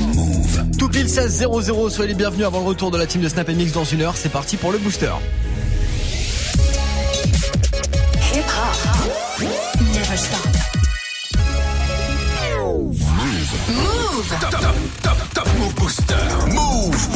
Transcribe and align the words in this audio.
Move. 0.00 0.64
Tout 0.78 0.88
pile 0.88 1.08
16 1.08 1.46
00, 1.62 1.90
soyez 1.90 2.08
les 2.08 2.14
bienvenus 2.14 2.44
avant 2.44 2.58
le 2.60 2.66
retour 2.66 2.90
de 2.90 2.98
la 2.98 3.06
team 3.06 3.20
de 3.22 3.28
Snap 3.28 3.48
Mix 3.50 3.72
dans 3.72 3.84
une 3.84 4.02
heure. 4.02 4.16
C'est 4.16 4.30
parti 4.30 4.56
pour 4.56 4.72
le 4.72 4.78
booster. 4.78 5.12
Hip 8.34 8.40
-hop. 8.40 9.44
Never 9.94 10.16
stop. 10.16 10.48
Move. 13.68 14.28
Top, 14.40 14.50
top, 14.50 14.74
top, 15.02 15.34
top 15.34 15.48
Move 15.58 15.74
Booster. 15.74 16.14
Move. 16.48 16.61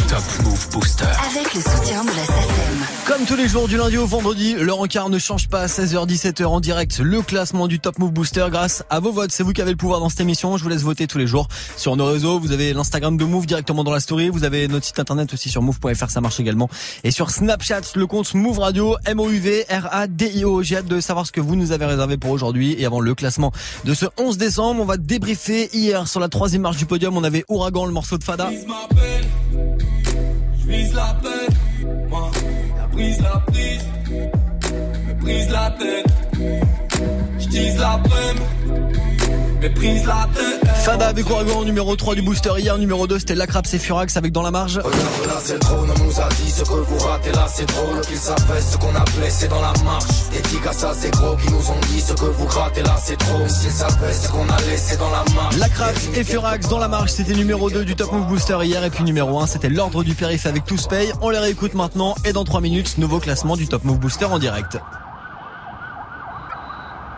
Top 0.09 0.45
Move 0.45 0.71
Booster. 0.71 1.05
Avec 1.05 1.55
le 1.55 1.61
soutien 1.61 2.05
de 2.05 2.09
la 2.11 2.25
SACEM. 2.25 2.87
Comme 3.07 3.25
tous 3.27 3.35
les 3.35 3.49
jours 3.49 3.67
du 3.67 3.77
lundi 3.77 3.97
au 3.99 4.07
vendredi, 4.07 4.55
le 4.55 4.73
rencard 4.73 5.09
ne 5.09 5.19
change 5.19 5.49
pas 5.49 5.63
à 5.63 5.67
16h-17h 5.67 6.45
en 6.45 6.61
direct 6.61 6.99
le 6.99 7.23
classement 7.23 7.67
du 7.67 7.81
Top 7.81 7.99
Move 7.99 8.13
Booster 8.13 8.47
grâce 8.51 8.85
à 8.89 9.01
vos 9.01 9.11
votes. 9.11 9.33
C'est 9.33 9.43
vous 9.43 9.53
qui 9.53 9.63
avez 9.63 9.73
le 9.73 9.77
pouvoir 9.77 10.01
dans 10.01 10.09
cette 10.09 10.21
émission. 10.21 10.57
Je 10.57 10.63
vous 10.63 10.69
laisse 10.69 10.83
voter 10.83 11.07
tous 11.07 11.19
les 11.19 11.27
jours 11.27 11.49
sur 11.77 11.97
nos 11.97 12.07
réseaux. 12.07 12.39
Vous 12.39 12.53
avez 12.53 12.73
l'Instagram 12.73 13.17
de 13.17 13.25
Move 13.25 13.47
directement 13.47 13.85
dans 13.85 13.91
la 13.91 14.01
story. 14.01 14.29
Vous 14.29 14.45
avez 14.45 14.69
notre 14.69 14.87
site 14.87 14.99
internet 14.99 15.33
aussi 15.33 15.49
sur 15.49 15.63
move.fr, 15.63 16.11
ça 16.11 16.21
marche 16.21 16.39
également. 16.41 16.69
Et 17.03 17.11
sur 17.11 17.31
Snapchat, 17.31 17.83
le 17.95 18.07
compte 18.07 18.33
Move 18.35 18.59
Radio, 18.61 18.97
M-O-U-V, 19.07 19.67
R-A-D-I-O. 19.69 20.63
J'ai 20.63 20.77
hâte 20.77 20.87
de 20.87 21.01
savoir 21.01 21.27
ce 21.27 21.33
que 21.33 21.41
vous 21.41 21.57
nous 21.57 21.73
avez 21.73 21.87
réservé 21.87 22.17
pour 22.17 22.31
aujourd'hui. 22.31 22.77
Et 22.79 22.87
avant 22.87 23.01
le 23.01 23.15
classement 23.15 23.53
de 23.85 23.95
ce 23.95 24.07
11 24.19 24.39
décembre, 24.39 24.83
on 24.83 24.87
va 24.87 24.99
débriefer 24.99 25.69
hier 25.73 26.07
sur 26.07 26.21
la 26.21 26.29
troisième 26.29 26.63
marche 26.63 26.77
du 26.77 26.87
podium. 26.87 27.17
On 27.17 27.25
avait 27.25 27.45
Ouragan, 27.49 27.87
le 27.87 27.93
morceau 27.93 28.19
de 28.19 28.25
Fada. 28.25 28.51
Je 30.67 30.73
vise 30.73 30.95
la 30.95 31.17
peine, 31.23 32.09
moi, 32.09 32.31
la 32.77 32.89
prise, 32.89 33.23
la 33.23 33.39
prise, 33.47 33.87
me 35.07 35.15
brise 35.15 35.51
la 35.51 35.71
tête. 35.71 36.07
Je 37.39 37.79
la 37.79 37.99
peine. 39.57 40.03
Fada 40.85 41.09
avec 41.09 41.29
Ouragan 41.29 41.65
numéro 41.65 41.97
3 41.97 42.15
du 42.15 42.23
booster 42.23 42.53
hier, 42.59 42.79
numéro 42.79 43.07
2 43.07 43.19
c'était 43.19 43.35
Lacraps 43.35 43.75
et 43.75 43.79
Furax 43.79 44.17
avec 44.17 44.33
Dans 44.33 44.43
la 44.43 44.51
marge. 44.51 44.79
Regarde 44.79 44.95
là 45.27 45.41
c'est 45.43 45.59
trône, 45.59 45.91
on 45.91 46.05
nous 46.05 46.21
a 46.21 46.29
dit 46.29 46.51
ce 46.51 46.63
que 46.63 46.75
vous 46.75 46.99
ratez 46.99 47.33
là 47.33 47.47
c'est 47.53 47.67
drôle 47.67 48.01
Qu'ils 48.03 48.17
savaient 48.17 48.61
ce 48.61 48.77
qu'on 48.77 48.95
a 48.95 49.05
blessé 49.17 49.49
dans 49.49 49.61
la 49.61 49.73
marche 49.85 50.05
ça 50.77 50.93
c'est 50.95 51.11
gros 51.11 51.37
qui 51.37 51.51
nous 51.51 51.71
ont 51.71 51.81
dit 51.89 52.01
ce 52.01 52.13
que 52.13 52.25
vous 52.27 52.45
grattez 52.47 52.83
là 52.83 52.97
c'est 53.03 53.17
trop 53.17 53.49
S'ils 53.49 53.71
savaient 53.71 54.13
ce 54.13 54.29
qu'on 54.29 54.49
a 54.49 54.61
laissé 54.69 54.97
dans 54.97 55.11
la 55.11 55.25
marche 55.35 55.57
Lacraps 55.57 56.09
et 56.15 56.25
Furax 56.25 56.69
dans 56.69 56.79
la 56.79 56.89
marche 56.89 57.13
c'était 57.13 57.35
numéro 57.35 57.71
2 57.71 57.85
du 57.85 57.97
Top 57.97 58.13
Move 58.13 58.27
Booster 58.27 58.59
hier 58.63 58.85
et 58.85 58.91
puis 58.91 59.05
numéro 59.05 59.41
1 59.41 59.47
c'était 59.47 59.71
l'ordre 59.71 60.05
du 60.05 60.15
périph 60.15 60.47
avec 60.47 60.65
Tous 60.65 60.87
Pay. 60.87 61.13
On 61.23 61.31
les 61.31 61.39
réécoute 61.39 61.75
maintenant 61.75 62.15
et 62.25 62.33
dans 62.33 62.45
3 62.45 62.61
minutes 62.61 62.99
nouveau 62.99 63.21
classement 63.21 63.57
du 63.57 63.67
Top 63.67 63.85
Move 63.85 63.99
Booster 63.99 64.27
en 64.27 64.39
direct. 64.39 64.79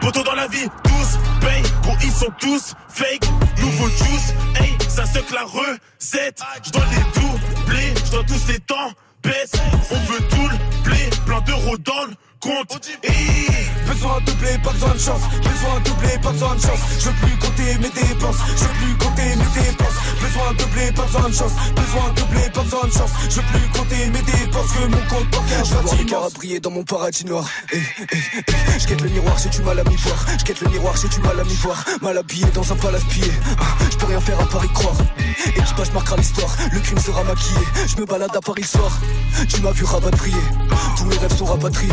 Poto 0.00 0.22
dans 0.22 0.34
la 0.34 0.46
vie, 0.46 0.68
tous 0.84 1.18
paye, 1.40 1.62
gros 1.82 1.96
ils 2.02 2.12
sont 2.12 2.32
tous 2.38 2.74
fake. 2.88 3.24
Nouveau 3.60 3.88
juice, 3.88 4.32
hey, 4.60 4.76
ça 4.88 5.04
se 5.06 5.18
que 5.18 5.34
la 5.34 5.44
recette. 5.44 6.40
Je 6.64 6.70
dois 6.70 6.84
les 6.90 7.20
doubler, 7.20 7.94
je 8.04 8.10
dois 8.10 8.24
tous 8.24 8.48
les 8.48 8.60
temps 8.60 8.92
baisse. 9.22 9.52
On 9.90 10.12
veut 10.12 10.28
tout 10.28 10.48
le 10.48 10.82
blé, 10.84 11.10
plein 11.26 11.40
d'euros 11.40 11.76
dans 11.78 12.04
le 12.06 12.14
compte. 12.40 12.90
Besoin 13.86 14.20
de 14.20 14.32
blé, 14.32 14.58
pas 14.62 14.70
besoin 14.72 14.94
de 14.94 14.98
chance. 14.98 15.22
Besoin 15.38 15.80
de 15.80 15.90
blé, 16.00 16.18
pas 16.22 16.30
besoin 16.32 16.54
de 16.54 16.60
chance. 16.60 16.80
Je 16.98 17.08
veux 17.08 17.14
plus 17.14 17.36
compter 17.38 17.78
mes 17.78 17.88
dépenses. 17.88 18.36
Je 18.56 18.64
veux 18.64 18.74
plus 18.74 18.96
compter 18.96 19.22
mes 19.22 19.62
dépenses. 19.62 19.98
Besoin 20.20 20.52
de 20.52 20.64
blé, 20.72 20.92
pas 20.92 21.02
besoin 21.02 21.28
de 21.28 21.34
chance. 21.34 21.52
Besoin 21.74 22.12
de 22.14 22.22
blé, 22.32 22.50
pas 22.52 22.62
besoin 22.62 22.86
de 22.86 22.92
chance. 22.92 23.10
Je 23.30 23.36
veux 23.36 23.42
plus 23.42 23.68
compter 23.78 24.06
mes 24.06 24.22
dépenses. 24.22 24.72
Que 24.72 24.86
mon 24.86 25.02
compte 25.08 25.30
bancaire 25.30 25.64
Je 25.64 25.74
vois 25.74 25.94
les 25.96 26.04
cœurs 26.04 26.30
briller 26.30 26.60
dans 26.60 26.70
mon 26.70 26.84
paradis 26.84 27.24
noir. 27.24 27.48
Eh, 27.72 27.76
eh, 27.76 28.16
eh. 28.46 28.78
Je 28.78 28.86
quête 28.86 29.00
le 29.00 29.08
miroir, 29.08 29.36
j'ai 29.38 29.48
du 29.48 29.62
mal 29.62 29.78
à 29.78 29.84
m'y 29.84 29.96
voir. 29.96 30.26
Je 30.38 30.44
quête 30.44 30.60
le 30.60 30.68
miroir, 30.70 30.94
j'ai 31.00 31.08
du 31.08 31.20
mal 31.20 31.40
à 31.40 31.44
m'y 31.44 31.54
voir. 31.54 31.84
Mal 32.02 32.18
habillé 32.18 32.46
dans 32.54 32.72
un 32.72 32.76
palace 32.76 33.04
pillé. 33.04 33.32
Ah, 33.58 33.64
je 33.90 33.96
peux 33.96 34.06
rien 34.06 34.20
faire 34.20 34.40
à 34.40 34.46
Paris 34.46 34.68
croire. 34.74 34.96
Équipage 35.56 35.92
marquera 35.92 36.16
l'histoire. 36.16 36.54
Le 36.72 36.80
crime 36.80 36.98
sera 36.98 37.24
maquillé. 37.24 37.60
Je 37.86 38.00
me 38.00 38.06
balade 38.06 38.36
à 38.36 38.40
Paris 38.40 38.64
soir. 38.64 38.92
Tu 39.48 39.60
m'as 39.60 39.72
vu 39.72 39.84
rapatrier. 39.84 40.36
Tous 40.96 41.04
mes 41.06 41.16
rêves 41.16 41.36
sont 41.36 41.46
rapatriés. 41.46 41.92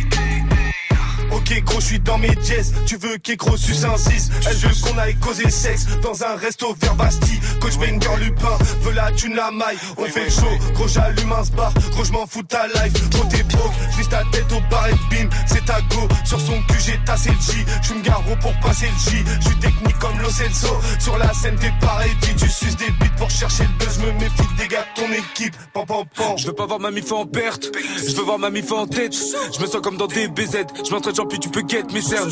Gros, 1.59 1.81
je 1.81 1.85
suis 1.85 1.99
dans 1.99 2.17
mes 2.17 2.31
jazz. 2.43 2.73
Tu 2.85 2.95
veux 2.95 3.17
qu'écro 3.17 3.57
suce 3.57 3.83
un 3.83 3.97
6 3.97 4.31
Elle 4.47 4.55
veut 4.55 4.69
qu'on 4.81 4.97
aille 4.97 5.15
causer 5.15 5.49
sexe 5.49 5.85
dans 6.01 6.23
un 6.23 6.35
resto 6.35 6.73
vers 6.79 6.95
Bastille. 6.95 7.39
Coach 7.59 7.77
Banger 7.77 8.23
Lupin 8.23 8.57
veut 8.81 8.93
la 8.93 9.11
thune 9.11 9.35
la 9.35 9.51
maille. 9.51 9.77
On 9.97 10.05
fait 10.05 10.29
chaud, 10.29 10.57
gros 10.73 10.87
j'allume 10.87 11.31
un 11.33 11.43
bar. 11.55 11.73
Gros 11.91 12.05
je 12.05 12.11
m'en 12.13 12.25
fous 12.25 12.43
ta 12.43 12.67
life. 12.67 12.93
Gros 13.09 13.25
t'es 13.25 13.43
broke, 13.43 13.73
juste 13.97 14.11
ta 14.11 14.23
tête 14.31 14.51
au 14.51 14.61
bar 14.69 14.87
et 14.87 14.93
bim. 15.09 15.29
C'est 15.45 15.65
ta 15.65 15.81
go. 15.81 16.07
Sur 16.23 16.39
son 16.39 16.61
cul 16.69 16.79
j'ai 16.85 16.99
tassé 17.05 17.29
le 17.29 17.35
J. 17.35 17.65
J'suis 17.81 18.01
garo 18.01 18.35
pour 18.39 18.53
passer 18.61 18.87
le 18.87 19.11
J. 19.11 19.23
J'suis 19.41 19.59
technique 19.59 19.99
comme 19.99 20.17
Lo 20.19 20.29
Sur 20.99 21.17
la 21.17 21.33
scène 21.33 21.57
t'es 21.57 21.71
pareil. 21.81 22.11
Dit 22.21 22.35
tu 22.35 22.47
suces 22.47 22.77
des 22.77 22.91
bites 22.91 23.15
pour 23.17 23.29
chercher 23.29 23.63
le 23.63 23.85
buzz. 23.85 23.99
Me 23.99 24.11
méfie 24.13 24.55
des 24.57 24.67
gars 24.67 24.85
ton 24.95 25.11
équipe. 25.11 25.55
Pam 25.73 25.85
pam 25.85 26.05
pam. 26.15 26.37
Je 26.37 26.47
veux 26.47 26.53
pas 26.53 26.65
voir 26.65 26.79
ma 26.79 26.91
mif 26.91 27.11
en 27.11 27.25
perte. 27.25 27.71
Je 27.97 28.15
veux 28.15 28.23
voir 28.23 28.39
ma 28.39 28.49
mif 28.49 28.71
en 28.71 28.87
tête. 28.87 29.13
Je 29.13 29.61
me 29.61 29.67
sens 29.67 29.81
comme 29.81 29.97
dans 29.97 30.07
des 30.07 30.27
BZ. 30.27 30.65
Je 30.85 30.91
m'entraîne 30.91 31.11
puis 31.29 31.39
tu 31.41 31.49
peux 31.49 31.63
get 31.67 31.83
mes 31.93 32.01
cernes. 32.01 32.31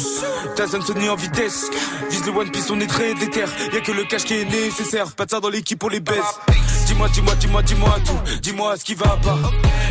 Ta 0.56 0.68
zone 0.68 0.84
Sony 0.84 1.10
en 1.10 1.16
vitesse. 1.16 1.66
Vise 2.10 2.26
le 2.26 2.32
One 2.32 2.52
Piece, 2.52 2.70
on 2.70 2.80
est 2.80 2.88
très 2.88 3.14
déter. 3.16 3.46
Y'a 3.74 3.82
que 3.82 3.92
le 3.92 4.04
cash 4.06 4.24
qui 4.24 4.36
est 4.36 4.46
nécessaire. 4.46 5.12
Pas 5.14 5.26
de 5.26 5.32
ça 5.32 5.40
dans 5.40 5.50
l'équipe, 5.50 5.84
on 5.84 5.90
les 5.90 6.00
baisse. 6.00 6.40
Dis-moi, 6.86 7.10
dis-moi, 7.10 7.36
dis-moi, 7.36 7.64
dis-moi 7.64 7.96
tout. 8.06 8.40
Dis-moi 8.42 8.78
ce 8.78 8.84
qui 8.84 8.96
va 8.96 9.18
pas. 9.18 9.38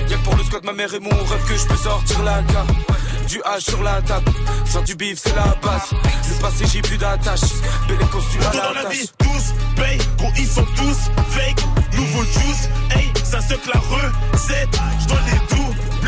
Y'a 0.09 0.17
que 0.17 0.23
pour 0.23 0.37
le 0.37 0.45
squat, 0.45 0.65
ma 0.65 0.73
mère 0.73 0.95
et 0.95 1.01
mon 1.01 1.11
rêve 1.11 1.45
que 1.49 1.56
je 1.56 1.67
peux 1.67 1.77
sortir 1.77 2.23
la 2.23 2.43
carte. 2.43 2.71
Du 3.29 3.41
H 3.41 3.61
sur 3.61 3.83
la 3.83 4.01
table, 4.01 4.31
faire 4.65 4.83
du 4.84 4.95
bif 4.95 5.19
c'est 5.23 5.37
la 5.37 5.55
base. 5.62 5.91
Le 5.93 6.41
passé 6.41 6.65
j'ai 6.73 6.81
plus 6.81 6.97
d'attache, 6.97 7.43
belle 7.87 7.99
costume 8.11 8.41
à 8.41 8.56
la, 8.56 8.62
dans 8.62 8.73
la 8.73 8.89
vie, 8.89 9.06
tous 9.19 9.53
paye, 9.77 9.99
gros 10.17 10.33
ils 10.39 10.47
sont 10.47 10.65
tous 10.75 11.11
fake. 11.29 11.62
Nouveau 11.95 12.25
juice, 12.25 12.71
hey, 12.97 13.12
ça 13.23 13.43
se 13.43 13.53
la 13.53 13.81
recette. 13.81 14.81
Je 15.03 15.09
dois 15.09 15.19
les 15.27 15.39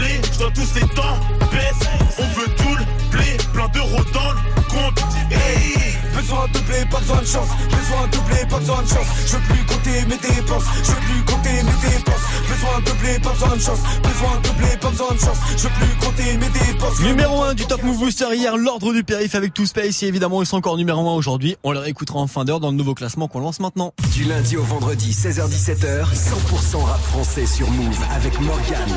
je 0.00 0.38
dois 0.38 0.50
tous 0.50 0.74
les 0.74 0.88
temps 0.94 1.18
baisse. 1.52 1.88
On 2.18 2.40
veut 2.40 2.54
tout 2.56 2.76
le 2.76 3.09
plein 3.10 3.68
d'euros 3.68 4.04
dans 4.12 4.32
le 4.32 4.62
compte. 4.68 5.04
Hey. 5.30 5.80
Besoin 6.20 6.46
de 6.52 6.58
blé, 6.60 6.84
pas 6.90 7.00
besoin 7.00 7.20
de 7.22 7.26
chance. 7.26 7.48
Besoin 7.64 8.06
de 8.06 8.18
blé, 8.28 8.46
pas 8.48 8.58
besoin 8.58 8.82
de 8.82 8.88
chance. 8.88 9.06
Je 9.26 9.36
veux 9.36 9.42
plus 9.42 9.64
compter 9.64 10.04
mes 10.06 10.16
dépenses. 10.16 10.64
Je 10.84 10.90
veux 10.90 11.00
plus 11.00 11.24
compter 11.24 11.50
mes 11.50 11.88
dépenses. 11.90 12.20
Besoin 12.48 12.80
de 12.80 13.00
blé, 13.00 13.18
pas 13.18 13.30
besoin 13.30 13.56
de 13.56 13.60
chance. 13.60 13.78
Besoin 14.02 14.40
de 14.42 14.58
blé, 14.58 14.76
pas 14.80 14.90
besoin 14.90 15.14
de 15.14 15.18
chance. 15.18 15.38
Je 15.56 15.62
veux 15.62 15.70
plus 15.70 16.06
compter 16.06 16.36
mes 16.36 16.48
dépenses. 16.48 17.00
Numéro 17.00 17.42
1 17.42 17.54
du 17.54 17.64
Top 17.66 17.82
Move 17.82 17.98
Booster 17.98 18.26
hier, 18.34 18.56
l'ordre 18.56 18.92
du 18.92 19.02
périph 19.02 19.34
avec 19.34 19.54
tout 19.54 19.66
Space. 19.66 20.02
Et 20.02 20.06
évidemment, 20.06 20.40
ils 20.40 20.46
sont 20.46 20.58
encore 20.58 20.76
numéro 20.76 21.08
1 21.08 21.14
aujourd'hui. 21.14 21.56
On 21.64 21.72
les 21.72 21.80
réécoutera 21.80 22.20
en 22.20 22.28
fin 22.28 22.44
d'heure 22.44 22.60
dans 22.60 22.70
le 22.70 22.76
nouveau 22.76 22.94
classement 22.94 23.26
qu'on 23.26 23.40
lance 23.40 23.58
maintenant. 23.58 23.92
Du 24.12 24.24
lundi 24.24 24.56
au 24.56 24.62
vendredi, 24.62 25.10
16h17h, 25.10 26.04
100% 26.14 26.84
rap 26.84 27.00
français 27.00 27.46
sur 27.46 27.68
Move 27.70 27.98
avec 28.14 28.40
Morgan. 28.40 28.88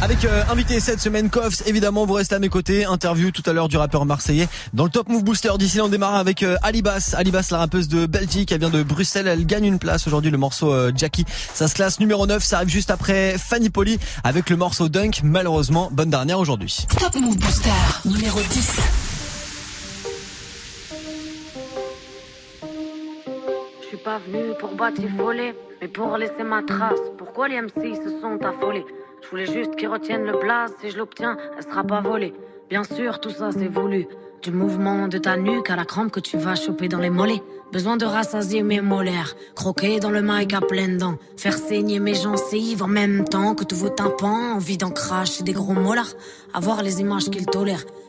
Avec 0.00 0.24
euh, 0.24 0.44
invité 0.50 0.80
cette 0.80 1.00
semaine, 1.00 1.28
Koffs, 1.28 1.66
évidemment, 1.66 2.06
vous 2.06 2.14
restez 2.14 2.36
à 2.36 2.38
mes 2.38 2.48
côtés. 2.48 2.85
Interview 2.86 3.30
tout 3.30 3.42
à 3.46 3.52
l'heure 3.52 3.68
du 3.68 3.76
rappeur 3.76 4.04
marseillais 4.04 4.48
dans 4.72 4.84
le 4.84 4.90
Top 4.90 5.08
Move 5.08 5.24
Booster. 5.24 5.50
D'ici 5.58 5.78
là, 5.78 5.84
on 5.84 5.88
démarre 5.88 6.14
avec 6.14 6.42
euh, 6.42 6.56
Alibas. 6.62 7.14
Alibas, 7.16 7.48
la 7.50 7.58
rappeuse 7.58 7.88
de 7.88 8.06
Belgique, 8.06 8.52
elle 8.52 8.60
vient 8.60 8.70
de 8.70 8.82
Bruxelles. 8.82 9.26
Elle 9.26 9.46
gagne 9.46 9.64
une 9.64 9.78
place 9.78 10.06
aujourd'hui, 10.06 10.30
le 10.30 10.38
morceau 10.38 10.72
euh, 10.72 10.92
Jackie. 10.94 11.24
Ça 11.54 11.68
se 11.68 11.74
classe 11.74 12.00
numéro 12.00 12.26
9. 12.26 12.42
Ça 12.42 12.56
arrive 12.56 12.68
juste 12.68 12.90
après 12.90 13.36
Fanny 13.38 13.70
Poli 13.70 13.98
avec 14.24 14.50
le 14.50 14.56
morceau 14.56 14.88
Dunk. 14.88 15.20
Malheureusement, 15.22 15.88
bonne 15.92 16.10
dernière 16.10 16.38
aujourd'hui. 16.38 16.86
Top 16.98 17.14
Move 17.16 17.36
Booster, 17.38 17.70
numéro 18.04 18.40
10. 18.40 18.80
Je 23.82 23.86
suis 23.88 23.96
pas 23.98 24.18
venu 24.18 24.54
pour 24.58 24.74
batifoler, 24.74 25.54
mais 25.80 25.88
pour 25.88 26.16
laisser 26.16 26.42
ma 26.44 26.62
trace. 26.62 26.98
Pourquoi 27.18 27.48
les 27.48 27.60
MC 27.60 27.94
se 27.94 28.20
sont 28.20 28.38
affolés? 28.44 28.84
Je 29.22 29.28
voulais 29.30 29.46
juste 29.46 29.76
qu'ils 29.76 29.88
retiennent 29.88 30.24
le 30.24 30.38
blaze. 30.38 30.72
Si 30.80 30.90
je 30.90 30.98
l'obtiens, 30.98 31.36
elle 31.56 31.64
sera 31.64 31.82
pas 31.82 32.00
volée. 32.00 32.34
Bien 32.68 32.82
sûr, 32.82 33.20
tout 33.20 33.30
ça 33.30 33.50
c'est 33.52 33.68
voulu. 33.68 34.08
Du 34.42 34.50
mouvement 34.50 35.06
de 35.06 35.18
ta 35.18 35.36
nuque 35.36 35.70
à 35.70 35.76
la 35.76 35.84
crampe 35.84 36.10
que 36.10 36.18
tu 36.18 36.36
vas 36.36 36.56
choper 36.56 36.88
dans 36.88 36.98
les 36.98 37.10
mollets. 37.10 37.42
Besoin 37.72 37.96
de 37.96 38.04
rassasier 38.04 38.64
mes 38.64 38.80
molaires, 38.80 39.36
croquer 39.54 40.00
dans 40.00 40.10
le 40.10 40.20
mic 40.20 40.52
à 40.52 40.60
pleines 40.60 40.98
dents, 40.98 41.16
faire 41.36 41.56
saigner 41.56 42.00
mes 42.00 42.14
gencives 42.14 42.82
en 42.82 42.88
même 42.88 43.24
temps 43.24 43.54
que 43.54 43.64
tous 43.64 43.76
vos 43.76 43.88
tympans, 43.88 44.54
envie 44.54 44.78
d'en 44.78 44.90
cracher 44.90 45.44
des 45.44 45.52
gros 45.52 45.74
molars, 45.74 46.14
avoir 46.54 46.82
les 46.82 47.00
images 47.00 47.30
qu'ils 47.30 47.46
tolèrent 47.46 47.84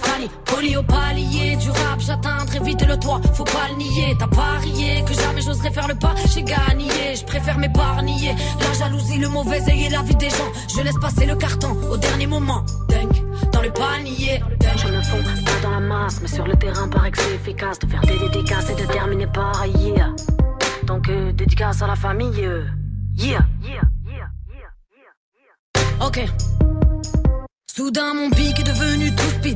Fanny, 0.00 0.28
poli 0.44 0.76
au 0.76 0.82
palier 0.82 1.56
du 1.56 1.70
rap, 1.70 1.98
j'atteins 1.98 2.44
très 2.46 2.60
vite 2.60 2.86
le 2.86 2.96
toit, 2.98 3.20
faut 3.34 3.44
pas 3.44 3.68
le 3.70 3.76
nier, 3.76 4.16
t'as 4.18 4.26
parié 4.28 5.04
que 5.06 5.14
jamais 5.14 5.42
j'oserais 5.42 5.70
faire 5.70 5.88
le 5.88 5.94
pas, 5.94 6.14
j'ai 6.32 6.42
gagné, 6.42 7.14
je 7.14 7.24
préfère 7.24 7.58
m'épargner, 7.58 8.34
la 8.60 8.72
jalousie, 8.78 9.18
le 9.18 9.28
mauvais 9.28 9.62
œil 9.68 9.84
et 9.84 9.88
la 9.88 10.02
vie 10.02 10.16
des 10.16 10.30
gens, 10.30 10.52
je 10.74 10.82
laisse 10.82 10.98
passer 11.00 11.26
le 11.26 11.36
carton 11.36 11.76
au 11.90 11.96
dernier 11.96 12.26
moment, 12.26 12.64
dunk, 12.88 13.22
dans 13.52 13.62
le 13.62 13.70
panier, 13.70 14.42
je 14.76 14.88
me 14.88 15.02
fonds 15.02 15.22
pas 15.22 15.60
dans 15.62 15.70
la 15.70 15.80
masse, 15.80 16.20
mais 16.20 16.28
sur 16.28 16.46
le 16.46 16.54
terrain 16.56 16.88
paraît 16.88 17.10
que 17.10 17.18
c'est 17.18 17.34
efficace 17.34 17.78
de 17.78 17.86
faire 17.86 18.00
des 18.02 18.18
dédicaces 18.18 18.70
et 18.70 18.74
de 18.74 18.86
terminer 18.86 19.26
par 19.26 19.64
yeah. 19.66 20.14
Donc 20.84 21.08
euh, 21.08 21.32
dédicace 21.32 21.82
à 21.82 21.86
la 21.86 21.96
famille, 21.96 22.44
euh, 22.44 22.64
yeah. 23.16 23.44
yeah. 23.62 23.82
Ok. 26.04 26.20
Soudain 27.66 28.14
mon 28.14 28.30
pic 28.30 28.58
est 28.58 28.62
devenu 28.62 29.14
tout 29.14 29.30
speed 29.38 29.55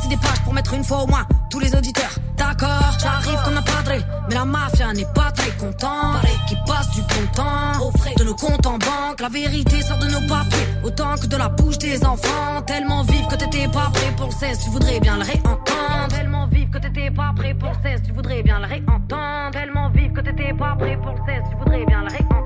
c'est 0.00 0.08
des 0.08 0.16
pages 0.16 0.40
pour 0.44 0.52
mettre 0.52 0.74
une 0.74 0.84
fois 0.84 1.02
au 1.02 1.06
moins 1.06 1.26
tous 1.50 1.58
les 1.58 1.74
auditeurs. 1.74 2.14
D'accord, 2.36 2.96
j'arrive 3.00 3.38
comme 3.44 3.56
un 3.56 3.62
padré, 3.62 4.00
mais 4.28 4.34
la 4.34 4.44
mafia 4.44 4.92
n'est 4.92 5.12
pas 5.14 5.30
très 5.32 5.50
content. 5.52 6.14
qui 6.48 6.56
passe 6.66 6.90
du 6.90 7.00
bon 7.00 7.26
temps, 7.34 7.86
au 7.86 7.90
frais 7.98 8.14
de 8.16 8.24
nos 8.24 8.34
comptes 8.34 8.66
en 8.66 8.78
banque. 8.78 9.20
La 9.20 9.28
vérité 9.28 9.80
sort 9.82 9.98
de 9.98 10.06
nos 10.06 10.20
papiers, 10.28 10.66
autant 10.84 11.14
que 11.14 11.26
de 11.26 11.36
la 11.36 11.48
bouche 11.48 11.78
des 11.78 12.04
enfants. 12.04 12.62
Tellement 12.66 13.02
vive 13.02 13.26
que 13.26 13.36
t'étais 13.36 13.68
pas 13.68 13.90
prêt 13.92 14.12
pour 14.16 14.26
le 14.26 14.32
16, 14.32 14.60
tu 14.64 14.70
voudrais 14.70 15.00
bien 15.00 15.16
le 15.16 15.22
réentendre. 15.22 16.08
Tellement 16.08 16.46
vive 16.46 16.70
que 16.70 16.78
t'étais 16.78 17.10
pas 17.10 17.32
prêt 17.34 17.54
pour 17.54 17.70
le 17.70 17.90
16, 17.90 18.02
tu 18.06 18.12
voudrais 18.12 18.42
bien 18.42 18.58
le 18.60 18.66
réentendre. 18.66 19.50
Tellement 19.52 19.88
vive 19.90 20.12
que 20.12 20.20
t'étais 20.20 20.52
pas 20.52 20.76
prêt 20.78 20.96
pour 21.02 21.12
le 21.12 21.18
16, 21.26 21.42
tu 21.50 21.56
voudrais 21.56 21.84
bien 21.86 22.02
le 22.02 22.08
réentendre. 22.08 22.45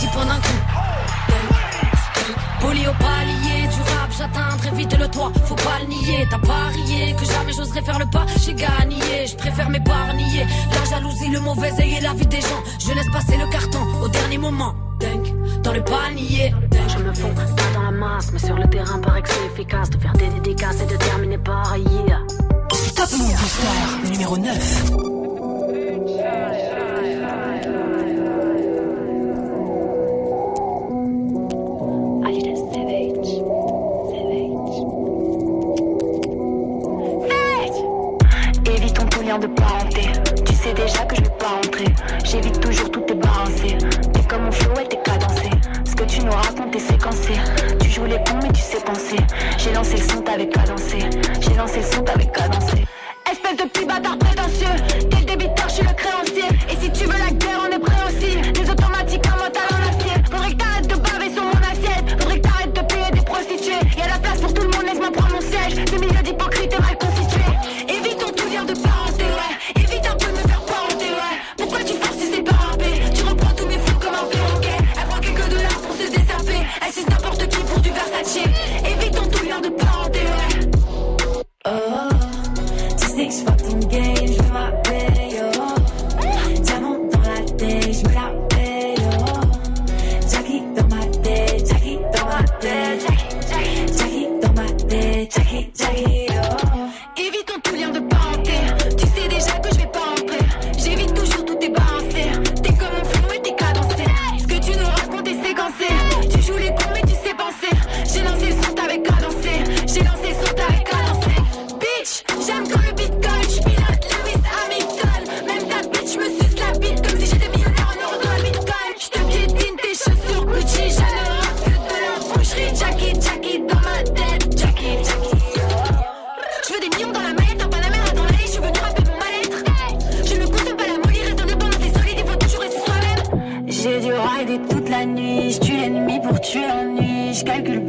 10 0.00 0.06
points 0.08 0.24
d'un 0.24 0.36
coup. 0.36 0.60
Poli 2.60 2.86
au 2.86 2.92
palier 2.92 3.68
du 3.68 3.80
rap, 3.82 4.10
j'atteins 4.16 4.56
très 4.56 4.70
vite 4.70 4.98
le 4.98 5.08
toit. 5.08 5.30
Faut 5.44 5.54
pas 5.54 5.78
le 5.82 5.88
nier, 5.88 6.26
t'as 6.30 6.38
parié 6.38 7.14
que 7.18 7.24
jamais 7.26 7.52
j'oserais 7.52 7.82
faire 7.82 7.98
le 7.98 8.06
pas. 8.06 8.24
J'ai 8.42 8.54
gagné, 8.54 9.26
je 9.26 9.36
préfère 9.36 9.68
m'épargner. 9.68 10.46
La 10.72 10.84
jalousie, 10.90 11.28
le 11.28 11.40
mauvais 11.40 11.72
œil 11.78 11.96
et 11.98 12.00
la 12.00 12.14
vie 12.14 12.26
des 12.26 12.40
gens. 12.40 12.62
Je 12.78 12.94
laisse 12.94 13.10
passer 13.12 13.36
le 13.36 13.46
carton 13.50 13.80
au 14.02 14.08
dernier 14.08 14.38
moment. 14.38 14.74
Dans 15.62 15.72
le 15.72 15.84
panier. 15.84 16.54
Je 16.88 16.98
me 16.98 17.12
fonds 17.14 17.34
pas 17.34 17.44
dans 17.74 17.82
la 17.82 17.90
masse, 17.90 18.30
mais 18.32 18.38
sur 18.38 18.56
le 18.56 18.68
terrain 18.68 18.98
paraît 19.00 19.22
que 19.22 19.28
c'est 19.28 19.46
efficace 19.52 19.90
de 19.90 19.98
faire 19.98 20.12
des 20.14 20.28
dédicaces 20.28 20.80
et 20.80 20.86
de 20.86 20.96
terminer 20.96 21.38
par 21.38 21.76
yeah. 21.76 22.20
Top 22.96 23.10
Move 23.12 23.36
Booster, 23.36 24.10
numéro 24.10 24.38
9. 24.38 25.19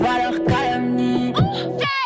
Je 0.03 0.39
calcule 0.46 2.00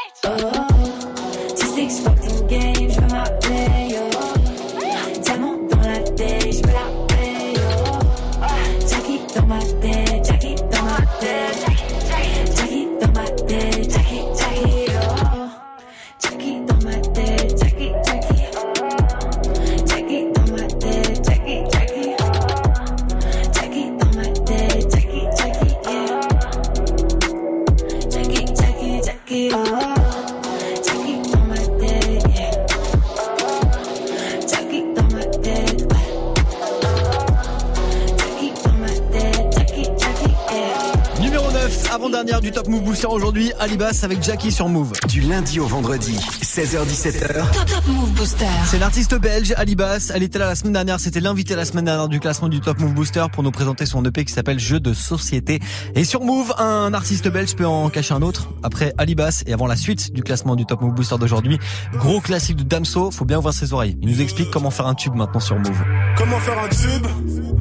Alibas 43.65 44.01
avec 44.03 44.21
Jackie 44.21 44.51
sur 44.51 44.69
Move. 44.69 44.91
Du 45.07 45.21
lundi 45.21 45.59
au 45.59 45.65
vendredi, 45.65 46.15
16h17h. 46.43 47.51
Top, 47.51 47.65
Top 47.65 47.87
Move 47.87 48.11
Booster. 48.11 48.45
C'est 48.67 48.77
l'artiste 48.77 49.15
belge 49.15 49.55
Alibas. 49.57 50.11
Elle 50.13 50.21
était 50.21 50.37
là 50.37 50.45
la 50.45 50.53
semaine 50.53 50.73
dernière. 50.73 50.99
C'était 50.99 51.19
l'invité 51.19 51.55
la 51.55 51.65
semaine 51.65 51.85
dernière 51.85 52.07
du 52.07 52.19
classement 52.19 52.47
du 52.47 52.61
Top 52.61 52.79
Move 52.79 52.93
Booster 52.93 53.25
pour 53.33 53.41
nous 53.41 53.49
présenter 53.49 53.87
son 53.87 54.05
EP 54.05 54.23
qui 54.23 54.31
s'appelle 54.31 54.59
Jeu 54.59 54.79
de 54.79 54.93
société. 54.93 55.61
Et 55.95 56.03
sur 56.03 56.23
Move, 56.23 56.53
un 56.59 56.93
artiste 56.93 57.27
belge 57.27 57.55
peut 57.55 57.65
en 57.65 57.89
cacher 57.89 58.13
un 58.13 58.21
autre. 58.21 58.49
Après 58.61 58.93
Alibas 58.99 59.41
et 59.47 59.53
avant 59.53 59.65
la 59.65 59.75
suite 59.75 60.13
du 60.13 60.21
classement 60.21 60.55
du 60.55 60.67
Top 60.67 60.81
Move 60.81 60.93
Booster 60.93 61.17
d'aujourd'hui, 61.17 61.57
gros 61.95 62.21
classique 62.21 62.57
de 62.57 62.63
Damso. 62.63 63.09
Faut 63.09 63.25
bien 63.25 63.39
ouvrir 63.39 63.55
ses 63.55 63.73
oreilles. 63.73 63.97
Il 63.99 64.09
nous 64.09 64.21
explique 64.21 64.51
comment 64.51 64.69
faire 64.69 64.85
un 64.85 64.93
tube 64.93 65.15
maintenant 65.15 65.39
sur 65.39 65.57
Move. 65.57 65.83
Comment 66.19 66.37
faire 66.37 66.59
un 66.59 66.69
tube? 66.69 67.54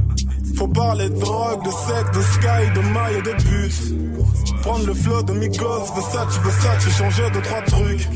Faut 0.56 0.68
parler 0.68 1.08
de 1.08 1.18
drogue, 1.18 1.64
de 1.64 1.70
sexe, 1.70 2.10
de 2.16 2.22
sky, 2.22 2.70
de 2.74 2.80
maille 2.92 3.18
et 3.18 3.22
de 3.22 3.32
but. 3.42 4.62
Prendre 4.62 4.86
le 4.86 4.94
flow 4.94 5.22
de 5.22 5.32
Migos, 5.32 5.92
Versace, 5.94 6.38
Versace, 6.42 6.88
changer 6.96 7.30
de 7.30 7.40
trois 7.40 7.62
trucs. 7.62 8.08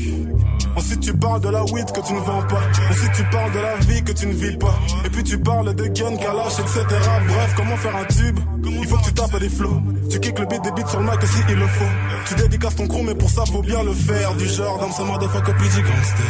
Ensuite 0.75 1.01
tu 1.01 1.13
parles 1.13 1.41
de 1.41 1.49
la 1.49 1.63
weed 1.63 1.91
que 1.91 1.99
tu 2.01 2.13
ne 2.13 2.19
vends 2.19 2.41
pas. 2.43 2.61
Ensuite 2.89 3.11
tu 3.13 3.23
parles 3.25 3.51
de 3.51 3.59
la 3.59 3.75
vie 3.77 4.03
que 4.03 4.11
tu 4.11 4.27
ne 4.27 4.33
vis 4.33 4.57
pas. 4.57 4.73
Et 5.05 5.09
puis 5.09 5.23
tu 5.23 5.37
parles 5.37 5.73
de 5.73 5.85
gun, 5.87 6.15
kalash, 6.17 6.59
etc. 6.59 6.85
Bref, 7.27 7.53
comment 7.55 7.77
faire 7.77 7.95
un 7.95 8.05
tube? 8.05 8.39
Il 8.65 8.87
faut 8.87 8.97
que 8.97 9.03
tu 9.03 9.13
tapes 9.13 9.39
des 9.39 9.49
flows. 9.49 9.81
Tu 10.09 10.19
kicks 10.19 10.39
le 10.39 10.45
beat 10.45 10.61
des 10.63 10.71
beats 10.71 10.87
sur 10.87 10.99
le 10.99 11.05
mic 11.05 11.21
si 11.23 11.39
il 11.49 11.55
le 11.55 11.67
faut. 11.67 11.85
Tu 12.27 12.35
dédicaces 12.35 12.75
ton 12.75 12.87
crew 12.87 13.03
mais 13.03 13.15
pour 13.15 13.29
ça 13.29 13.43
faut 13.45 13.61
bien 13.61 13.83
le 13.83 13.93
faire. 13.93 14.33
Du 14.35 14.45
genre 14.47 14.79
dans 14.79 14.91
ce 14.91 15.01
motherfucker 15.01 15.53
PG 15.53 15.81
gangster. 15.81 16.25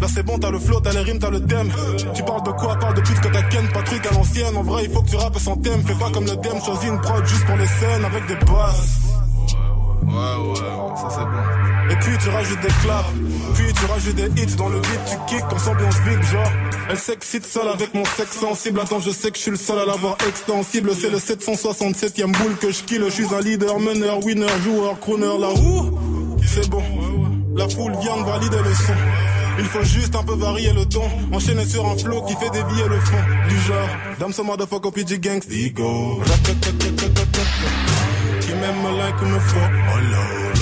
Là 0.00 0.06
c'est 0.08 0.22
bon, 0.22 0.38
t'as 0.38 0.50
le 0.50 0.58
flow, 0.58 0.80
t'as 0.80 0.92
les 0.92 1.00
rimes, 1.00 1.18
t'as 1.18 1.30
le 1.30 1.44
thème. 1.44 1.70
Tu 2.14 2.22
parles 2.22 2.42
de 2.42 2.50
quoi? 2.50 2.76
Parle 2.76 2.94
de 2.94 3.00
pute 3.00 3.20
que 3.20 3.28
t'as 3.28 3.42
ken, 3.44 3.66
pas 3.68 3.82
truc 3.82 4.06
à 4.06 4.14
l'ancienne. 4.14 4.56
En 4.56 4.62
vrai, 4.62 4.84
il 4.84 4.90
faut 4.90 5.02
que 5.02 5.10
tu 5.10 5.16
rappes 5.16 5.38
sans 5.38 5.56
thème. 5.56 5.82
Fais 5.86 5.94
pas 5.94 6.10
comme 6.10 6.24
le 6.24 6.36
thème, 6.36 6.60
choisis 6.64 6.88
une 6.88 7.00
prod 7.00 7.24
juste 7.26 7.46
pour 7.46 7.56
les 7.56 7.66
scènes 7.66 8.04
avec 8.04 8.26
des 8.26 8.36
basses. 8.44 9.00
Ouais, 10.02 10.12
ouais, 10.12 10.96
ça 10.96 11.08
c'est 11.10 11.24
bon. 11.24 11.65
Et 11.90 11.96
puis 11.96 12.18
tu 12.18 12.28
rajoutes 12.28 12.60
des 12.60 12.74
claps, 12.82 13.08
puis 13.54 13.72
tu 13.72 13.84
rajoutes 13.86 14.14
des 14.16 14.42
hits 14.42 14.56
dans 14.56 14.68
le 14.68 14.80
beat, 14.80 15.00
tu 15.08 15.16
kicks 15.34 15.44
quand 15.48 15.70
ambiance 15.70 16.00
big, 16.04 16.22
genre. 16.24 16.52
Elle 16.88 16.98
s'excite 16.98 17.46
seule 17.46 17.68
avec 17.68 17.94
mon 17.94 18.04
sexe 18.04 18.38
sensible. 18.38 18.80
Attends, 18.80 19.00
je 19.00 19.10
sais 19.10 19.30
que 19.30 19.36
je 19.36 19.42
suis 19.42 19.50
le 19.50 19.56
seul 19.56 19.78
à 19.78 19.86
l'avoir 19.86 20.16
extensible. 20.28 20.90
C'est 20.94 21.10
le 21.10 21.18
767ème 21.18 22.32
boule 22.36 22.56
que 22.60 22.70
je 22.70 22.82
kill. 22.84 23.02
Je 23.06 23.10
suis 23.10 23.34
un 23.34 23.40
leader, 23.40 23.80
meneur, 23.80 24.24
winner, 24.24 24.46
joueur, 24.64 24.98
crooner. 25.00 25.26
Là 25.38 25.50
où 25.50 25.98
c'est 26.46 26.68
bon. 26.70 26.82
La 27.56 27.68
foule 27.68 27.92
vient 28.00 28.16
de 28.18 28.24
valider 28.24 28.58
le 28.58 28.74
son. 28.74 28.92
Il 29.58 29.64
faut 29.64 29.82
juste 29.82 30.14
un 30.14 30.22
peu 30.22 30.34
varier 30.34 30.72
le 30.72 30.86
ton. 30.86 31.08
Enchaîner 31.32 31.64
sur 31.64 31.86
un 31.86 31.96
flow 31.96 32.22
qui 32.22 32.34
fait 32.34 32.50
dévier 32.50 32.88
le 32.88 33.00
fond. 33.00 33.16
Du 33.48 33.60
genre, 33.62 33.88
dame 34.20 34.32
ce 34.32 34.42
motherfucker 34.42 34.90
PG 34.92 35.18
Gangs, 35.18 35.42
ego. 35.50 36.20
Qui 38.40 38.52
m'aime 38.54 38.96
like. 38.96 40.55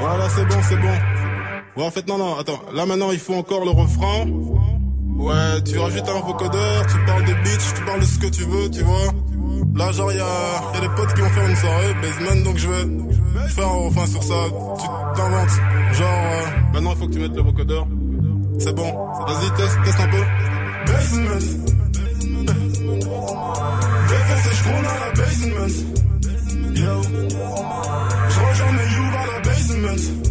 Voilà, 0.00 0.28
c'est 0.28 0.44
bon, 0.44 0.54
c'est 0.68 0.76
bon. 0.76 0.88
Ouais, 1.76 1.84
en 1.84 1.90
fait, 1.90 2.06
non, 2.06 2.16
non, 2.16 2.38
attends. 2.38 2.60
Là, 2.72 2.86
maintenant, 2.86 3.10
il 3.10 3.18
faut 3.18 3.34
encore 3.34 3.64
le 3.64 3.70
refrain. 3.70 4.26
Ouais, 5.18 5.60
tu 5.64 5.76
rajoutes 5.78 6.08
un 6.08 6.20
vocodeur, 6.20 6.86
tu 6.86 7.04
parles 7.04 7.24
de 7.24 7.34
bitch, 7.42 7.74
tu 7.74 7.82
parles 7.84 8.00
de 8.00 8.04
ce 8.04 8.18
que 8.18 8.26
tu 8.28 8.44
veux, 8.44 8.70
tu 8.70 8.82
vois. 8.82 9.12
Là, 9.74 9.90
genre, 9.90 10.12
y'a 10.12 10.18
y 10.74 10.76
a 10.76 10.80
des 10.80 10.88
potes 10.90 11.12
qui 11.12 11.20
vont 11.22 11.28
faire 11.28 11.48
une 11.48 11.56
soirée, 11.56 11.94
basement, 12.00 12.44
donc 12.44 12.56
je 12.56 12.68
vais 12.68 13.48
faire 13.48 13.66
un 13.66 13.84
refrain 13.86 14.06
sur 14.06 14.22
ça. 14.22 14.34
Tu 14.78 14.86
t'inventes. 15.16 15.50
Genre, 15.92 16.08
euh, 16.08 16.72
maintenant, 16.72 16.92
il 16.92 16.98
faut 16.98 17.06
que 17.08 17.12
tu 17.12 17.18
mettes 17.18 17.34
le 17.34 17.42
vocodeur. 17.42 17.86
C'est 18.58 18.74
bon. 18.74 18.92
Vas-y, 19.26 19.50
teste, 19.56 19.78
teste 19.84 20.00
un 20.00 20.08
peu. 20.08 20.22
Basement. 20.86 21.40
Je 24.08 24.68
à 24.68 24.82
la 24.82 25.12
basement. 25.14 26.09
Yo. 26.80 27.02
Je 27.02 28.40
rejoins 28.40 28.72
mes 28.72 28.90
you 28.94 29.04
à 29.18 29.26
la 29.26 29.40
basement. 29.40 30.29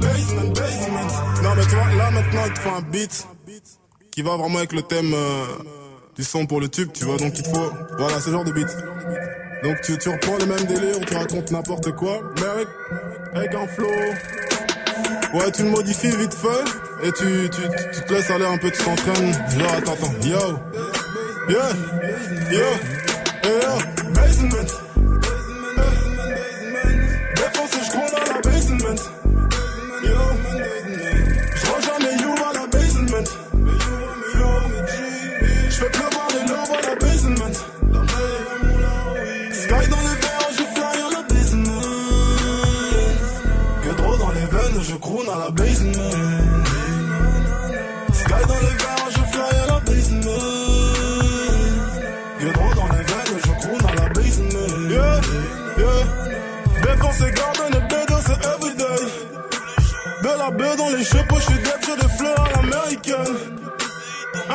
Basement, 0.00 0.50
basement. 0.52 1.42
Non 1.42 1.54
mais 1.56 1.62
tu 1.62 1.74
vois, 1.74 1.94
là 1.96 2.10
maintenant 2.10 2.42
il 2.46 2.52
te 2.52 2.58
faut 2.60 2.70
un 2.70 2.82
beat 2.82 3.28
qui 4.10 4.22
va 4.22 4.36
vraiment 4.36 4.58
avec 4.58 4.72
le 4.72 4.82
thème 4.82 5.12
euh, 5.14 5.44
du 6.16 6.24
son 6.24 6.46
pour 6.46 6.60
le 6.60 6.68
tube, 6.68 6.90
tu 6.92 7.04
vois. 7.04 7.16
Donc 7.16 7.38
il 7.38 7.42
te 7.42 7.48
faut, 7.48 7.70
voilà, 7.98 8.20
ce 8.20 8.30
genre 8.30 8.44
de 8.44 8.52
beat. 8.52 8.68
Donc 9.62 9.80
tu, 9.82 9.96
tu 9.98 10.08
reprends 10.08 10.36
le 10.38 10.46
même 10.46 10.64
délire, 10.64 11.00
tu 11.06 11.14
racontes 11.14 11.50
n'importe 11.50 11.92
quoi, 11.92 12.20
mais 12.36 12.46
avec, 12.46 12.68
avec 13.34 13.70
flow. 13.74 13.86
Ouais, 15.34 15.52
tu 15.52 15.62
le 15.62 15.70
modifies 15.70 16.16
vite 16.16 16.34
fait, 16.34 17.06
et 17.06 17.12
tu, 17.12 17.48
tu, 17.50 17.62
tu 17.94 18.00
te 18.04 18.12
laisses 18.12 18.30
aller 18.30 18.46
un 18.46 18.58
peu, 18.58 18.70
tu 18.70 18.82
t'entraînes. 18.82 19.32
Genre, 19.32 19.74
attends, 19.74 19.92
attends, 19.92 20.14
yo, 20.24 20.58
yeah, 21.48 21.72
yo, 22.50 22.60
hey, 23.44 23.60
yo, 23.62 24.12
basement. 24.12 24.89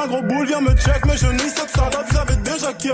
Gros 0.07 0.21
boule 0.21 0.45
vient 0.45 0.61
me 0.61 0.69
check, 0.75 1.03
mais 1.07 1.17
je 1.17 1.25
nie 1.25 1.49
cette 1.49 1.71
salade, 1.75 2.05
j'avais 2.13 2.35
déjà 2.37 2.71
ken. 2.73 2.93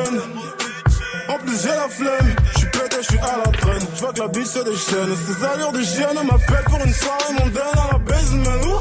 En 1.27 1.37
plus 1.39 1.61
j'ai 1.61 1.67
la 1.67 1.89
flemme, 1.89 2.35
je 2.53 2.59
suis 2.59 2.67
pété, 2.69 2.95
je 3.01 3.07
suis 3.07 3.17
à 3.19 3.37
la 3.45 3.51
traîne. 3.51 3.81
Je 3.95 3.99
vois 3.99 4.13
que 4.13 4.21
la 4.21 4.27
bitch 4.29 4.47
se 4.47 4.59
déchaîne, 4.59 5.15
ces 5.27 5.45
allures 5.45 5.73
de 5.73 5.83
chienne 5.83 6.15
m'appellent 6.23 6.63
pour 6.65 6.79
une 6.85 6.93
soirée 6.93 7.33
mondaine 7.37 7.63
à 7.73 7.91
la 7.91 7.97
basement. 7.99 8.61
Ouh. 8.65 8.79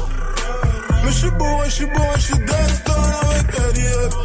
Mais 1.03 1.11
je 1.11 1.17
suis 1.17 1.31
bourré, 1.31 1.65
je 1.65 1.71
suis 1.71 1.85
bourré, 1.87 2.15
je 2.15 2.21
suis 2.21 2.39
Destin 2.39 3.03
avec 3.31 3.59
Eddie. 3.69 4.15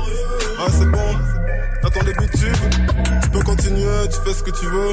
Ah 0.60 0.70
c'est 0.70 0.86
bon, 0.86 1.18
t'as 1.82 1.90
ton 1.90 2.04
début 2.04 2.26
de 2.26 2.38
tube, 2.38 2.56
tu 3.22 3.28
peux 3.30 3.42
continuer, 3.42 4.08
tu 4.08 4.18
fais 4.24 4.38
ce 4.38 4.42
que 4.44 4.50
tu 4.52 4.66
veux. 4.66 4.92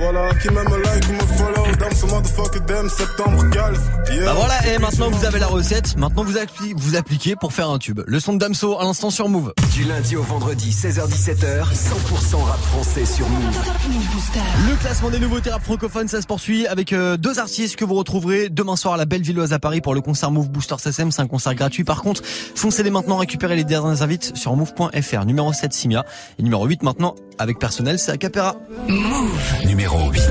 Voilà, 0.00 0.34
qui 0.36 0.48
m'aime 0.48 0.64
like, 0.64 1.08
me 1.10 1.18
follow, 1.36 1.76
damn 1.78 1.92
ce 1.92 2.06
motherfucker, 2.06 2.60
damn 2.66 2.88
septembre, 2.88 3.50
calme. 3.50 3.76
Yeah. 4.10 4.24
Bah 4.24 4.32
voilà, 4.34 4.66
et 4.66 4.78
maintenant 4.78 5.10
vous 5.10 5.26
avez 5.26 5.38
la 5.38 5.46
recette. 5.46 5.94
Maintenant 5.98 6.24
vous, 6.24 6.38
appli 6.38 6.72
vous 6.74 6.96
appliquez 6.96 7.36
pour 7.36 7.52
faire 7.52 7.68
un 7.68 7.78
tube. 7.78 8.00
Le 8.06 8.18
son 8.18 8.32
de 8.32 8.38
Damso 8.38 8.78
à 8.78 8.84
l'instant 8.84 9.10
sur 9.10 9.28
Move. 9.28 9.52
Du 9.74 9.84
lundi 9.84 10.16
au 10.16 10.22
vendredi, 10.22 10.70
16h17h, 10.70 11.64
100% 11.64 12.42
rap 12.42 12.58
français 12.60 13.04
sur 13.04 13.28
Move. 13.28 13.62
Le 14.70 14.76
classement 14.76 15.10
des 15.10 15.18
nouveautés 15.18 15.50
rap 15.50 15.62
francophones, 15.62 16.08
ça 16.08 16.22
se 16.22 16.26
poursuit 16.26 16.66
avec 16.66 16.94
euh, 16.94 17.18
deux 17.18 17.38
artistes 17.38 17.76
que 17.76 17.84
vous 17.84 17.94
retrouverez 17.94 18.48
demain 18.48 18.76
soir 18.76 18.94
à 18.94 18.96
la 18.96 19.04
Bellevilloise 19.04 19.52
à 19.52 19.58
Paris 19.58 19.82
pour 19.82 19.94
le 19.94 20.00
concert 20.00 20.30
Move 20.30 20.48
Booster 20.48 20.76
SSM. 20.78 21.12
C'est 21.12 21.20
un 21.20 21.26
concert 21.26 21.54
gratuit. 21.54 21.84
Par 21.84 22.00
contre, 22.00 22.22
foncez 22.24 22.82
dès 22.82 22.90
maintenant 22.90 23.18
récupérer 23.18 23.54
les 23.54 23.64
dernières 23.64 24.02
invites 24.02 24.34
sur 24.34 24.56
move.fr. 24.56 25.26
Numéro 25.26 25.52
7, 25.52 25.74
Simia. 25.74 26.06
Et 26.38 26.42
numéro 26.42 26.64
8 26.64 26.84
maintenant, 26.84 27.16
avec 27.38 27.58
personnel, 27.58 27.98
c'est 27.98 28.12
Acapera. 28.12 28.56
Move. 28.88 29.66
Numéro 29.66 29.89
8. 29.98 30.22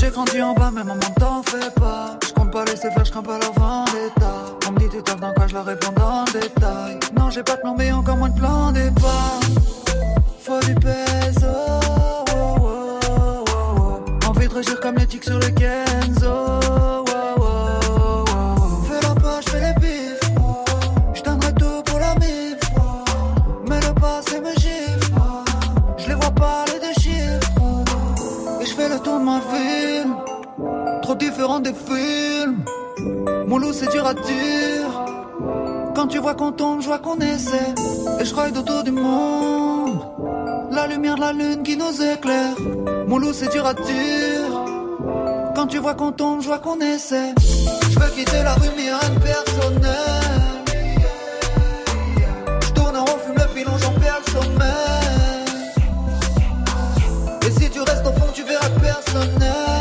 J'ai 0.00 0.08
grandi 0.08 0.42
en 0.42 0.54
bas, 0.54 0.70
mais 0.74 0.82
maman 0.82 1.00
t'en 1.18 1.42
fais 1.42 1.70
pas. 1.78 2.18
Je 2.26 2.32
compte 2.32 2.50
pas 2.50 2.64
laisser 2.64 2.90
faire, 2.90 3.04
je 3.04 3.10
crains 3.10 3.22
pas 3.22 3.38
leur 3.38 3.52
vendetta. 3.52 4.32
On 4.66 4.72
me 4.72 4.78
dit 4.78 4.88
tu 4.88 5.02
taffes 5.02 5.20
dans 5.20 5.34
quoi, 5.34 5.46
je 5.46 5.54
leur 5.54 5.66
réponds 5.66 5.92
dans 5.92 6.24
le 6.24 6.40
détail. 6.40 6.98
Non, 7.18 7.28
j'ai 7.28 7.42
pas 7.42 7.56
de 7.56 7.60
plan, 7.60 7.74
mais 7.76 7.92
encore 7.92 8.16
moins 8.16 8.30
de 8.30 8.38
plan 8.38 8.72
départ. 8.72 9.40
Faut 10.40 10.60
du 10.60 10.74
pèse, 10.76 11.44
oh, 11.44 12.24
oh, 12.34 12.98
oh, 13.10 14.26
Envie 14.26 14.48
de 14.48 14.54
réagir 14.54 14.80
comme 14.80 14.96
les 14.96 15.06
sur 15.22 15.38
les 15.38 15.52
Kenzo. 15.52 16.89
Différent 31.20 31.60
des 31.60 31.74
films. 31.74 32.64
Mon 33.46 33.58
loup, 33.58 33.72
c'est 33.72 33.90
dur 33.90 34.06
à 34.06 34.14
dire. 34.14 34.90
Quand 35.94 36.08
tu 36.08 36.18
vois 36.18 36.34
qu'on 36.34 36.52
tombe, 36.52 36.80
je 36.80 36.86
vois 36.86 36.98
qu'on 36.98 37.18
essaie. 37.18 37.74
Et 38.20 38.24
je 38.24 38.34
ride 38.34 38.56
autour 38.56 38.82
du 38.82 38.90
monde. 38.90 40.00
La 40.72 40.86
lumière 40.86 41.16
de 41.16 41.20
la 41.20 41.32
lune 41.32 41.62
qui 41.62 41.76
nous 41.76 42.02
éclaire. 42.02 42.56
Mon 43.06 43.18
loup, 43.18 43.32
c'est 43.32 43.50
dur 43.52 43.66
à 43.66 43.74
dire. 43.74 44.50
Quand 45.54 45.66
tu 45.66 45.78
vois 45.78 45.94
qu'on 45.94 46.12
tombe, 46.12 46.40
je 46.40 46.46
vois 46.46 46.58
qu'on 46.58 46.80
essaie. 46.80 47.34
Je 47.92 47.98
veux 47.98 48.10
quitter 48.16 48.42
la 48.42 48.54
rue, 48.54 48.70
mais 48.76 48.90
rien. 48.90 49.10
Je 52.62 52.70
tourne 52.72 52.96
en 52.96 53.04
rond, 53.04 53.18
fume 53.24 53.34
le 53.34 53.42
j'en 53.82 53.92
perds 54.00 54.20
le 54.24 54.32
sommeil. 54.32 55.50
Et 57.46 57.50
si 57.60 57.70
tu 57.70 57.80
restes 57.80 58.06
au 58.06 58.12
fond, 58.12 58.30
tu 58.34 58.42
verras 58.44 58.70
personnel. 58.80 59.79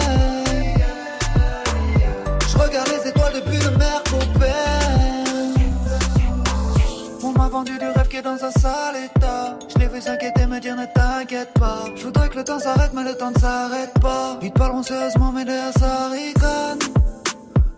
Dans 8.21 8.43
un 8.43 8.51
sale 8.51 8.95
état. 9.05 9.57
Je 9.67 9.79
l'ai 9.79 9.87
vu 9.87 10.01
s'inquiéter, 10.01 10.45
me 10.45 10.59
dire 10.59 10.75
ne 10.75 10.85
t'inquiète 10.85 11.53
pas. 11.53 11.85
Je 11.95 12.03
voudrais 12.03 12.29
que 12.29 12.37
le 12.37 12.43
temps 12.43 12.59
s'arrête, 12.59 12.91
mais 12.93 13.03
le 13.03 13.15
temps 13.15 13.31
ne 13.31 13.39
s'arrête 13.39 13.93
pas. 14.01 14.37
Ils 14.41 14.51
te 14.51 14.57
parleront 14.57 14.83
sérieusement, 14.83 15.31
mais 15.31 15.45
derrière 15.45 15.73
ça 15.77 16.09
rigole. 16.09 16.79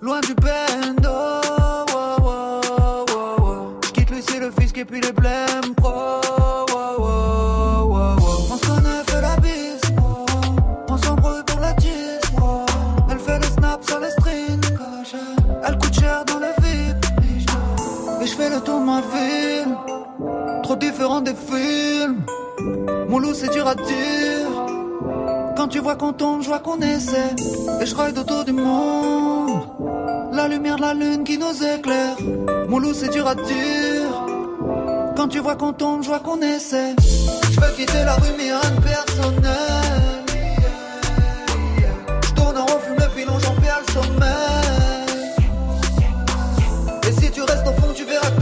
Loin 0.02 0.20
du 0.22 0.34
bendo. 0.36 1.10
Oh, 1.10 1.86
oh, 1.94 2.62
oh, 3.14 3.36
oh. 3.42 3.80
Je 3.86 3.92
quitte 3.92 4.10
Lucie, 4.10 4.40
le 4.40 4.52
fisc 4.52 4.78
et 4.78 4.86
puis 4.86 5.02
les 5.02 5.12
blèmes 5.12 5.76
pro. 5.76 5.92
Oh, 5.92 6.66
oh, 6.72 6.96
oh, 7.00 7.06
oh. 7.92 8.48
On 8.52 8.58
se 8.58 8.66
connaît, 8.68 9.04
fait 9.08 9.22
la 9.22 9.36
bise. 9.38 9.82
On 10.90 10.98
s'embrouille 10.98 11.44
pour 11.46 11.60
la 11.60 11.74
tisse. 11.74 12.22
Elle 13.10 13.20
fait 13.20 13.38
le 13.38 13.46
snap 13.46 13.84
sur 13.84 14.00
les 14.00 14.12
strings. 14.12 14.62
Elle 15.68 15.78
coûte 15.78 15.94
cher 16.00 16.24
dans 16.26 16.40
le 16.40 16.52
VIP. 16.62 17.06
Et 18.22 18.28
je 18.28 18.36
fais 18.36 18.50
le 18.50 18.60
tour 18.62 18.80
de 18.80 18.86
ma. 18.86 19.02
Trop 20.72 20.80
différent 20.80 21.20
des 21.20 21.34
films. 21.34 22.24
Mon 23.10 23.20
loup, 23.20 23.34
c'est 23.34 23.52
dur 23.52 23.68
à 23.68 23.76
dire. 23.76 24.48
Quand 25.58 25.68
tu 25.68 25.80
vois 25.80 25.98
qu'on 25.98 26.14
tombe, 26.14 26.42
je 26.44 26.48
vois 26.48 26.60
qu'on 26.60 26.80
essaie. 26.80 27.36
Et 27.82 27.86
je 27.86 27.94
ride 27.94 28.18
autour 28.18 28.46
du 28.46 28.54
monde. 28.54 29.64
La 30.32 30.48
lumière 30.48 30.78
de 30.78 30.82
la 30.82 30.94
lune 30.94 31.26
qui 31.26 31.38
nous 31.38 31.62
éclaire. 31.62 32.16
Mon 32.70 32.80
loup, 32.80 32.94
c'est 32.94 33.10
dur 33.10 33.28
à 33.28 33.36
dire. 33.36 34.12
Quand 35.18 35.28
tu 35.28 35.40
vois 35.40 35.58
qu'on 35.58 35.74
tombe, 35.74 36.04
je 36.04 36.08
vois 36.08 36.20
qu'on 36.20 36.40
essaie. 36.42 36.96
Je 37.52 37.60
veux 37.60 37.72
quitter 37.76 38.06
la 38.06 38.16
rue, 38.16 38.32
mais 38.38 38.54
rien 38.54 38.72
de 38.74 38.82
personnel. 38.82 40.24
Je 42.24 42.32
tourne 42.32 42.58
en 42.58 42.66
rond, 42.66 42.80
fume 42.80 42.96
le 42.96 43.10
pilon, 43.14 43.38
j'en 43.40 43.56
perds 43.56 43.82
le 43.86 43.92
sommeil. 43.92 44.30
Et 47.10 47.12
si 47.22 47.30
tu 47.30 47.42
restes 47.42 47.68
au 47.68 47.74
fond, 47.74 47.92
tu 47.94 48.06
verras 48.06 48.30
que 48.30 48.42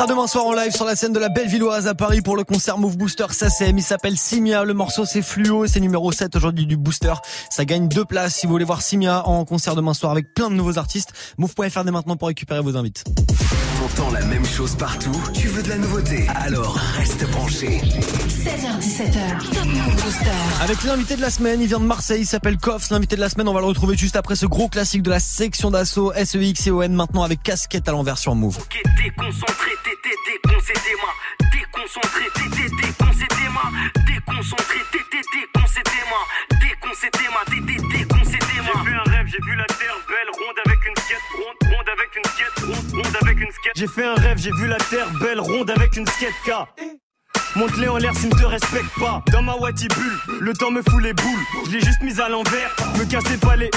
Sera 0.00 0.08
demain 0.08 0.26
soir 0.26 0.46
en 0.46 0.54
live 0.54 0.72
sur 0.74 0.86
la 0.86 0.96
scène 0.96 1.12
de 1.12 1.18
la 1.18 1.28
Bellevilloise 1.28 1.86
à 1.86 1.94
Paris 1.94 2.22
pour 2.22 2.34
le 2.34 2.42
concert 2.42 2.78
Move 2.78 2.96
Booster 2.96 3.26
SACM. 3.30 3.76
Il 3.76 3.82
s'appelle 3.82 4.16
Simia. 4.16 4.64
Le 4.64 4.72
morceau 4.72 5.04
c'est 5.04 5.20
Fluo. 5.20 5.66
C'est 5.66 5.80
numéro 5.80 6.10
7 6.10 6.34
aujourd'hui 6.36 6.64
du 6.64 6.78
Booster. 6.78 7.12
Ça 7.50 7.66
gagne 7.66 7.86
deux 7.86 8.06
places 8.06 8.36
si 8.36 8.46
vous 8.46 8.52
voulez 8.52 8.64
voir 8.64 8.80
Simia 8.80 9.28
en 9.28 9.44
concert 9.44 9.74
demain 9.74 9.92
soir 9.92 10.10
avec 10.12 10.32
plein 10.32 10.48
de 10.48 10.54
nouveaux 10.54 10.78
artistes. 10.78 11.12
Move.fr 11.36 11.84
dès 11.84 11.90
maintenant 11.90 12.16
pour 12.16 12.28
récupérer 12.28 12.62
vos 12.62 12.78
invites. 12.78 13.04
T'entends 13.80 14.10
la 14.10 14.24
même 14.24 14.44
chose 14.44 14.74
partout? 14.74 15.22
Tu 15.34 15.48
veux 15.48 15.62
de 15.62 15.68
la 15.68 15.76
nouveauté? 15.76 16.26
Alors 16.34 16.78
reste 16.96 17.28
branché. 17.30 17.80
16h17h. 18.44 19.54
Top 19.54 19.64
Move 19.64 20.02
Booster. 20.02 20.30
Avec 20.62 20.82
l'invité 20.84 21.16
de 21.16 21.22
la 21.22 21.30
semaine, 21.30 21.60
il 21.60 21.66
vient 21.66 21.80
de 21.80 21.84
Marseille, 21.84 22.20
il 22.22 22.26
s'appelle 22.26 22.56
Koff. 22.56 22.90
L'invité 22.90 23.16
de 23.16 23.20
la 23.20 23.28
semaine, 23.28 23.48
on 23.48 23.54
va 23.54 23.60
le 23.60 23.66
retrouver 23.66 23.96
juste 23.96 24.16
après 24.16 24.36
ce 24.36 24.46
gros 24.46 24.68
classique 24.68 25.02
de 25.02 25.10
la 25.10 25.20
section 25.20 25.70
d'assaut 25.70 26.12
SEX 26.14 26.66
et 26.66 26.70
ON 26.70 26.88
maintenant 26.88 27.22
avec 27.22 27.42
casquette 27.42 27.88
à 27.88 27.92
l'envers 27.92 28.18
sur 28.18 28.34
Move. 28.34 28.58
Déconcentré, 29.02 29.70
t'étais 30.02 30.16
déconcentré, 30.32 30.94
moi. 31.00 31.12
Déconcentré, 31.52 32.24
déconcentré, 32.36 33.48
moi. 33.52 33.70
J'ai 38.70 38.90
vu 38.90 38.96
un 38.96 39.10
rêve, 39.10 39.26
j'ai 39.26 39.38
vu 39.42 39.56
la 39.56 39.64
terre 39.64 39.96
belle, 40.08 40.28
ronde 40.32 40.58
avec 40.64 40.84
une 40.86 40.96
skate, 40.96 41.18
ronde, 41.34 41.72
ronde 41.72 41.88
avec 41.88 42.16
une 42.16 42.24
skate, 42.24 42.58
ronde, 42.66 43.04
ronde 43.04 43.16
avec 43.22 43.40
une 43.40 43.52
skate. 43.52 43.72
J'ai 43.74 43.86
fait 43.86 44.04
un 44.04 44.14
rêve, 44.14 44.38
j'ai 44.38 44.52
vu 44.52 44.66
la 44.66 44.76
terre 44.76 45.10
belle, 45.20 45.40
ronde 45.40 45.70
avec 45.70 45.96
une 45.96 46.06
skate 46.06 46.34
K. 46.44 46.50
Monte-les 47.56 47.88
en 47.88 47.96
l'air 47.96 48.14
s'ils 48.14 48.28
ne 48.28 48.38
te 48.38 48.44
respectent 48.44 48.98
pas. 48.98 49.22
Dans 49.32 49.42
ma 49.42 49.54
Wati 49.54 49.88
bulle, 49.88 50.18
le 50.40 50.52
temps 50.54 50.70
me 50.70 50.82
fout 50.82 51.02
les 51.02 51.14
boules. 51.14 51.44
Je 51.66 51.70
l'ai 51.72 51.80
juste 51.80 52.02
mise 52.02 52.20
à 52.20 52.28
l'envers, 52.28 52.74
me 52.98 53.04
cassez 53.04 53.38
pas 53.38 53.56
les. 53.56 53.70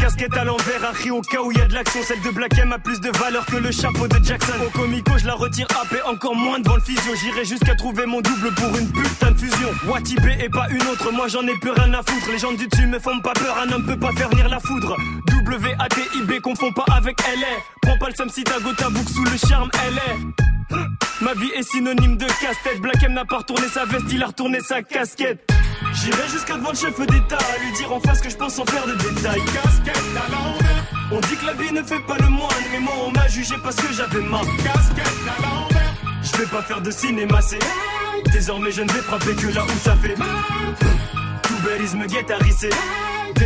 Casquette 0.00 0.36
à 0.36 0.44
l'envers, 0.44 0.84
Harry 0.84 1.10
au 1.10 1.20
cas 1.20 1.40
où 1.42 1.52
y 1.52 1.60
a 1.60 1.66
de 1.66 1.74
l'action. 1.74 2.00
Celle 2.02 2.20
de 2.22 2.30
Black 2.30 2.56
M 2.58 2.72
a 2.72 2.78
plus 2.78 3.00
de 3.00 3.10
valeur 3.18 3.44
que 3.46 3.56
le 3.56 3.70
chapeau 3.70 4.06
de 4.06 4.24
Jackson. 4.24 4.52
Au 4.66 4.70
comico, 4.70 5.12
je 5.18 5.26
la 5.26 5.34
retire 5.34 5.66
AP 5.70 6.00
encore 6.06 6.34
moins 6.34 6.60
devant 6.60 6.76
le 6.76 6.80
physio. 6.80 7.14
J'irai 7.14 7.44
jusqu'à 7.44 7.74
trouver 7.74 8.06
mon 8.06 8.20
double 8.20 8.52
pour 8.54 8.76
une 8.76 8.90
putain 8.90 9.32
de 9.32 9.38
fusion. 9.38 9.68
Wati 9.86 10.16
B 10.16 10.26
et 10.40 10.48
pas 10.48 10.68
une 10.70 10.82
autre, 10.82 11.12
moi 11.12 11.28
j'en 11.28 11.46
ai 11.46 11.58
plus 11.58 11.70
rien 11.70 11.92
à 11.94 12.02
foutre. 12.02 12.30
Les 12.30 12.38
gens 12.38 12.52
du 12.52 12.66
dessus 12.66 12.86
me 12.86 12.98
font 12.98 13.20
pas 13.20 13.32
peur, 13.32 13.58
un 13.58 13.72
homme 13.72 13.84
peut 13.84 13.98
pas 13.98 14.12
faire 14.12 14.28
venir 14.28 14.48
la 14.48 14.60
foudre. 14.60 14.96
W-A-T-I-B, 15.26 16.40
confond 16.40 16.72
pas 16.72 16.84
avec 16.94 17.20
LA. 17.22 17.46
Prends 17.82 17.98
pas 17.98 18.08
le 18.08 18.14
seum 18.14 18.28
si 18.28 18.44
ta 18.44 18.58
go 18.60 18.72
ta 18.72 18.90
boucle 18.90 19.10
sous 19.10 19.24
le 19.24 19.36
charme, 19.48 19.70
LA. 19.74 20.78
Ma 21.20 21.34
vie 21.34 21.50
est 21.56 21.62
synonyme 21.62 22.16
de 22.16 22.26
casse-tête. 22.26 22.80
Black 22.80 23.02
M 23.02 23.14
n'a 23.14 23.24
pas 23.24 23.38
retourné 23.38 23.66
sa 23.68 23.84
veste, 23.84 24.06
il 24.12 24.22
a 24.22 24.26
retourné 24.26 24.60
sa 24.60 24.82
casquette. 24.82 25.50
J'irai 25.94 26.28
jusqu'à 26.28 26.56
devant 26.56 26.70
le 26.70 26.76
chef 26.76 26.98
d'État 26.98 27.38
à 27.38 27.58
lui 27.58 27.72
dire 27.72 27.92
en 27.92 28.00
face 28.00 28.20
que 28.20 28.30
je 28.30 28.36
pense 28.36 28.54
sans 28.54 28.64
faire 28.66 28.86
de 28.86 28.94
détails. 28.94 29.42
Casquette 29.44 30.16
à. 30.16 31.14
On 31.14 31.20
dit 31.20 31.36
que 31.36 31.46
la 31.46 31.52
vie 31.54 31.72
ne 31.72 31.82
fait 31.82 32.00
pas 32.00 32.16
le 32.18 32.28
moine, 32.28 32.64
mais 32.72 32.80
moi 32.80 32.94
on 33.06 33.10
m'a 33.10 33.26
jugé 33.28 33.54
parce 33.62 33.76
que 33.76 33.92
j'avais 33.92 34.20
ma 34.20 34.40
casquette 34.40 35.28
à. 35.28 35.68
Je 36.22 36.36
vais 36.36 36.46
pas 36.46 36.62
faire 36.62 36.80
de 36.80 36.90
cinéma, 36.90 37.40
c'est 37.40 37.58
désormais 38.32 38.70
je 38.70 38.82
ne 38.82 38.92
vais 38.92 39.00
frapper 39.00 39.34
que 39.34 39.46
là 39.48 39.64
où 39.64 39.78
ça 39.82 39.96
fait. 39.96 40.14
Tout 41.42 41.54
bellisme 41.64 42.06
guette 42.06 42.30
à. 42.30 42.38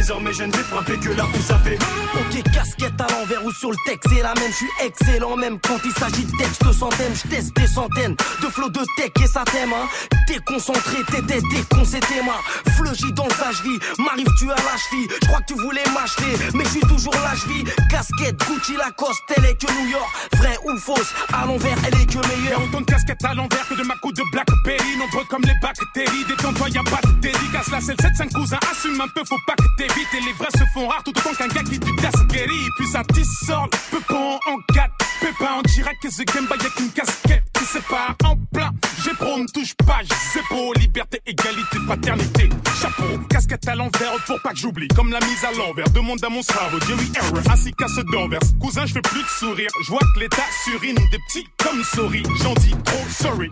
Désormais 0.03 0.33
je 0.33 0.43
ne 0.43 0.51
vais 0.51 0.65
frapper 0.65 0.99
que 0.99 1.11
là 1.11 1.25
où 1.33 1.41
ça 1.41 1.57
fait. 1.59 1.79
Ok, 2.15 2.43
casquette 2.53 3.01
à 3.01 3.07
l'envers 3.13 3.45
ou 3.45 3.53
sur 3.53 3.71
le 3.71 3.77
texte, 3.87 4.11
c'est 4.13 4.21
la 4.21 4.35
même. 4.35 4.51
Je 4.51 4.57
suis 4.57 4.71
excellent, 4.85 5.37
même 5.37 5.61
quand 5.61 5.79
il 5.85 5.93
s'agit 5.93 6.25
de 6.25 6.37
texte 6.39 6.73
centaines. 6.73 7.15
Je 7.15 7.29
teste 7.31 7.55
des 7.55 7.69
centaines 7.69 8.17
de 8.43 8.47
flots 8.49 8.69
de 8.69 8.81
tech 8.97 9.13
et 9.23 9.29
ça 9.29 9.45
t'aime, 9.45 9.73
hein. 9.73 9.87
Déconcentré, 10.27 10.97
t'étais 11.07 11.41
déconcentré, 11.55 12.21
moi. 12.25 12.35
Fleugy 12.77 13.13
dans 13.13 13.27
le 13.27 13.35
sage 13.35 13.63
vie, 13.63 13.79
m'arrive 14.03 14.27
tu 14.41 14.51
à 14.51 14.57
la 14.57 14.77
cheville. 14.77 15.09
Je 15.23 15.27
crois 15.29 15.41
que 15.41 15.55
tu 15.55 15.61
voulais 15.61 15.85
m'acheter, 15.95 16.51
mais 16.53 16.65
je 16.65 16.71
suis 16.71 16.81
toujours 16.81 17.15
je 17.15 17.49
vis. 17.49 17.65
Casquette, 17.89 18.37
Gucci, 18.49 18.77
Lacoste, 18.77 19.23
elle 19.37 19.45
est 19.45 19.55
que 19.55 19.71
New 19.73 19.89
York. 19.89 20.11
Vrai 20.35 20.57
ou 20.65 20.77
fausse, 20.79 21.15
à 21.33 21.47
l'envers, 21.47 21.79
elle 21.87 21.95
est 22.01 22.07
que 22.07 22.19
Y'a 22.19 22.37
meilleure. 22.37 22.63
autant 22.65 22.81
de 22.81 22.87
casquettes 22.87 23.25
à 23.25 23.35
l'envers 23.35 23.69
que 23.69 23.75
de 23.75 23.85
ma 23.85 23.95
coupe 23.97 24.17
de 24.17 24.23
Blackberry. 24.33 24.97
Nombreux 24.99 25.25
comme 25.31 25.43
les 25.43 25.55
bactéries. 25.63 26.25
Détends-toi, 26.27 26.71
y'a 26.71 26.83
pas 26.83 27.01
de 27.07 27.13
dédicace. 27.21 27.71
La 27.71 27.81
selle 27.81 27.97
7 28.01 28.17
5 28.17 28.33
cousins. 28.33 28.59
Assume 28.71 29.01
un 29.01 29.09
peu, 29.15 29.23
faut 29.25 29.39
pas 29.47 29.55
que 29.55 29.83
t'évites. 29.95 30.15
Et 30.15 30.21
les 30.21 30.33
vrais 30.33 30.51
se 30.57 30.65
font 30.75 30.89
rares 30.89 31.03
tout 31.05 31.13
autant 31.17 31.35
qu'un 31.35 31.49
gars 31.49 31.63
qui 31.63 31.79
dit 31.79 31.97
Dasqueri. 32.01 32.69
Puis 32.79 32.87
ça 32.93 33.03
tissort, 33.05 33.69
peupon 33.91 34.39
en 34.47 34.75
4. 34.75 35.02
Pépin 35.23 35.53
en 35.53 35.63
direct, 35.63 36.03
que 36.03 36.09
The 36.09 36.27
Game 36.35 36.49
avec 36.51 36.81
une 36.81 36.91
casquette 36.91 37.45
qui 37.53 37.65
sépare 37.65 38.17
en 38.25 38.37
plein. 38.53 38.71
J'ai 39.05 39.15
pro, 39.15 39.39
me 39.39 39.47
touche 39.53 39.73
pas, 39.87 40.01
c'est 40.33 40.43
beau. 40.51 40.73
Liberté, 40.75 41.21
égalité, 41.25 41.79
fraternité. 41.87 42.49
Chapeau, 42.81 43.19
casquette 43.31 43.69
à 43.69 43.77
l'envers 43.77 44.15
pour 44.27 44.43
pas 44.43 44.51
que 44.51 44.57
j'oublie. 44.57 44.89
Comme 44.89 45.13
la 45.13 45.21
mise 45.21 45.45
à 45.45 45.57
l'envers, 45.57 45.89
demande 45.91 46.25
à 46.25 46.29
mon 46.29 46.43
cerveau. 46.43 46.81
Jerry 46.89 47.13
Error, 47.15 47.53
assis 47.53 47.73
casse 47.73 48.01
d'envers. 48.13 48.41
Cousin, 48.61 48.85
je 48.85 48.95
fais 48.95 49.01
plus 49.01 49.23
de 49.23 49.29
sourire. 49.29 49.71
Je 49.85 49.91
vois 49.91 50.01
que 50.01 50.21
l'état 50.21 50.43
surine 50.65 50.97
des 50.97 51.19
petits 51.29 51.47
comme 51.63 51.85
souris. 51.85 52.25
J'en 52.43 52.55
dis 52.55 52.75
trop 52.85 53.09
sorry. 53.09 53.49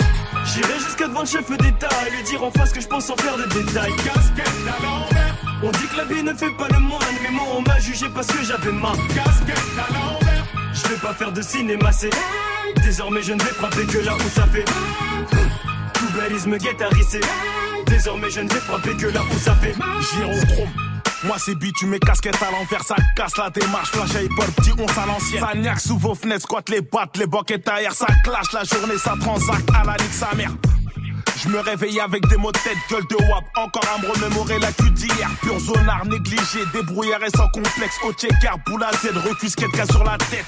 J'irai 0.47 0.75
jusqu'à 0.81 1.07
devant 1.07 1.21
le 1.21 1.27
chef 1.27 1.49
d'État 1.49 1.89
à 1.89 2.11
lui 2.11 2.23
dire 2.25 2.43
en 2.43 2.51
face 2.51 2.73
que 2.73 2.81
je 2.81 2.89
pense 2.89 3.07
sans 3.07 3.17
faire 3.17 3.37
de 3.37 3.45
détails. 3.45 3.95
Casquette 4.05 4.49
à 4.67 4.83
l'envers. 4.83 5.37
On 5.63 5.71
dit 5.71 5.87
que 5.87 5.97
la 5.97 6.05
vie 6.05 6.23
ne 6.25 6.35
fait 6.35 6.51
pas 6.51 6.67
le 6.69 6.81
moine, 6.81 7.17
mais 7.23 7.31
moi 7.31 7.45
on 7.55 7.63
m'a 7.63 7.79
jugé 7.79 8.07
parce 8.13 8.27
que 8.27 8.43
j'avais 8.43 8.73
ma 8.73 8.91
Casquette 9.15 9.79
à 9.79 9.93
l'envers. 9.93 10.30
Je 10.91 10.97
vais 10.97 11.01
pas 11.03 11.15
faire 11.15 11.31
de 11.31 11.41
cinéma, 11.41 11.93
c'est 11.93 12.11
Désormais 12.83 13.23
je 13.23 13.33
ne 13.33 13.39
vais 13.39 13.51
frapper 13.51 13.87
que 13.87 13.99
là 13.99 14.17
où 14.17 14.29
ça 14.29 14.45
fait 14.49 14.65
Tout 15.95 16.07
bellisme 16.19 16.59
guette 16.59 16.83
risser 16.91 17.21
Désormais 17.87 18.29
je 18.29 18.41
ne 18.41 18.49
vais 18.49 18.59
frapper 18.59 18.97
que 18.97 19.07
là 19.07 19.21
où 19.23 19.39
ça 19.39 19.55
fait 19.55 19.73
Gyrochrome. 19.73 20.71
Moi 21.23 21.37
c'est 21.39 21.55
beat, 21.55 21.77
tu 21.77 21.87
mets 21.87 22.01
casquette 22.01 22.43
à 22.43 22.51
l'envers, 22.51 22.83
ça 22.83 22.97
casse 23.15 23.37
la 23.37 23.51
démarche, 23.51 23.91
flash 23.91 24.21
hip 24.21 24.31
petit 24.57 24.73
on 24.79 24.87
à 24.87 25.07
l'ancienne. 25.07 25.45
Ça 25.45 25.55
niaque 25.55 25.81
sous 25.81 25.97
vos 25.97 26.17
fenêtres, 26.17 26.43
squat 26.43 26.69
les 26.69 26.81
battes, 26.81 27.19
les 27.19 27.27
boquettes 27.27 27.69
ailleurs, 27.69 27.95
ça 27.95 28.07
clash 28.25 28.53
la 28.53 28.65
journée, 28.65 28.99
ça 28.99 29.15
transacte 29.21 29.71
à 29.73 29.85
la 29.85 29.93
nique 29.93 30.13
sa 30.13 30.35
mère. 30.35 30.51
Je 31.43 31.49
me 31.49 31.59
réveille 31.61 32.01
avec 32.01 32.27
des 32.29 32.37
mots 32.37 32.53
de 32.53 32.59
tête, 32.59 32.77
gueule 32.91 33.07
de 33.09 33.17
wap, 33.31 33.45
encore 33.57 33.89
à 33.95 34.01
me 34.01 34.13
remémorer 34.13 34.59
la 34.59 34.73
cul 34.73 34.91
d'hier. 34.91 35.31
Pur 35.43 35.59
zonard 35.59 36.05
négligé, 36.07 36.61
débrouillard 36.73 37.23
et 37.23 37.31
sans 37.31 37.49
complexe, 37.49 37.97
au 38.05 38.13
checker, 38.13 38.51
boule 38.67 38.85
à 38.85 38.93
Z, 38.93 39.17
recus 39.27 39.55
qu'être 39.55 39.91
sur 39.91 40.05
la 40.05 40.19
tête. 40.19 40.47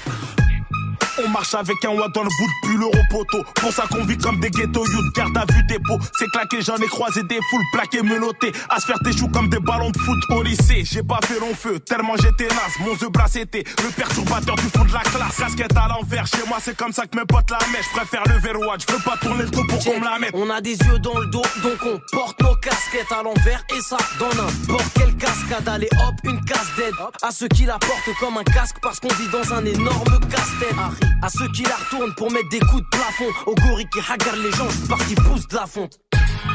On 1.19 1.29
marche 1.29 1.53
avec 1.53 1.83
un 1.85 1.89
watt 1.89 2.11
dans 2.13 2.23
le 2.23 2.29
bout 2.29 2.47
de 2.47 2.67
pull 2.67 2.81
euro 2.81 2.97
poteau. 3.09 3.43
Pour 3.55 3.71
ça 3.71 3.83
qu'on 3.91 4.03
vit 4.03 4.17
comme 4.17 4.39
des 4.39 4.49
ghettos, 4.49 4.85
youth, 4.85 5.15
garde 5.15 5.37
à 5.37 5.45
vue 5.53 5.63
dépôt. 5.63 5.99
C'est 6.17 6.27
claqué, 6.31 6.61
j'en 6.61 6.77
ai 6.77 6.87
croisé 6.87 7.21
des 7.23 7.39
foules 7.49 7.63
plaquées, 7.71 8.01
menottées. 8.01 8.51
À 8.69 8.79
se 8.79 8.87
faire 8.87 8.99
des 9.03 9.15
choux 9.15 9.27
comme 9.27 9.47
des 9.49 9.59
ballons 9.59 9.91
de 9.91 9.99
foot 9.99 10.17
au 10.29 10.41
lycée. 10.41 10.83
J'ai 10.89 11.03
pas 11.03 11.19
fait 11.25 11.39
long 11.39 11.53
feu, 11.53 11.79
tellement 11.79 12.15
j'étais 12.17 12.47
naze. 12.47 12.79
Mon 12.79 12.95
The 12.95 13.11
Brass 13.11 13.35
était 13.35 13.63
le 13.83 13.89
perturbateur 13.91 14.55
du 14.55 14.69
fond 14.69 14.85
de 14.85 14.93
la 14.93 15.01
classe. 15.01 15.37
Casquette 15.37 15.77
à 15.77 15.87
l'envers, 15.87 16.25
chez 16.25 16.47
moi 16.47 16.57
c'est 16.59 16.75
comme 16.75 16.91
ça 16.91 17.05
que 17.05 17.17
mes 17.17 17.25
potes 17.25 17.51
la 17.51 17.59
mettent. 17.71 17.85
Je 17.91 17.99
préfère 17.99 18.23
le 18.25 18.39
verrouage, 18.39 18.81
je 18.89 18.95
pas 19.03 19.17
tourner 19.17 19.43
le 19.43 19.49
dos 19.49 19.63
pour 19.65 19.79
qu'on 19.83 19.99
me 19.99 20.05
la 20.05 20.17
mette. 20.17 20.31
On 20.33 20.49
a 20.49 20.61
des 20.61 20.77
yeux 20.77 20.99
dans 20.99 21.19
le 21.19 21.27
dos, 21.27 21.43
donc 21.61 21.77
on 21.85 21.99
porte 22.11 22.41
nos 22.41 22.55
casquettes 22.55 23.11
à 23.11 23.21
l'envers 23.21 23.63
et 23.75 23.81
ça 23.81 23.97
dans 24.19 24.29
n'importe 24.29 24.93
quelle 24.95 25.15
cascade. 25.15 25.67
Allez 25.67 25.89
hop, 25.93 26.15
une 26.23 26.43
casse 26.43 26.73
d'aide 26.75 26.93
à 27.21 27.29
ceux 27.31 27.47
qui 27.49 27.65
la 27.65 27.77
portent 27.77 28.17
comme 28.19 28.37
un 28.37 28.43
casque 28.43 28.77
parce 28.81 28.99
qu'on 28.99 29.13
vit 29.13 29.27
dans 29.27 29.53
un 29.53 29.65
énorme 29.65 30.19
casse-tête. 30.29 31.02
À 31.21 31.29
ceux 31.29 31.47
qui 31.49 31.63
la 31.63 31.75
retournent 31.75 32.13
pour 32.15 32.31
mettre 32.31 32.49
des 32.49 32.59
coups 32.59 32.83
de 32.83 32.87
plafond. 32.89 33.29
Au 33.45 33.55
gorille 33.55 33.87
qui 33.91 33.99
hagarde 33.99 34.39
les 34.39 34.51
gens, 34.51 34.67
c'est 34.69 34.87
parti 34.87 35.15
pousse 35.15 35.47
de 35.47 35.55
la 35.55 35.65
fonte. 35.65 35.99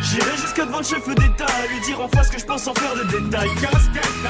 J'irai 0.03 0.37
jusqu'à 0.37 0.65
devant 0.65 0.79
le 0.79 0.85
chef 0.85 1.07
d'État 1.09 1.47
à 1.47 1.67
lui 1.67 1.81
dire 1.87 2.01
en 2.01 2.09
face 2.09 2.29
que 2.29 2.39
je 2.39 2.45
pense 2.45 2.63
sans 2.63 2.75
faire 2.75 2.95
de 2.95 3.05
détails 3.05 3.51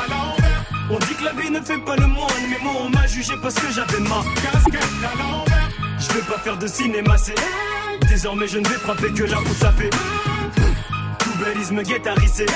l'envers. 0.09 0.65
On 0.91 0.99
dit 0.99 1.15
que 1.15 1.25
la 1.25 1.33
vie 1.33 1.51
ne 1.51 1.61
fait 1.61 1.79
pas 1.79 1.97
le 1.97 2.07
moine, 2.07 2.29
mais 2.49 2.59
moi 2.63 2.73
on 2.81 2.89
m'a 2.89 3.07
jugé 3.07 3.35
parce 3.43 3.55
que 3.55 3.73
j'avais 3.73 4.01
ma 4.01 4.23
Casquette 4.41 4.83
à 5.05 5.19
l'envers. 5.19 5.71
Je 5.99 6.15
vais 6.15 6.23
pas 6.23 6.39
faire 6.39 6.57
de 6.57 6.67
cinéma, 6.67 7.19
c'est 7.19 7.35
Désormais 8.09 8.49
je 8.49 8.59
ne 8.59 8.67
vais 8.67 8.77
frapper 8.77 9.13
que 9.13 9.25
là 9.25 9.39
où 9.41 9.55
ça 9.55 9.73
fait 9.73 9.91
Tout 11.39 11.45
bellisme 11.45 11.83
guette 11.83 12.07
à 12.07 12.15
risser 12.15 12.47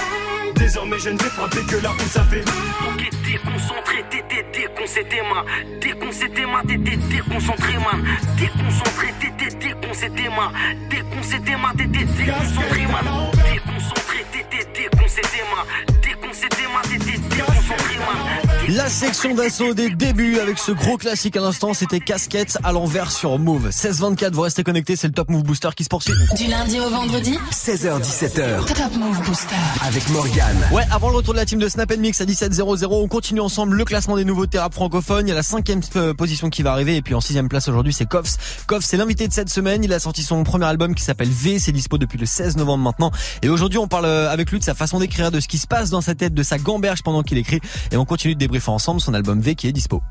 Désormais 0.57 0.99
je 0.99 1.11
ne 1.11 1.19
vais 1.19 1.31
frapper 1.31 1.63
que 1.69 1.77
là 1.77 1.91
où 1.93 2.09
ça 2.09 2.25
fait 2.25 2.41
Ok 2.41 3.11
déconcentré, 3.25 4.05
t'étais 4.11 4.45
déconcentré 4.53 5.23
man 5.23 5.45
Déconcentré 5.81 6.47
man, 6.47 6.67
t'étais 6.67 6.97
déconcentré 6.97 7.75
man 7.75 8.05
Déconcentré, 8.37 9.15
t'étais 9.21 9.55
déconcentré 9.57 10.29
man 10.29 10.53
Déconcentré 10.91 11.57
man, 11.57 11.77
t'étais 11.77 12.05
déconcentré 12.05 12.87
man 12.87 13.05
Déconcentré, 13.53 14.27
t'étais 14.33 14.67
déconcentré 14.75 15.43
man 15.53 15.65
Déconcentré 16.03 16.67
man, 16.67 16.83
t'étais 16.83 17.19
déconcentré 17.19 17.99
man 17.99 18.52
La 18.75 18.89
section 18.89 19.35
d'assaut 19.35 19.75
des 19.75 19.91
débuts 19.91 20.39
avec 20.39 20.59
ce 20.59 20.73
gros 20.73 20.97
classique 20.97 21.37
à 21.37 21.43
l'instant, 21.43 21.75
c'était 21.75 22.01
casquette 22.01 22.57
à 22.65 22.73
l'envers 22.73 23.11
sur 23.11 23.39
Move. 23.39 23.69
16-24, 23.69 24.33
vous 24.33 24.41
restez 24.41 24.65
connectés, 24.65 24.97
c'est 24.97 25.09
le 25.09 25.13
Top 25.13 25.29
Move 25.29 25.43
Booster 25.43 25.69
qui 25.77 25.85
se 25.85 25.91
poursuit. 25.91 26.15
Du 26.39 26.47
lundi 26.47 26.81
au 26.81 26.89
vendredi 26.89 27.39
16h17h 27.51 28.65
Top 28.65 28.97
Move 28.97 29.23
Booster. 29.27 29.57
avec 29.83 30.09
Morgane. 30.09 30.57
Ouais, 30.73 30.85
avant 30.91 31.11
le 31.11 31.17
retour 31.17 31.35
de 31.35 31.39
la 31.39 31.45
team 31.45 31.59
de 31.59 31.69
Snap 31.69 31.95
Mix 31.99 32.23
à 32.23 32.25
17.00, 32.25 32.87
on 32.91 33.09
continue 33.09 33.41
ensemble 33.41 33.77
le 33.77 33.85
classement 33.85 34.17
des 34.17 34.25
nouveautés 34.25 34.59
rap 34.59 34.73
francophones. 34.73 35.27
Il 35.27 35.31
y 35.31 35.33
a 35.33 35.37
la 35.37 35.43
cinquième 35.43 35.83
euh, 35.97 36.15
position 36.15 36.49
qui 36.49 36.63
va 36.63 36.73
arriver 36.73 36.97
et 36.97 37.03
puis 37.03 37.15
en 37.15 37.21
sixième 37.21 37.51
place 37.51 37.69
aujourd'hui 37.69 37.93
c'est 37.93 38.07
Koffs. 38.07 38.65
Koffs 38.67 38.85
c'est 38.87 38.97
l'invité 38.97 39.29
de 39.29 39.35
cette 39.35 39.51
semaine. 39.51 39.85
Il 39.85 39.93
a 39.93 39.99
sorti 39.99 40.23
son 40.23 40.45
premier 40.45 40.65
album 40.65 40.95
qui 40.95 41.05
s'appelle 41.05 41.29
V. 41.29 41.59
C'est 41.59 41.73
dispo 41.73 41.99
depuis 41.99 42.17
le 42.17 42.25
16 42.25 42.57
novembre 42.57 42.85
maintenant. 42.85 43.11
Et 43.43 43.51
aujourd'hui 43.51 43.79
on 43.79 43.87
parle 43.87 44.07
euh, 44.07 44.33
avec 44.33 44.51
lui 44.51 44.61
de 44.61 44.65
sa 44.65 44.75
façon 44.75 44.99
d'écrire, 44.99 45.31
de 45.31 45.41
ce 45.41 45.49
qui 45.49 45.59
se 45.59 45.67
passe 45.67 45.91
dans 45.91 46.01
sa 46.01 46.15
tête, 46.15 46.33
de 46.33 46.43
sa 46.43 46.57
gamberge 46.57 47.03
pendant 47.03 47.23
qu'il 47.23 47.37
écrit. 47.37 47.61
Et 47.91 47.99
on 47.99 48.07
continue 48.07 48.35
de 48.35 48.39
débriefer 48.39 48.62
ensemble 48.71 49.01
son 49.01 49.15
album 49.15 49.41
V 49.41 49.55
qui 49.55 49.67
est 49.69 49.73
dispo. 49.73 50.03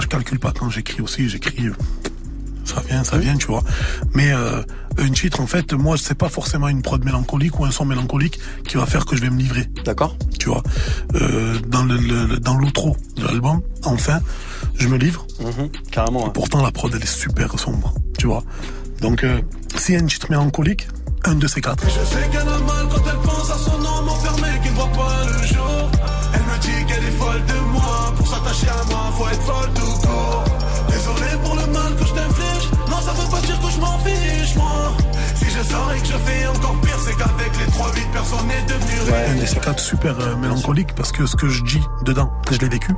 Je 0.00 0.06
calcule 0.06 0.38
pas 0.38 0.52
quand 0.58 0.70
j'écris 0.70 1.00
aussi, 1.00 1.28
j'écris. 1.28 1.66
euh, 1.66 1.72
Ça 2.64 2.80
vient, 2.88 3.02
ça 3.04 3.18
vient, 3.18 3.36
tu 3.36 3.46
vois. 3.46 3.62
Mais 4.14 4.32
euh, 4.32 4.62
un 4.98 5.10
titre, 5.10 5.40
en 5.40 5.46
fait, 5.46 5.72
moi, 5.72 5.96
c'est 5.98 6.14
pas 6.16 6.28
forcément 6.28 6.68
une 6.68 6.82
prod 6.82 7.02
mélancolique 7.04 7.58
ou 7.60 7.64
un 7.64 7.70
son 7.70 7.84
mélancolique 7.84 8.38
qui 8.66 8.76
va 8.76 8.86
faire 8.86 9.04
que 9.06 9.16
je 9.16 9.22
vais 9.22 9.30
me 9.30 9.38
livrer. 9.38 9.66
D'accord. 9.84 10.16
Tu 10.38 10.48
vois. 10.48 10.62
Euh, 11.14 11.58
dans 11.68 11.84
le, 11.84 11.96
le- 11.96 12.38
dans 12.38 12.56
l'outro 12.56 12.96
de 13.16 13.24
l'album, 13.24 13.60
enfin, 13.84 14.20
je 14.76 14.88
me 14.88 14.96
livre. 14.96 15.26
Mhm, 15.40 15.68
carrément. 15.90 16.28
Pourtant, 16.30 16.62
la 16.62 16.70
prod, 16.72 16.92
elle 16.94 17.02
est 17.02 17.06
super 17.06 17.58
sombre, 17.58 17.94
tu 18.18 18.26
vois. 18.26 18.42
Donc, 19.00 19.24
euh, 19.24 19.40
s'il 19.76 19.94
y 19.94 19.98
a 19.98 20.00
un 20.02 20.06
titre 20.06 20.26
mélancolique, 20.30 20.88
un 21.24 21.34
de 21.34 21.46
ces 21.48 21.60
quatre. 21.60 21.82
Je 21.84 22.04
sais 22.04 22.28
qu'elle 22.30 22.40
a 22.40 22.58
mal 22.58 22.86
quand 22.90 23.02
elle 23.10 23.18
pense 23.28 23.50
à 23.50 23.58
son 23.58 23.74
homme 23.78 24.08
enfermé 24.08 24.48
qui 24.62 24.70
ne 24.70 24.74
voit 24.74 24.92
pas 24.92 25.24
le 25.26 25.46
jour. 25.46 25.55
Pour 28.26 28.34
s'attacher 28.34 28.66
à 28.68 28.84
moi, 28.90 29.12
faut 29.16 29.28
être 29.28 29.42
folle 29.42 29.72
tout 29.72 30.06
court. 30.06 30.44
Désolé 30.88 31.30
pour 31.44 31.54
le 31.54 31.66
mal 31.66 31.94
que 31.94 32.04
je 32.04 32.12
t'inflige. 32.12 32.70
Non, 32.90 33.00
ça 33.00 33.12
veut 33.12 33.30
pas 33.30 33.40
dire 33.40 33.60
que 33.60 33.70
je 33.70 33.78
m'en 33.78 33.98
fiche, 34.00 34.56
moi. 34.56 34.85
Et 35.94 36.00
que 36.00 36.06
je 36.06 36.12
fais 36.12 36.46
encore 36.46 36.80
pire, 36.80 36.96
c'est 36.98 37.16
qu'avec 37.16 37.50
les 37.58 37.72
3-8 37.72 38.12
personne 38.12 38.46
n'est 38.46 38.62
devenu 38.66 39.40
de 39.40 39.46
ces 39.46 39.56
quatre 39.60 39.80
super 39.80 40.14
euh, 40.20 40.36
mélancolique 40.36 40.94
parce 40.94 41.12
que 41.12 41.26
ce 41.26 41.36
que 41.36 41.48
je 41.48 41.62
dis 41.64 41.82
dedans, 42.04 42.30
je 42.50 42.58
l'ai 42.58 42.68
vécu 42.68 42.94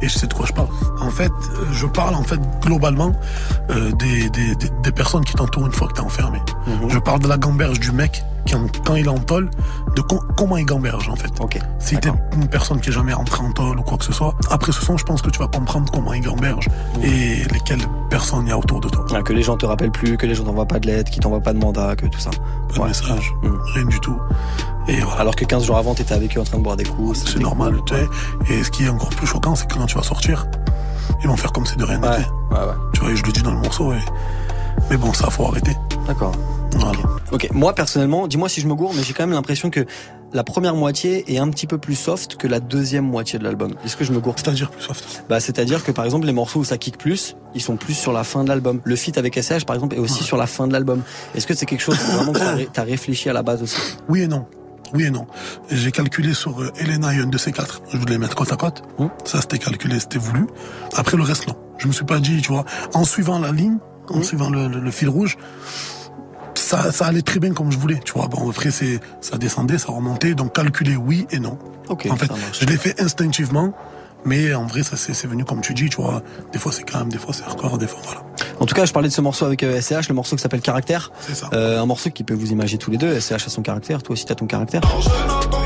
et 0.00 0.08
je 0.08 0.18
sais 0.18 0.26
de 0.26 0.34
quoi 0.34 0.46
je 0.46 0.52
parle. 0.52 0.68
En 1.00 1.10
fait, 1.10 1.30
euh, 1.32 1.64
je 1.72 1.86
parle 1.86 2.14
en 2.14 2.22
fait 2.22 2.40
globalement 2.60 3.12
euh, 3.70 3.90
des, 3.92 4.28
des, 4.30 4.54
des, 4.56 4.68
des 4.82 4.92
personnes 4.92 5.24
qui 5.24 5.34
t'entourent 5.34 5.66
une 5.66 5.72
fois 5.72 5.88
que 5.88 5.94
t'es 5.94 6.00
enfermé. 6.00 6.40
Je 6.88 6.98
parle 6.98 7.20
de 7.20 7.28
la 7.28 7.36
gamberge 7.38 7.80
du 7.80 7.92
mec 7.92 8.22
quand 8.84 8.96
il 8.96 9.06
est 9.06 9.08
en 9.08 9.18
tôle, 9.20 9.48
de 9.94 10.00
co- 10.02 10.22
comment 10.36 10.56
il 10.56 10.64
gamberge 10.66 11.08
en 11.08 11.16
fait. 11.16 11.30
Si 11.78 11.96
t'es 11.98 12.10
une 12.34 12.48
personne 12.48 12.80
qui 12.80 12.90
est 12.90 12.92
jamais 12.92 13.12
rentrée 13.12 13.42
en 13.42 13.52
tôle 13.52 13.78
ou 13.78 13.82
quoi 13.82 13.98
que 13.98 14.04
ce 14.04 14.12
soit, 14.12 14.34
après 14.50 14.72
ce 14.72 14.84
son, 14.84 14.96
je 14.96 15.04
pense 15.04 15.22
que 15.22 15.30
tu 15.30 15.38
vas 15.38 15.46
comprendre 15.46 15.90
comment 15.92 16.12
il 16.12 16.22
gamberge 16.22 16.68
et 17.02 17.44
lesquelles 17.52 17.82
personnes 18.12 18.44
il 18.44 18.50
y 18.50 18.52
a 18.52 18.58
autour 18.58 18.78
de 18.78 18.90
toi. 18.90 19.06
Ah, 19.14 19.22
que 19.22 19.32
les 19.32 19.42
gens 19.42 19.56
te 19.56 19.64
rappellent 19.64 19.90
plus, 19.90 20.18
que 20.18 20.26
les 20.26 20.34
gens 20.34 20.44
t'envoient 20.44 20.66
pas 20.66 20.78
de 20.78 20.86
lettres, 20.86 21.10
qu'ils 21.10 21.22
t'envoient 21.22 21.40
pas 21.40 21.54
de 21.54 21.58
mandat, 21.58 21.96
que 21.96 22.06
tout 22.06 22.18
ça. 22.18 22.28
Pas 22.68 22.82
de 22.82 22.88
message, 22.88 23.32
rien 23.74 23.86
du 23.86 23.98
tout. 24.00 24.18
Et 24.86 25.00
voilà. 25.00 25.22
Alors 25.22 25.34
que 25.34 25.46
15 25.46 25.64
jours 25.64 25.78
avant, 25.78 25.94
t'étais 25.94 26.12
avec 26.12 26.36
eux 26.36 26.40
en 26.40 26.44
train 26.44 26.58
de 26.58 26.62
boire 26.62 26.76
des 26.76 26.84
coups. 26.84 27.24
C'est 27.24 27.40
normal, 27.40 27.80
tu 27.86 27.94
sais. 27.94 28.06
Et 28.50 28.62
ce 28.62 28.70
qui 28.70 28.84
est 28.84 28.90
encore 28.90 29.08
plus 29.08 29.26
choquant, 29.26 29.54
c'est 29.54 29.66
que 29.66 29.74
quand 29.74 29.86
tu 29.86 29.96
vas 29.96 30.02
sortir, 30.02 30.46
ils 31.22 31.28
vont 31.28 31.38
faire 31.38 31.52
comme 31.52 31.64
si 31.64 31.76
de 31.76 31.84
rien 31.84 32.00
n'était. 32.00 32.26
Tu 32.92 33.00
vois, 33.00 33.10
et 33.10 33.16
je 33.16 33.24
le 33.24 33.32
dis 33.32 33.42
dans 33.42 33.52
le 33.52 33.60
morceau. 33.60 33.94
Et... 33.94 33.98
Mais 34.90 34.98
bon, 34.98 35.14
ça, 35.14 35.30
faut 35.30 35.46
arrêter. 35.46 35.74
D'accord. 36.06 36.32
Voilà. 36.76 36.98
Ok, 37.32 37.48
moi 37.52 37.74
personnellement, 37.74 38.26
dis-moi 38.26 38.50
si 38.50 38.60
je 38.60 38.66
me 38.66 38.74
gourre, 38.74 38.92
mais 38.94 39.02
j'ai 39.02 39.14
quand 39.14 39.22
même 39.22 39.32
l'impression 39.32 39.70
que 39.70 39.86
la 40.34 40.44
première 40.44 40.74
moitié 40.74 41.32
est 41.34 41.38
un 41.38 41.48
petit 41.50 41.66
peu 41.66 41.78
plus 41.78 41.94
soft 41.94 42.36
que 42.36 42.46
la 42.48 42.58
deuxième 42.60 43.04
moitié 43.04 43.38
de 43.38 43.44
l'album. 43.44 43.74
Est-ce 43.84 43.96
que 43.96 44.04
je 44.04 44.12
me 44.12 44.20
gourre? 44.20 44.34
C'est-à-dire 44.36 44.70
plus 44.70 44.82
soft 44.82 45.24
Bah, 45.28 45.40
c'est-à-dire 45.40 45.84
que 45.84 45.92
par 45.92 46.04
exemple 46.04 46.26
les 46.26 46.32
morceaux 46.32 46.60
où 46.60 46.64
ça 46.64 46.78
kick 46.78 46.96
plus, 46.98 47.36
ils 47.54 47.60
sont 47.60 47.76
plus 47.76 47.94
sur 47.94 48.12
la 48.12 48.24
fin 48.24 48.42
de 48.44 48.48
l'album. 48.48 48.80
Le 48.84 48.96
feat 48.96 49.18
avec 49.18 49.34
SH 49.40 49.64
par 49.66 49.74
exemple 49.76 49.94
est 49.96 49.98
aussi 49.98 50.22
sur 50.24 50.36
la 50.36 50.46
fin 50.46 50.66
de 50.66 50.72
l'album. 50.72 51.02
Est-ce 51.34 51.46
que 51.46 51.54
c'est 51.54 51.66
quelque 51.66 51.82
chose 51.82 51.98
vraiment 51.98 52.32
que 52.32 52.38
t'as 52.38 52.54
ré- 52.54 52.68
t'as 52.72 52.82
réfléchi 52.84 53.28
à 53.28 53.32
la 53.32 53.42
base 53.42 53.62
aussi? 53.62 53.76
Oui 54.08 54.22
et 54.22 54.26
non. 54.28 54.46
Oui 54.94 55.04
et 55.04 55.10
non. 55.10 55.26
J'ai 55.70 55.90
calculé 55.90 56.34
sur 56.34 56.60
euh, 56.60 56.70
Elena 56.78 57.14
et 57.14 57.18
un 57.20 57.26
de 57.26 57.38
ces 57.38 57.50
quatre. 57.52 57.80
Je 57.90 57.96
voulais 57.98 58.12
les 58.12 58.18
mettre 58.18 58.34
côte 58.34 58.52
à 58.52 58.56
côte. 58.56 58.82
Ça, 59.24 59.40
c'était 59.40 59.58
calculé, 59.58 59.98
c'était 60.00 60.18
voulu. 60.18 60.46
Après, 60.96 61.16
le 61.16 61.22
reste, 61.22 61.48
non. 61.48 61.56
Je 61.78 61.88
me 61.88 61.92
suis 61.92 62.04
pas 62.04 62.20
dit, 62.20 62.42
tu 62.42 62.52
vois, 62.52 62.64
en 62.92 63.04
suivant 63.04 63.38
la 63.38 63.52
ligne, 63.52 63.78
en 64.10 64.22
suivant 64.22 64.50
le, 64.50 64.68
le- 64.68 64.80
le 64.80 64.90
fil 64.90 65.08
rouge, 65.08 65.38
ça, 66.72 66.92
ça 66.92 67.06
allait 67.06 67.22
très 67.22 67.38
bien 67.38 67.52
comme 67.52 67.70
je 67.70 67.78
voulais. 67.78 68.00
Tu 68.04 68.12
vois, 68.12 68.28
bon, 68.28 68.48
après, 68.48 68.70
c'est, 68.70 69.00
ça 69.20 69.36
descendait, 69.36 69.78
ça 69.78 69.92
remontait. 69.92 70.34
Donc, 70.34 70.54
calculer 70.54 70.96
oui 70.96 71.26
et 71.30 71.38
non. 71.38 71.58
Ok, 71.88 72.08
en 72.10 72.16
fait, 72.16 72.30
je 72.58 72.64
l'ai 72.66 72.76
fait 72.76 73.00
instinctivement. 73.00 73.74
Mais 74.24 74.54
en 74.54 74.66
vrai, 74.66 74.84
ça 74.84 74.96
c'est 74.96 75.26
venu 75.26 75.44
comme 75.44 75.62
tu 75.62 75.74
dis, 75.74 75.88
tu 75.88 75.96
vois. 75.96 76.22
Des 76.52 76.58
fois 76.60 76.70
c'est 76.70 76.84
calme, 76.84 77.08
des 77.08 77.18
fois 77.18 77.34
c'est 77.34 77.42
hardcore, 77.42 77.76
des 77.76 77.88
fois 77.88 78.00
voilà. 78.04 78.22
En 78.60 78.66
tout 78.66 78.74
cas, 78.76 78.84
je 78.84 78.92
parlais 78.92 79.08
de 79.08 79.12
ce 79.12 79.20
morceau 79.20 79.46
avec 79.46 79.64
euh, 79.64 79.80
SCH, 79.80 80.08
le 80.08 80.14
morceau 80.14 80.36
qui 80.36 80.42
s'appelle 80.42 80.60
Caractère. 80.60 81.10
C'est 81.18 81.34
ça. 81.34 81.50
Euh, 81.52 81.82
un 81.82 81.86
morceau 81.86 82.08
qui 82.10 82.22
peut 82.22 82.34
vous 82.34 82.52
imaginer 82.52 82.78
tous 82.78 82.92
les 82.92 82.98
deux. 82.98 83.18
SCH 83.18 83.32
a 83.32 83.48
son 83.48 83.62
caractère, 83.62 84.00
toi 84.04 84.12
aussi 84.12 84.24
t'as 84.24 84.36
ton 84.36 84.46
caractère. 84.46 84.82
Je 85.00 85.61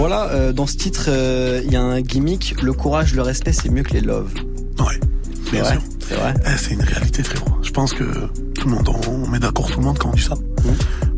Voilà, 0.00 0.30
euh, 0.30 0.52
dans 0.54 0.66
ce 0.66 0.76
titre, 0.78 1.04
euh, 1.08 1.60
il 1.62 1.70
y 1.70 1.76
a 1.76 1.82
un 1.82 2.00
gimmick. 2.00 2.56
Le 2.62 2.72
courage, 2.72 3.12
le 3.14 3.20
respect, 3.20 3.52
c'est 3.52 3.68
mieux 3.68 3.82
que 3.82 3.92
les 3.92 4.00
love. 4.00 4.32
Ouais. 4.78 4.98
C'est 5.44 5.50
Bien 5.52 5.64
sûr. 5.72 5.82
C'est 6.08 6.14
vrai. 6.14 6.32
Eh, 6.46 6.56
c'est 6.56 6.70
une 6.72 6.80
réalité, 6.80 7.22
frérot. 7.22 7.50
Je 7.62 7.70
pense 7.70 7.92
que 7.92 8.04
tout 8.54 8.66
le 8.66 8.74
monde, 8.76 8.88
on, 8.88 9.10
on 9.10 9.28
met 9.28 9.38
d'accord 9.38 9.70
tout 9.70 9.78
le 9.78 9.84
monde 9.84 9.98
quand 9.98 10.08
on 10.08 10.14
dit 10.14 10.22
ça. 10.22 10.36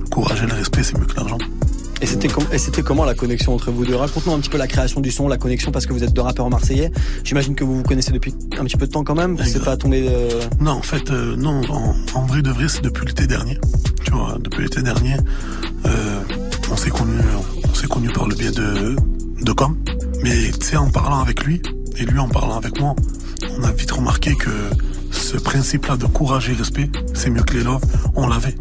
Le 0.01 0.05
courage 0.11 0.43
et 0.43 0.47
le 0.47 0.55
respect, 0.55 0.83
c'est 0.83 0.99
mieux 0.99 1.05
que 1.07 1.15
l'argent. 1.15 1.39
Et 2.01 2.07
c'était 2.07 2.27
com- 2.27 2.45
comment 2.85 3.05
la 3.05 3.15
connexion 3.15 3.55
entre 3.55 3.71
vous 3.71 3.85
deux? 3.87 3.95
Raconte-nous 3.95 4.33
un 4.33 4.41
petit 4.41 4.51
peu 4.51 4.59
la 4.59 4.67
création 4.67 5.01
du 5.01 5.13
son, 5.13 5.29
la 5.29 5.39
connexion 5.39 5.71
parce 5.71 5.87
que 5.87 5.93
vous 5.93 6.03
êtes 6.03 6.13
deux 6.13 6.23
rappeurs 6.23 6.51
marseillais. 6.51 6.91
J'imagine 7.23 7.55
que 7.55 7.63
vous 7.63 7.77
vous 7.77 7.83
connaissez 7.85 8.11
depuis 8.11 8.35
un 8.59 8.65
petit 8.65 8.77
peu 8.77 8.89
de 8.89 8.91
temps 8.93 9.05
quand 9.05 9.15
même. 9.15 9.39
C'est 9.45 9.63
pas 9.65 9.77
tombé. 9.77 10.09
euh, 10.11 10.29
Non, 10.59 10.73
en 10.73 10.83
fait, 10.83 11.09
euh, 11.13 11.37
non, 11.37 11.61
en, 11.71 11.95
en 12.15 12.27
vrai 12.27 12.43
de 12.43 12.51
vrai, 12.51 12.67
c'est 12.69 12.83
depuis 12.83 13.07
l'été 13.07 13.29
dernier. 13.29 13.61
Tu 14.05 14.11
vois, 14.11 14.37
depuis 14.43 14.65
l'été 14.65 14.83
dernier, 14.83 15.15
euh, 15.87 16.21
on 16.73 16.77
s'est 16.77 16.91
connus, 16.91 17.21
on 17.73 17.75
s'est 17.75 17.87
connus 17.87 18.13
par 18.13 18.29
le 18.29 18.35
biais 18.35 18.51
de, 18.51 18.97
de 19.43 19.53
com. 19.53 19.77
Mais 20.23 20.51
tu 20.53 20.67
sais, 20.67 20.77
en 20.77 20.91
parlant 20.91 21.21
avec 21.21 21.43
lui, 21.45 21.63
et 21.97 22.05
lui 22.05 22.19
en 22.19 22.29
parlant 22.29 22.59
avec 22.59 22.79
moi, 22.79 22.95
on 23.59 23.63
a 23.65 23.73
vite 23.73 23.91
remarqué 23.91 24.35
que 24.35 24.51
ce 25.11 25.39
principe-là 25.39 25.97
de 25.97 26.07
courage 26.07 26.51
et 26.51 26.53
respect, 26.53 26.91
c'est 27.15 27.31
mieux 27.31 27.43
que 27.43 27.55
les 27.55 27.65
love, 27.65 27.81
on 28.15 28.29
l'avait. 28.29 28.55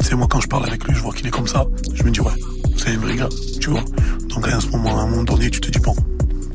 C'est 0.00 0.14
moi 0.14 0.26
quand 0.30 0.40
je 0.40 0.48
parle 0.48 0.66
avec 0.66 0.84
lui, 0.84 0.94
je 0.94 1.00
vois 1.00 1.12
qu'il 1.12 1.26
est 1.26 1.30
comme 1.30 1.46
ça, 1.46 1.66
je 1.94 2.02
me 2.02 2.10
dis 2.10 2.20
ouais, 2.20 2.32
c'est 2.76 2.90
un 2.90 2.98
vrai 2.98 3.16
gars, 3.16 3.28
tu 3.60 3.70
vois. 3.70 3.84
Donc 4.28 4.48
à 4.48 4.60
ce 4.60 4.68
moment, 4.68 4.98
à 4.98 5.02
un 5.02 5.06
moment 5.06 5.24
donné, 5.24 5.50
tu 5.50 5.60
te 5.60 5.70
dis 5.70 5.78
bon, 5.78 5.94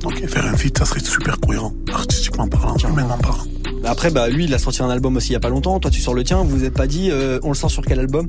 ok, 0.04 0.28
faire 0.28 0.46
un 0.46 0.58
feat, 0.58 0.78
ça 0.78 0.86
serait 0.86 1.02
super 1.02 1.40
cohérent, 1.40 1.74
artistiquement 1.94 2.48
parlant, 2.48 2.76
humainement 2.78 3.18
parlant. 3.18 3.46
Après, 3.84 4.12
bah 4.12 4.30
lui, 4.30 4.46
il 4.46 4.54
a 4.54 4.60
sorti 4.60 4.82
un 4.84 4.90
album 4.90 5.16
aussi 5.18 5.30
il 5.30 5.34
y 5.34 5.36
a 5.36 5.40
pas 5.40 5.50
longtemps. 5.50 5.80
Toi, 5.80 5.90
tu 5.92 6.02
sors 6.02 6.14
le 6.14 6.24
tien. 6.24 6.38
Vous 6.44 6.50
vous 6.60 6.64
êtes 6.64 6.74
pas 6.74 6.88
dit, 6.88 7.10
euh, 7.12 7.40
on 7.44 7.50
le 7.50 7.56
sort 7.56 7.72
sur 7.72 7.84
quel 7.84 8.00
album? 8.00 8.28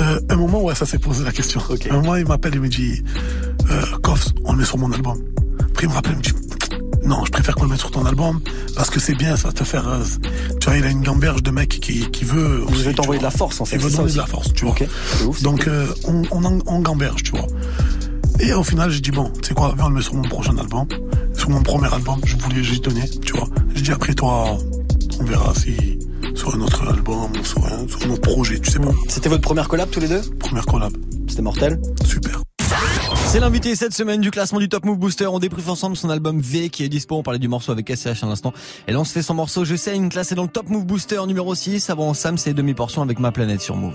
Euh, 0.00 0.20
un 0.28 0.36
moment, 0.36 0.62
ouais, 0.62 0.74
ça 0.74 0.86
s'est 0.86 0.98
posé 0.98 1.24
la 1.24 1.32
question. 1.32 1.60
Un 1.90 1.94
moment, 1.96 2.16
il 2.16 2.26
m'appelle, 2.26 2.54
il 2.54 2.60
me 2.60 2.68
dit, 2.68 3.02
euh, 3.70 3.82
Koffs, 4.02 4.28
on 4.44 4.52
le 4.52 4.58
met 4.58 4.64
sur 4.64 4.78
mon 4.78 4.92
album. 4.92 5.18
Après, 5.70 5.84
il 5.86 5.88
me 5.88 5.94
rappelle, 5.94 6.12
il 6.12 6.18
me 6.18 6.22
dit, 6.22 6.32
non, 7.04 7.24
je 7.24 7.30
préfère 7.30 7.54
qu'on 7.54 7.64
le 7.64 7.70
mette 7.70 7.78
sur 7.80 7.90
ton 7.92 8.04
album 8.04 8.40
parce 8.74 8.90
que 8.90 8.98
c'est 8.98 9.14
bien, 9.14 9.36
ça 9.36 9.48
va 9.48 9.52
te 9.54 9.62
faire. 9.64 9.88
euh, 9.88 10.00
tu 10.60 10.68
vois, 10.68 10.76
il 10.78 10.84
a 10.84 10.90
une 10.90 11.02
gamberge 11.02 11.42
de 11.42 11.50
mec 11.50 11.68
qui, 11.68 12.10
qui 12.10 12.24
veut. 12.24 12.62
Aussi, 12.64 12.82
veut 12.82 12.94
t'envoyer 12.94 13.18
de 13.18 13.24
la 13.24 13.30
force, 13.30 13.60
en 13.60 13.64
fait, 13.64 13.76
Il 13.76 13.82
veut 13.82 13.90
donner 13.90 14.12
de 14.12 14.16
la 14.16 14.26
force, 14.26 14.52
tu 14.52 14.64
vois. 14.64 14.74
Donc, 15.42 15.66
euh, 15.68 15.86
on, 16.04 16.22
on, 16.32 16.58
on 16.66 16.80
gamberge, 16.80 17.22
tu 17.22 17.30
vois. 17.32 17.46
Et 18.40 18.52
au 18.52 18.62
final, 18.64 18.90
j'ai 18.90 19.00
dit, 19.00 19.12
bon, 19.12 19.30
tu 19.40 19.48
sais 19.48 19.54
quoi, 19.54 19.74
on 19.80 19.88
le 19.88 19.94
met 19.94 20.02
sur 20.02 20.14
mon 20.14 20.22
prochain 20.22 20.56
album. 20.58 20.86
Sur 21.46 21.54
mon 21.54 21.62
premier 21.62 21.94
album, 21.94 22.20
je 22.24 22.36
voulais, 22.36 22.64
j'ai 22.64 22.80
donné, 22.80 23.08
tu 23.24 23.32
vois. 23.32 23.46
J'ai 23.72 23.82
dit, 23.82 23.92
après 23.92 24.14
toi, 24.14 24.58
on 25.20 25.24
verra 25.24 25.54
si 25.54 25.96
sur 26.34 26.52
un 26.52 26.60
autre 26.60 26.88
album 26.88 27.30
ou 27.40 27.44
sur 27.44 27.64
un, 27.64 27.86
sur 27.86 28.02
un 28.04 28.10
autre 28.10 28.22
projet, 28.22 28.58
tu 28.58 28.68
sais 28.68 28.80
pas. 28.80 28.90
C'était 29.06 29.28
votre 29.28 29.42
première 29.42 29.68
collab 29.68 29.88
tous 29.88 30.00
les 30.00 30.08
deux? 30.08 30.22
Première 30.40 30.66
collab. 30.66 30.92
C'était 31.28 31.42
mortel 31.42 31.80
Super. 32.04 32.42
C'est 33.28 33.38
l'invité 33.38 33.76
cette 33.76 33.92
semaine 33.92 34.20
du 34.20 34.32
classement 34.32 34.58
du 34.58 34.68
Top 34.68 34.84
Move 34.84 34.98
Booster. 34.98 35.28
On 35.28 35.38
débriefe 35.38 35.68
ensemble 35.68 35.96
son 35.96 36.10
album 36.10 36.40
V 36.40 36.68
qui 36.68 36.82
est 36.82 36.88
dispo. 36.88 37.14
On 37.14 37.22
parlait 37.22 37.38
du 37.38 37.46
morceau 37.46 37.70
avec 37.70 37.94
SCH 37.94 38.24
à 38.24 38.26
l'instant. 38.26 38.52
Et 38.88 38.92
là, 38.92 38.98
on 38.98 39.04
se 39.04 39.12
fait 39.12 39.22
son 39.22 39.34
morceau 39.34 39.64
Je 39.64 39.76
saigne, 39.76 40.08
classé 40.08 40.34
dans 40.34 40.42
le 40.42 40.48
Top 40.48 40.68
Move 40.68 40.84
Booster 40.84 41.24
numéro 41.28 41.54
6. 41.54 41.90
Avant 41.90 42.12
Sam, 42.12 42.38
c'est 42.38 42.54
demi-portion 42.54 43.02
avec 43.02 43.20
ma 43.20 43.30
planète 43.30 43.60
sur 43.60 43.76
Move. 43.76 43.94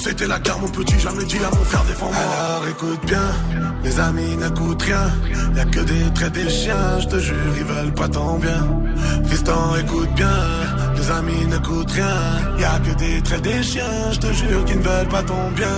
C'était 0.00 0.26
la 0.28 0.38
guerre, 0.38 0.58
mon 0.60 0.68
petit, 0.68 0.98
jamais 0.98 1.24
dit 1.24 1.38
à 1.38 1.50
mon 1.50 1.64
frère 1.64 1.84
défends-moi. 1.84 2.16
Alors 2.16 2.68
écoute 2.68 3.04
bien, 3.04 3.28
les 3.82 4.00
amis 4.00 4.36
n'écoutent 4.36 4.82
rien. 4.82 5.10
Y'a 5.56 5.64
que 5.64 5.80
des 5.80 6.12
traits 6.14 6.32
des 6.32 6.48
chiens, 6.48 7.00
je 7.00 7.06
te 7.08 7.18
jure, 7.18 7.56
ils 7.56 7.64
veulent 7.64 7.94
pas 7.94 8.08
ton 8.08 8.38
bien. 8.38 8.66
Fiston, 9.26 9.76
écoute 9.80 10.12
bien, 10.14 10.38
les 10.96 11.10
amis 11.10 11.46
n'écoutent 11.46 11.90
rien. 11.90 12.58
Y'a 12.58 12.78
que 12.78 12.96
des 12.96 13.22
traits 13.22 13.42
des 13.42 13.62
chiens, 13.62 14.12
je 14.12 14.18
te 14.18 14.32
jure, 14.32 14.64
qu'ils 14.64 14.78
ne 14.78 14.82
veulent 14.82 15.08
pas 15.08 15.22
ton 15.24 15.50
bien. 15.56 15.76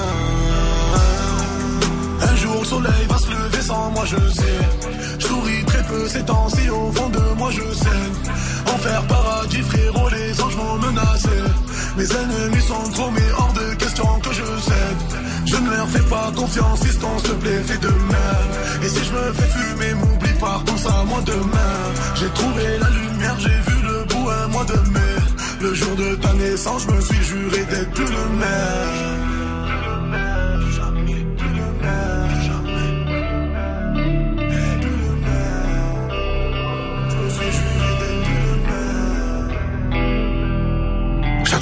Un 2.23 2.37
jour 2.37 2.57
le 2.61 2.67
soleil 2.67 3.07
va 3.09 3.19
se 3.19 3.31
lever 3.31 3.63
sans 3.63 3.91
moi 3.91 4.05
je 4.05 4.17
sais 4.29 4.59
Je 5.19 5.27
souris 5.27 5.65
très 5.67 5.83
peu 5.85 6.07
ces 6.07 6.23
temps-ci 6.23 6.69
au 6.69 6.93
fond 6.93 7.09
de 7.09 7.21
moi 7.39 7.51
je 7.51 7.75
saigne 7.75 8.75
Enfer, 8.75 9.03
paradis, 9.07 9.63
frérot, 9.63 10.09
les 10.11 10.41
anges 10.41 10.57
m'ont 10.57 10.77
menacé. 10.79 11.29
Mes 11.97 12.05
ennemis 12.05 12.63
sont 12.63 12.91
trop, 12.93 13.11
mais 13.11 13.31
hors 13.37 13.53
de 13.53 13.75
question 13.75 13.90
que 14.23 14.33
je 14.33 14.43
cède. 14.43 15.03
Je 15.47 15.57
ne 15.57 15.71
leur 15.71 15.89
fais 15.89 16.09
pas 16.09 16.33
confiance, 16.35 16.81
fiston, 16.85 17.09
s'il 17.19 17.31
te 17.31 17.35
plaît, 17.35 17.63
fais 17.67 17.79
de 17.79 17.89
même. 17.89 18.51
Et 18.83 18.89
si 18.89 19.05
je 19.05 19.13
me 19.13 19.33
fais 19.33 19.51
fumer, 19.59 19.95
m'oublie 19.95 20.39
pas, 20.41 20.63
pense 20.67 20.87
à 20.87 21.05
moi 21.05 21.21
demain. 21.25 21.77
J'ai 22.15 22.29
trouvé 22.31 22.79
la 22.81 22.91
lumière, 22.91 23.37
j'ai 23.39 23.49
vu 23.71 23.83
le 23.83 24.05
bout 24.05 24.31
un 24.31 24.49
mois 24.49 24.65
de 24.65 24.79
mai. 24.91 25.17
Le 25.61 25.75
jour 25.75 25.95
de 25.97 26.15
ta 26.17 26.33
naissance, 26.35 26.83
je 26.87 26.95
me 26.95 27.01
suis 27.01 27.25
juré 27.25 27.65
d'être 27.65 27.91
plus 27.93 28.05
le 28.05 28.25
même. 28.39 29.20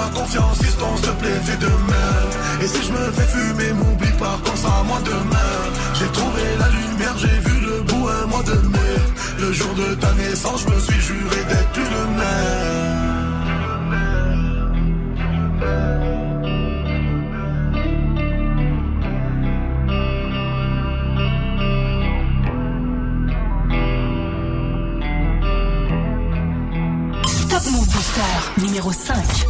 pas 0.00 0.20
confiance 0.20 0.58
fiston 0.58 0.96
s'il 0.96 1.06
te 1.06 1.14
plaît 1.20 1.40
fais 1.44 1.56
de 1.56 1.70
Et 2.62 2.68
si 2.68 2.82
je 2.86 2.92
me 2.92 3.10
fais 3.12 3.28
fumer 3.34 3.72
m'oublie 3.72 4.16
pas 4.18 4.38
pense 4.44 4.64
à 4.64 4.82
moi 4.84 5.00
demain. 5.04 5.52
J'ai 5.98 6.10
trouvé 6.18 6.42
la 6.58 6.68
lumière 6.68 7.16
j'ai 7.18 7.38
vu 7.48 7.60
le 7.68 7.82
bout 7.82 8.08
un 8.08 8.26
mois 8.26 8.42
de 8.42 8.58
mai. 8.68 8.96
Le 9.40 9.52
jour 9.52 9.74
de 9.74 9.94
ta 9.94 10.12
naissance 10.14 10.64
je 10.64 10.74
me 10.74 10.80
suis 10.80 11.00
juré 11.00 11.40
d'être 11.48 11.78
le 11.94 12.02
même. 12.18 13.10
Numéro 28.58 28.92
5. 28.92 29.49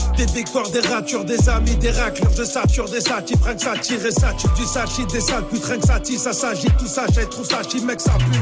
des 0.17 0.25
victoires, 0.25 0.69
des 0.69 0.81
ratures, 0.81 1.25
des 1.25 1.49
amis, 1.49 1.75
des 1.75 1.91
raclures, 1.91 2.31
je 2.35 2.43
sature 2.43 2.89
des 2.89 3.01
satis, 3.01 3.37
que 3.37 3.61
ça 3.61 3.77
tire 3.77 3.99
ça 4.11 4.33
du 4.55 4.65
sachi, 4.65 5.05
des 5.07 5.21
sales 5.21 5.45
putes, 5.47 5.61
que 5.61 5.85
ça 5.85 5.99
ça 6.17 6.33
s'agit, 6.33 6.67
tout 6.77 6.87
ça, 6.87 7.05
j'ai 7.13 7.25
trouve 7.27 7.45
ça 7.45 7.61
mec, 7.85 8.01
ça 8.01 8.11
pue. 8.11 8.39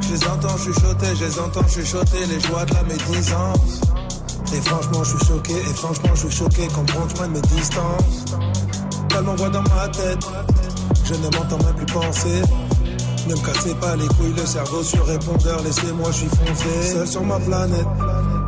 Je 0.00 0.14
les 0.14 0.24
entends 0.26 0.56
chuchoter, 0.56 1.16
je 1.18 1.24
les 1.24 1.38
entends 1.38 1.68
chuchoter, 1.68 2.26
les 2.26 2.40
joies 2.40 2.64
de 2.64 2.74
la 2.74 2.82
médisance. 2.82 3.80
Et 4.52 4.60
franchement, 4.62 5.04
je 5.04 5.16
suis 5.16 5.26
choqué, 5.26 5.52
et 5.52 5.74
franchement, 5.74 6.10
je 6.14 6.26
suis 6.26 6.38
choqué 6.38 6.68
quand 6.74 6.84
je 6.86 7.22
de 7.22 7.28
mes 7.28 7.40
distances. 7.42 8.24
Tellement 9.08 9.36
voix 9.36 9.50
dans 9.50 9.62
ma 9.62 9.88
tête, 9.88 10.24
je 11.04 11.14
ne 11.14 11.36
m'entends 11.36 11.64
même 11.64 11.76
plus 11.76 11.86
penser. 11.86 12.42
Ne 13.28 13.34
me 13.34 13.40
cassez 13.40 13.74
pas 13.74 13.94
les 13.96 14.08
couilles, 14.08 14.34
le 14.36 14.46
cerveau 14.46 14.82
sur 14.82 15.06
répondeur, 15.06 15.62
laissez-moi, 15.62 16.10
je 16.10 16.16
suis 16.16 16.28
foncé. 16.28 16.92
Seul 16.92 17.06
sur 17.06 17.22
ma 17.22 17.38
planète, 17.38 17.86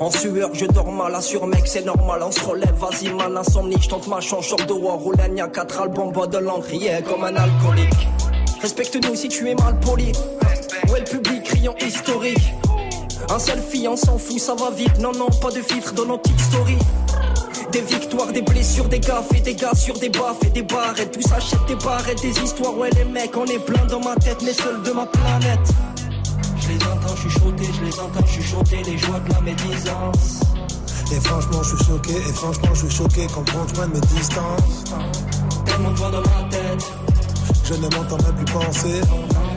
En 0.00 0.12
sueur, 0.12 0.50
je 0.52 0.64
dors 0.66 0.92
mal, 0.92 1.20
sur 1.20 1.44
mec, 1.48 1.66
c'est 1.66 1.84
normal, 1.84 2.22
on 2.22 2.30
se 2.30 2.40
relève, 2.40 2.74
vas-y 2.74 3.12
man, 3.12 3.36
insomnie, 3.36 3.76
je 3.80 3.88
tente 3.88 4.06
ma 4.06 4.20
chance, 4.20 4.54
de 4.54 4.72
war, 4.72 4.96
roule 4.96 5.16
a 5.20 5.48
quatre 5.48 5.80
albums, 5.80 6.12
bois 6.12 6.28
de 6.28 6.38
l'encre, 6.38 6.68
comme 7.04 7.24
un 7.24 7.34
alcoolique. 7.34 8.08
Respecte-nous 8.62 9.16
si 9.16 9.28
tu 9.28 9.48
es 9.48 9.56
mal 9.56 9.78
poli. 9.80 10.12
Ouais, 10.92 11.00
le 11.00 11.04
public, 11.04 11.42
criant 11.42 11.74
historique. 11.84 12.54
Un 13.28 13.38
selfie, 13.40 13.88
on 13.88 13.96
s'en 13.96 14.18
fout, 14.18 14.38
ça 14.38 14.54
va 14.54 14.70
vite, 14.70 14.98
non, 15.00 15.10
non, 15.12 15.30
pas 15.42 15.50
de 15.50 15.62
filtre 15.62 15.92
dans 15.94 16.04
nos 16.04 16.18
petites 16.18 16.40
stories. 16.40 16.78
Des 17.72 17.80
victoires, 17.80 18.32
des 18.32 18.42
blessures, 18.42 18.88
des 18.88 19.00
gaffes 19.00 19.34
et 19.34 19.40
des 19.40 19.54
gars 19.54 19.74
sur 19.74 19.98
des 19.98 20.08
baffes 20.10 20.42
et 20.44 20.50
des 20.50 20.62
barrettes. 20.62 21.10
Tout 21.10 21.22
s'achète 21.28 21.66
des 21.66 21.74
barrettes, 21.74 22.22
des 22.22 22.38
histoires. 22.40 22.76
Ouais, 22.78 22.90
les 22.90 23.04
mecs, 23.04 23.36
on 23.36 23.44
est 23.46 23.58
plein 23.58 23.84
dans 23.86 24.00
ma 24.00 24.14
tête, 24.14 24.38
mais 24.42 24.52
seul 24.52 24.80
de 24.82 24.92
ma 24.92 25.06
planète. 25.06 25.97
Je 26.68 26.74
les 26.74 26.84
entends 26.84 27.16
chuchoter, 27.16 27.64
je 27.64 27.84
les 27.84 27.98
entends 27.98 28.26
chuchoter, 28.26 28.82
les 28.82 28.98
joies 28.98 29.20
de 29.20 29.32
la 29.32 29.40
médisance. 29.40 30.40
Et 31.10 31.20
franchement, 31.20 31.62
je 31.62 31.76
suis 31.76 31.84
choqué, 31.86 32.12
et 32.12 32.32
franchement, 32.34 32.74
je 32.74 32.86
suis 32.86 32.96
choqué 32.96 33.26
quand 33.34 33.42
prends 33.44 33.86
de 33.86 33.92
mes 33.94 34.00
distances. 34.00 34.84
Tellement 35.64 35.90
de 35.92 35.96
voix 35.96 36.10
dans 36.10 36.20
ma 36.20 36.48
tête. 36.50 36.92
Je 37.64 37.72
ne 37.72 37.80
m'entends 37.80 38.22
même 38.22 38.34
plus 38.34 38.52
penser. 38.52 39.00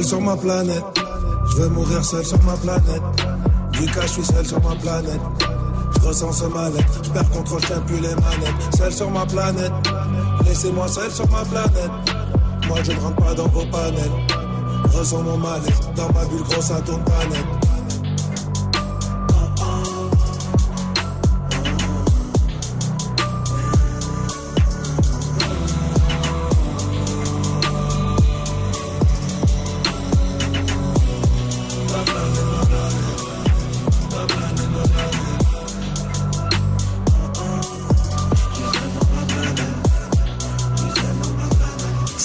Seul 0.00 0.08
sur 0.08 0.20
ma 0.22 0.34
planète. 0.34 0.84
Je 1.50 1.56
veux 1.58 1.68
mourir 1.68 2.02
seul 2.02 2.24
sur 2.24 2.42
ma 2.44 2.54
planète. 2.54 3.02
Lucas, 3.78 4.06
je 4.06 4.12
suis 4.12 4.24
seul 4.24 4.46
sur 4.46 4.58
ma 4.62 4.74
planète. 4.76 5.20
Je 5.94 6.08
ressens 6.08 6.32
ce 6.32 6.44
mal-être, 6.46 7.04
je 7.04 7.10
perds 7.10 7.28
contrôle, 7.28 7.60
je 7.60 7.80
plus 7.80 8.00
les 8.00 8.14
manettes. 8.14 8.76
Seul 8.78 8.92
sur 8.94 9.10
ma 9.10 9.26
planète, 9.26 9.72
laissez-moi 10.46 10.88
seul 10.88 11.10
sur 11.10 11.28
ma 11.28 11.44
planète. 11.44 11.90
Moi 12.66 12.78
je 12.82 12.92
ne 12.92 12.98
rentre 12.98 13.16
pas 13.16 13.34
dans 13.34 13.48
vos 13.48 13.66
panels. 13.66 14.10
Ressens 14.94 15.22
mon 15.22 15.36
mal-être, 15.36 15.92
dans 15.94 16.10
ma 16.14 16.24
bulle 16.24 16.44
grosse 16.44 16.70
à 16.70 16.80
tourne 16.80 17.04
planète. 17.04 17.69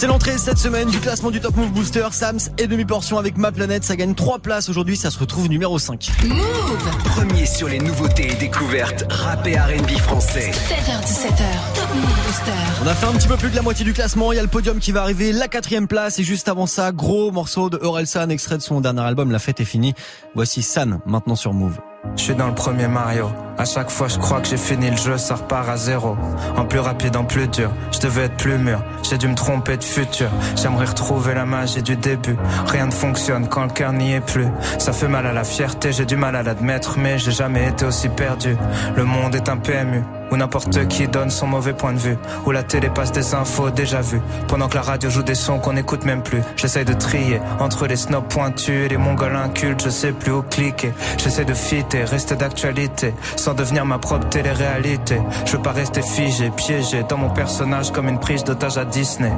C'est 0.06 0.12
l'entrée 0.12 0.38
cette 0.38 0.60
semaine 0.60 0.88
du 0.88 1.00
classement 1.00 1.32
du 1.32 1.42
Top 1.42 1.58
Move 1.58 1.72
Booster. 1.72 2.06
Sams 2.12 2.38
et 2.60 2.68
demi-portion 2.68 3.18
avec 3.18 3.38
Ma 3.38 3.52
Planète. 3.52 3.84
Ça 3.84 3.96
gagne 3.96 4.14
3 4.14 4.38
places 4.38 4.70
aujourd'hui. 4.70 4.98
Ça 4.98 5.10
se 5.10 5.18
retrouve 5.18 5.50
numéro 5.50 5.80
5. 5.80 6.12
Move 6.26 6.98
Premier 7.06 7.48
sur 7.48 7.68
les 7.68 7.80
nouveautés 7.80 8.32
et 8.32 8.36
découvertes 8.36 9.04
rap 9.10 9.48
et 9.48 9.58
R&B 9.58 9.98
français. 9.98 10.52
7h17h. 10.52 11.74
Top 11.74 11.96
Move 11.96 12.24
Booster. 12.24 12.52
On 12.84 12.88
a 12.88 12.94
fait 12.94 13.08
un 13.08 13.14
petit 13.14 13.28
peu 13.28 13.36
plus 13.36 13.50
de 13.50 13.56
la 13.56 13.64
moitié 13.64 13.84
du 13.84 13.94
classement. 13.94 14.32
Il 14.32 14.36
y 14.36 14.40
a 14.40 14.44
le 14.44 14.48
podium 14.48 14.78
qui 14.78 14.92
va 14.92 15.02
arriver, 15.02 15.32
la 15.32 15.48
quatrième 15.48 15.88
place. 15.88 16.20
Et 16.20 16.24
juste 16.24 16.50
avant 16.50 16.68
ça, 16.68 16.92
gros 16.92 17.32
morceau 17.32 17.72
de 17.72 17.80
Orelsan, 17.82 18.30
extrait 18.30 18.58
de 18.58 18.62
son 18.62 18.82
dernier 18.82 19.02
album. 19.02 19.32
La 19.32 19.40
fête 19.40 19.60
est 19.60 19.66
finie. 19.66 19.96
Voici 20.36 20.62
San, 20.62 21.00
maintenant 21.08 21.36
sur 21.36 21.52
Move. 21.52 21.80
Je 22.16 22.22
suis 22.22 22.36
dans 22.36 22.48
le 22.48 22.54
premier 22.54 22.88
Mario. 22.88 23.32
À 23.58 23.64
chaque 23.64 23.90
fois, 23.90 24.08
je 24.10 24.18
crois 24.18 24.42
que 24.42 24.48
j'ai 24.48 24.58
fini 24.58 24.90
le 24.90 24.98
jeu, 24.98 25.18
ça 25.18 25.36
repart 25.36 25.70
à 25.70 25.78
zéro. 25.78 26.18
En 26.58 26.66
plus 26.66 26.80
rapide, 26.80 27.16
en 27.16 27.24
plus 27.24 27.48
dur. 27.48 27.72
Je 27.92 28.00
devais 28.00 28.24
être 28.24 28.36
plus 28.36 28.58
mûr. 28.58 28.84
J'ai 29.10 29.18
dû 29.18 29.28
me 29.30 29.36
tromper 29.36 29.78
de 29.78 29.84
futur. 29.84 30.30
J'aimerais 30.56 30.86
retrouver 30.86 31.34
la 31.34 31.46
magie 31.46 31.82
du 31.82 31.96
début. 31.96 32.36
Rien 32.68 32.88
ne 32.88 32.92
fonctionne 32.92 33.48
quand 33.48 33.64
le 33.64 33.70
cœur 33.72 33.94
n'y 33.94 34.14
est 34.14 34.20
plus. 34.20 34.48
Ça 34.78 34.92
fait 34.92 35.08
mal 35.08 35.26
à 35.26 35.32
la 35.32 35.46
fierté, 35.46 35.94
j'ai 35.94 36.06
du 36.06 36.18
mal 36.18 36.36
à 36.36 36.44
l'admettre, 36.44 36.98
mais 36.98 37.18
j'ai 37.18 37.32
jamais 37.32 37.70
été 37.70 37.86
aussi 37.86 38.10
perdu. 38.10 38.58
Le 38.98 39.06
monde 39.06 39.36
est 39.36 39.48
un 39.48 39.58
PMU. 39.58 40.04
Où 40.32 40.38
n'importe 40.38 40.88
qui 40.88 41.08
donne 41.08 41.30
son 41.30 41.48
mauvais 41.48 41.74
point 41.74 41.94
de 41.94 42.00
vue. 42.00 42.18
Où 42.46 42.52
la 42.52 42.64
télé 42.64 42.90
passe 42.90 43.12
des 43.12 43.34
infos 43.34 43.70
déjà 43.70 44.02
vues. 44.02 44.22
Pendant 44.48 44.68
que 44.68 44.76
la 44.76 44.82
radio 44.82 45.10
joue 45.10 45.24
des 45.24 45.36
sons 45.36 45.60
qu'on 45.60 45.74
n'écoute 45.74 46.06
même 46.06 46.24
plus. 46.24 46.42
J'essaye 46.56 46.86
de 46.86 46.94
trier 46.94 47.40
entre 47.60 47.88
les 47.88 47.96
snobs 47.96 48.28
pointus 48.28 48.86
et 48.86 48.90
les 48.90 48.98
mongols 48.98 49.36
incultes. 49.36 49.84
Je 49.84 49.90
sais 49.90 50.12
plus 50.12 50.32
où 50.32 50.42
cliquer. 50.42 50.94
J'essaie 51.18 51.46
de 51.46 51.54
fitter, 51.54 52.04
rester 52.04 52.36
d'actualité. 52.36 53.14
Sans 53.36 53.54
devenir 53.54 53.86
ma 53.86 53.98
propre 53.98 54.30
télé-réalité. 54.30 55.22
Je 55.46 55.54
veux 55.54 55.62
pas 55.62 55.72
rester 55.72 56.02
figé, 56.02 56.50
piégé 56.50 57.04
dans 57.04 57.18
mon 57.18 57.30
personnage 57.30 57.92
comme 57.92 58.10
une 58.10 58.20
prise 58.20 58.44
d'otage 58.44 58.78
à 58.78 58.86
Disney. 58.86 59.34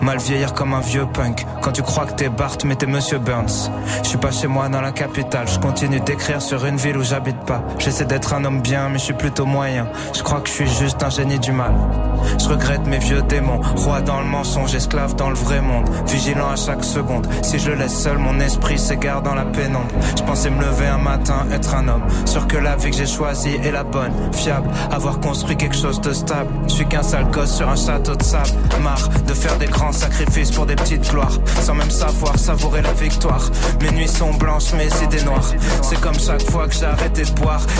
Mal 0.00 0.18
vieillir 0.18 0.52
comme 0.54 0.74
un 0.74 0.80
vieux 0.80 1.06
punk. 1.06 1.46
Quand 1.62 1.72
tu 1.72 1.82
crois 1.82 2.06
que 2.06 2.12
t'es 2.12 2.28
Bart, 2.28 2.58
mais 2.64 2.76
t'es 2.76 2.86
Monsieur 2.86 3.18
Burns. 3.18 3.70
Je 4.02 4.08
suis 4.08 4.18
pas 4.18 4.30
chez 4.30 4.46
moi 4.46 4.68
dans 4.68 4.80
la 4.80 4.92
capitale. 4.92 5.48
Je 5.48 5.58
continue 5.58 6.00
d'écrire 6.00 6.42
sur 6.42 6.64
une 6.66 6.76
ville 6.76 6.96
où 6.96 7.02
j'habite 7.02 7.40
pas. 7.46 7.62
J'essaie 7.78 8.04
d'être 8.04 8.34
un 8.34 8.44
homme 8.44 8.60
bien, 8.60 8.88
mais 8.88 8.98
je 8.98 9.04
suis 9.04 9.14
plutôt 9.14 9.46
moyen. 9.46 9.86
Je 10.12 10.22
crois 10.22 10.40
que 10.40 10.48
je 10.48 10.54
suis 10.54 10.68
juste 10.68 11.02
un 11.02 11.10
génie 11.10 11.38
du 11.38 11.52
mal. 11.52 11.72
Je 12.38 12.48
regrette 12.48 12.86
mes 12.86 12.98
vieux 12.98 13.22
démons, 13.22 13.60
roi 13.76 14.00
dans 14.00 14.20
le 14.20 14.26
mensonge, 14.26 14.74
esclave 14.74 15.14
dans 15.16 15.30
le 15.30 15.36
vrai 15.36 15.60
monde, 15.60 15.88
vigilant 16.06 16.50
à 16.50 16.56
chaque 16.56 16.84
seconde. 16.84 17.26
Si 17.42 17.58
je 17.58 17.70
laisse 17.70 17.98
seul, 17.98 18.18
mon 18.18 18.38
esprit 18.40 18.78
s'égare 18.78 19.22
dans 19.22 19.34
la 19.34 19.44
pénombre. 19.44 19.90
Je 20.16 20.22
pensais 20.22 20.50
me 20.50 20.60
lever 20.60 20.86
un 20.86 20.98
matin, 20.98 21.46
être 21.52 21.74
un 21.74 21.88
homme, 21.88 22.02
sûr 22.26 22.46
que 22.46 22.56
la 22.56 22.76
vie 22.76 22.90
que 22.90 22.96
j'ai 22.96 23.06
choisie 23.06 23.56
est 23.62 23.70
la 23.70 23.84
bonne, 23.84 24.12
fiable, 24.32 24.68
avoir 24.90 25.20
construit 25.20 25.56
quelque 25.56 25.76
chose 25.76 26.00
de 26.00 26.12
stable. 26.12 26.50
Je 26.68 26.74
suis 26.74 26.86
qu'un 26.86 27.02
sale 27.02 27.30
gosse 27.30 27.56
sur 27.56 27.68
un 27.68 27.76
château 27.76 28.14
de 28.14 28.22
sable, 28.22 28.50
marre 28.82 29.08
de 29.26 29.34
faire 29.34 29.56
des 29.58 29.66
grands 29.66 29.92
sacrifices 29.92 30.50
pour 30.50 30.66
des 30.66 30.76
petites 30.76 31.10
gloires, 31.10 31.38
sans 31.60 31.74
même 31.74 31.90
savoir 31.90 32.38
savourer 32.38 32.82
la 32.82 32.92
victoire. 32.92 33.50
Mes 33.80 33.90
nuits 33.90 34.08
sont 34.08 34.32
blanches, 34.34 34.72
mes 34.74 34.88
idées 35.04 35.24
noires. 35.24 35.50
C'est 35.82 36.00
comme 36.00 36.18
chaque 36.18 36.42
fois 36.50 36.66
que 36.68 36.74
j'ai 36.74 36.86
arrêté 36.86 37.22
de 37.22 37.32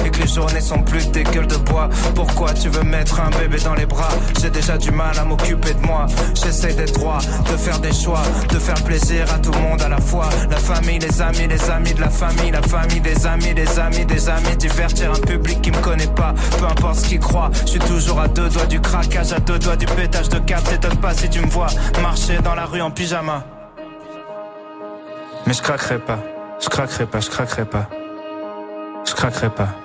et 0.04 0.10
que 0.10 0.20
les 0.20 0.26
journées 0.26 0.60
sont 0.60 0.82
plus 0.82 1.10
des 1.10 1.22
gueules 1.22 1.46
de 1.46 1.56
bois. 1.56 1.88
Pourquoi 2.24 2.54
tu 2.54 2.68
veux 2.68 2.84
mettre 2.84 3.20
un 3.20 3.30
bébé 3.30 3.58
dans 3.64 3.74
les 3.74 3.84
bras 3.84 4.08
J'ai 4.40 4.48
déjà 4.48 4.78
du 4.78 4.92
mal 4.92 5.18
à 5.18 5.24
m'occuper 5.24 5.74
de 5.74 5.80
moi. 5.80 6.06
J'essaie 6.34 6.72
d'être 6.72 6.92
droit, 6.94 7.18
de 7.18 7.56
faire 7.56 7.80
des 7.80 7.92
choix, 7.92 8.22
de 8.48 8.60
faire 8.60 8.80
plaisir 8.84 9.24
à 9.34 9.40
tout 9.40 9.50
le 9.50 9.58
monde 9.58 9.82
à 9.82 9.88
la 9.88 10.00
fois. 10.00 10.28
La 10.48 10.58
famille, 10.58 11.00
les 11.00 11.20
amis, 11.20 11.48
les 11.48 11.68
amis 11.68 11.92
de 11.92 12.00
la 12.00 12.10
famille, 12.10 12.52
la 12.52 12.62
famille, 12.62 13.00
des 13.00 13.26
amis, 13.26 13.54
des 13.54 13.76
amis, 13.76 14.06
des 14.06 14.28
amis. 14.28 14.56
Divertir 14.56 15.10
un 15.10 15.18
public 15.18 15.62
qui 15.62 15.72
me 15.72 15.78
connaît 15.78 16.14
pas, 16.14 16.32
peu 16.60 16.66
importe 16.66 17.00
ce 17.00 17.08
qu'il 17.08 17.18
croit. 17.18 17.50
Je 17.62 17.70
suis 17.70 17.80
toujours 17.80 18.20
à 18.20 18.28
deux 18.28 18.48
doigts 18.50 18.66
du 18.66 18.80
craquage, 18.80 19.32
à 19.32 19.40
deux 19.40 19.58
doigts 19.58 19.76
du 19.76 19.86
pétage 19.86 20.28
de 20.28 20.38
câble. 20.38 20.62
T'étonnes 20.62 20.98
pas 20.98 21.14
si 21.14 21.28
tu 21.28 21.40
me 21.40 21.50
vois 21.50 21.70
marcher 22.00 22.38
dans 22.38 22.54
la 22.54 22.66
rue 22.66 22.82
en 22.82 22.92
pyjama. 22.92 23.42
Mais 25.44 25.54
je 25.54 25.60
craquerai 25.60 25.98
pas, 25.98 26.20
je 26.62 26.68
craquerai 26.68 27.06
pas, 27.06 27.18
je 27.18 27.30
craquerai 27.30 27.64
pas. 27.64 27.88
Je 29.04 29.12
craquerai 29.12 29.50
pas. 29.50 29.81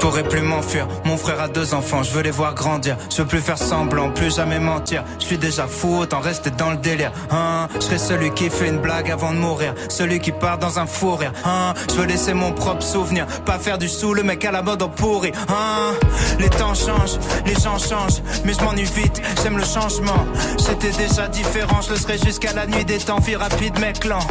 Je 0.00 0.06
pourrais 0.06 0.22
plus 0.22 0.40
m'enfuir, 0.40 0.88
mon 1.04 1.18
frère 1.18 1.42
a 1.42 1.48
deux 1.48 1.74
enfants, 1.74 2.02
je 2.02 2.10
veux 2.12 2.22
les 2.22 2.30
voir 2.30 2.54
grandir, 2.54 2.96
je 3.10 3.20
veux 3.20 3.28
plus 3.28 3.40
faire 3.40 3.58
semblant, 3.58 4.08
plus 4.08 4.34
jamais 4.34 4.58
mentir, 4.58 5.04
je 5.18 5.26
suis 5.26 5.36
déjà 5.36 5.66
fou, 5.66 5.98
autant 5.98 6.20
rester 6.20 6.48
dans 6.48 6.70
le 6.70 6.78
délire, 6.78 7.12
hein, 7.30 7.68
je 7.74 7.80
serai 7.80 7.98
celui 7.98 8.30
qui 8.30 8.48
fait 8.48 8.68
une 8.68 8.78
blague 8.78 9.10
avant 9.10 9.30
de 9.30 9.36
mourir, 9.36 9.74
celui 9.90 10.18
qui 10.18 10.32
part 10.32 10.56
dans 10.56 10.78
un 10.78 10.86
fou 10.86 11.18
hein, 11.44 11.74
je 11.90 11.96
veux 11.96 12.06
laisser 12.06 12.32
mon 12.32 12.50
propre 12.52 12.82
souvenir, 12.82 13.26
pas 13.44 13.58
faire 13.58 13.76
du 13.76 13.90
sou, 13.90 14.14
le 14.14 14.22
mec 14.22 14.42
à 14.46 14.52
la 14.52 14.62
mode 14.62 14.82
en 14.82 14.88
pourri, 14.88 15.32
hein, 15.50 15.92
les 16.38 16.48
temps 16.48 16.74
changent, 16.74 17.18
les 17.44 17.54
gens 17.54 17.76
changent, 17.76 18.22
mais 18.46 18.54
je 18.54 18.64
m'ennuie 18.64 18.84
vite, 18.84 19.20
j'aime 19.42 19.58
le 19.58 19.64
changement, 19.64 20.24
j'étais 20.66 20.96
déjà 20.96 21.28
différent, 21.28 21.82
je 21.82 21.90
le 21.90 21.96
serai 21.96 22.16
jusqu'à 22.16 22.54
la 22.54 22.66
nuit 22.66 22.86
des 22.86 22.96
temps, 22.96 23.18
vie 23.18 23.36
rapide 23.36 23.78
mec 23.78 24.06
lent, 24.06 24.26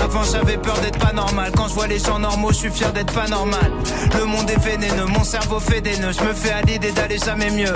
avant 0.00 0.22
j'avais 0.22 0.58
peur 0.58 0.78
d'être 0.78 1.00
pas 1.00 1.12
normal, 1.12 1.50
quand 1.56 1.66
je 1.66 1.74
vois 1.74 1.88
les 1.88 1.98
gens 1.98 2.20
normaux, 2.20 2.52
je 2.52 2.58
suis 2.58 2.70
fier 2.70 2.92
d'être 2.92 3.12
pas 3.12 3.26
normal, 3.26 3.72
le 4.16 4.24
monde 4.24 4.48
est 4.48 4.64
vénéneux, 4.64 5.07
mon 5.08 5.24
cerveau 5.24 5.60
fait 5.60 5.80
des 5.80 5.96
nœuds, 5.98 6.12
je 6.12 6.24
me 6.24 6.32
fais 6.32 6.52
à 6.52 6.62
l'idée 6.62 6.92
d'aller 6.92 7.18
jamais 7.18 7.50
mieux. 7.50 7.74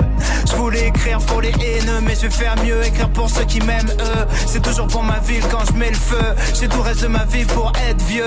Je 0.49 0.55
voulais 0.55 0.87
écrire 0.87 1.19
pour 1.19 1.41
les 1.41 1.49
haineux, 1.49 2.01
mais 2.01 2.15
je 2.15 2.21
vais 2.21 2.29
faire 2.29 2.55
mieux, 2.63 2.85
écrire 2.85 3.09
pour 3.09 3.29
ceux 3.29 3.45
qui 3.45 3.59
m'aiment 3.61 3.89
eux. 3.89 4.27
C'est 4.45 4.61
toujours 4.61 4.87
pour 4.87 5.03
ma 5.03 5.19
ville 5.19 5.43
quand 5.51 5.65
je 5.65 5.73
mets 5.73 5.89
le 5.89 5.95
feu. 5.95 6.35
J'ai 6.59 6.67
tout 6.67 6.77
le 6.77 6.83
reste 6.83 7.01
de 7.01 7.07
ma 7.07 7.25
vie 7.25 7.45
pour 7.45 7.71
être 7.89 8.01
vieux. 8.03 8.25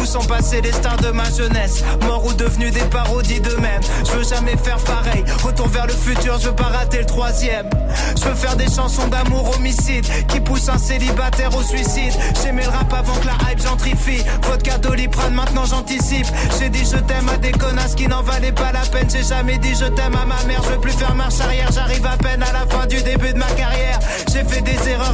Où 0.00 0.04
sont 0.04 0.24
passés 0.24 0.60
les 0.60 0.72
stars 0.72 0.96
de 0.98 1.10
ma 1.10 1.30
jeunesse, 1.30 1.82
morts 2.06 2.24
ou 2.26 2.32
devenus 2.32 2.72
des 2.72 2.80
parodies 2.80 3.40
d'eux-mêmes. 3.40 3.82
Je 4.04 4.12
veux 4.12 4.24
jamais 4.24 4.56
faire 4.56 4.78
pareil, 4.78 5.24
retour 5.42 5.68
vers 5.68 5.86
le 5.86 5.92
futur, 5.92 6.38
je 6.38 6.48
veux 6.48 6.56
pas 6.56 6.64
rater 6.64 6.98
le 6.98 7.06
troisième. 7.06 7.68
Je 8.16 8.24
veux 8.24 8.34
faire 8.34 8.56
des 8.56 8.70
chansons 8.70 9.06
d'amour 9.08 9.54
homicide 9.56 10.06
qui 10.28 10.40
poussent 10.40 10.68
un 10.68 10.78
célibataire 10.78 11.54
au 11.56 11.62
suicide. 11.62 12.12
J'aimais 12.42 12.64
le 12.64 12.70
rap 12.70 12.92
avant 12.92 13.14
que 13.14 13.26
la 13.26 13.50
hype 13.50 13.62
gentrifie. 13.62 14.22
Vodka 14.42 14.78
doliprane, 14.78 15.34
maintenant 15.34 15.64
j'anticipe. 15.64 16.26
J'ai 16.58 16.68
dit 16.68 16.84
je 16.84 16.98
t'aime 16.98 17.28
à 17.28 17.36
des 17.36 17.52
connasses 17.52 17.94
qui 17.94 18.08
n'en 18.08 18.22
valait 18.40 18.52
pas 18.52 18.72
la 18.72 18.80
peine, 18.80 19.08
j'ai 19.10 19.22
jamais 19.22 19.58
dit 19.58 19.74
je 19.74 19.86
t'aime 19.86 20.14
à 20.14 20.24
ma 20.24 20.42
mère, 20.44 20.62
je 20.64 20.70
veux 20.70 20.80
plus 20.80 20.92
faire 20.92 21.14
marche 21.14 21.40
arrière, 21.40 21.70
j'arrive 21.72 22.06
à 22.06 22.16
peine 22.16 22.42
à 22.42 22.52
la 22.52 22.66
fin 22.66 22.86
du 22.86 23.02
début 23.02 23.32
de 23.32 23.38
ma 23.38 23.46
carrière. 23.46 23.98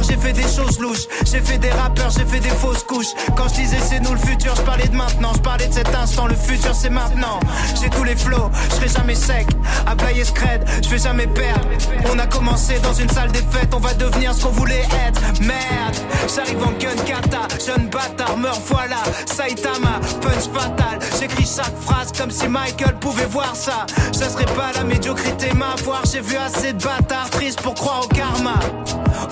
J'ai 0.07 0.15
fait 0.15 0.33
des 0.33 0.43
choses 0.43 0.79
louches, 0.79 1.07
j'ai 1.25 1.41
fait 1.41 1.57
des 1.57 1.69
rappeurs, 1.69 2.09
j'ai 2.09 2.25
fait 2.25 2.39
des 2.39 2.49
fausses 2.49 2.83
couches. 2.83 3.13
Quand 3.35 3.47
je 3.49 3.55
disais 3.55 3.77
c'est 3.79 3.99
nous 3.99 4.13
le 4.13 4.19
futur, 4.19 4.55
je 4.55 4.61
parlais 4.61 4.87
de 4.87 4.95
maintenant, 4.95 5.33
je 5.35 5.41
parlais 5.41 5.67
de 5.67 5.73
cet 5.73 5.93
instant, 5.93 6.27
le 6.27 6.35
futur 6.35 6.73
c'est 6.73 6.89
maintenant. 6.89 7.39
J'ai 7.81 7.89
tous 7.89 8.03
les 8.03 8.15
flots, 8.15 8.49
je 8.69 8.75
serai 8.75 8.87
jamais 8.87 9.15
sec, 9.15 9.47
à 9.85 9.95
bailler 9.95 10.23
scred, 10.23 10.63
je 10.83 10.89
vais 10.89 10.97
jamais 10.97 11.27
perdre. 11.27 11.67
On 12.13 12.19
a 12.19 12.27
commencé 12.27 12.79
dans 12.79 12.93
une 12.93 13.09
salle 13.09 13.31
des 13.31 13.43
fêtes, 13.51 13.73
on 13.73 13.79
va 13.79 13.93
devenir 13.95 14.33
ce 14.33 14.43
qu'on 14.43 14.51
voulait 14.51 14.85
être. 15.07 15.21
Merde, 15.41 15.97
j'arrive 16.33 16.63
en 16.63 16.71
gun 16.71 16.95
kata, 17.05 17.47
jeune 17.65 17.89
bâtard, 17.89 18.37
meurs 18.37 18.61
voilà, 18.67 19.03
Saitama, 19.25 19.99
punch 20.21 20.47
fatal, 20.53 20.99
j'écris 21.19 21.45
chaque 21.45 21.77
phrase 21.81 22.11
comme 22.17 22.31
si 22.31 22.47
Michael 22.47 22.95
pouvait 22.99 23.25
voir 23.25 23.55
ça. 23.55 23.85
Ça 24.13 24.29
serait 24.29 24.45
pas 24.45 24.71
la 24.75 24.83
médiocrité 24.83 25.53
m'avoir. 25.53 26.01
J'ai 26.11 26.21
vu 26.21 26.35
assez 26.37 26.73
de 26.73 26.83
bâtards 26.83 27.29
tristes 27.29 27.61
pour 27.61 27.73
croire 27.73 28.05
au 28.05 28.07
karma. 28.07 28.55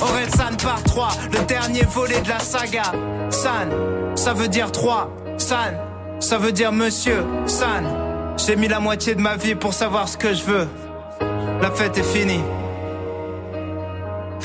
Aurel 0.02 0.30
San 0.36 0.56
par 0.66 0.82
3, 0.82 1.10
le 1.32 1.46
dernier 1.46 1.84
volet 1.84 2.20
de 2.22 2.30
la 2.30 2.40
saga. 2.40 2.92
San, 3.30 3.70
ça 4.16 4.34
veut 4.34 4.48
dire 4.48 4.72
3. 4.72 5.12
San, 5.38 5.78
ça 6.20 6.40
veut 6.40 6.52
dire 6.52 6.72
monsieur. 6.72 7.24
San, 7.46 7.86
j'ai 8.38 8.56
mis 8.56 8.68
la 8.68 8.80
moitié 8.80 9.14
de 9.14 9.22
ma 9.22 9.36
vie 9.36 9.54
pour 9.54 9.76
savoir 9.76 10.10
ce 10.10 10.18
que 10.18 10.34
je 10.34 10.44
veux. 10.44 10.68
La 11.62 11.70
fête 11.70 11.96
est 12.00 12.04
finie. 12.04 12.42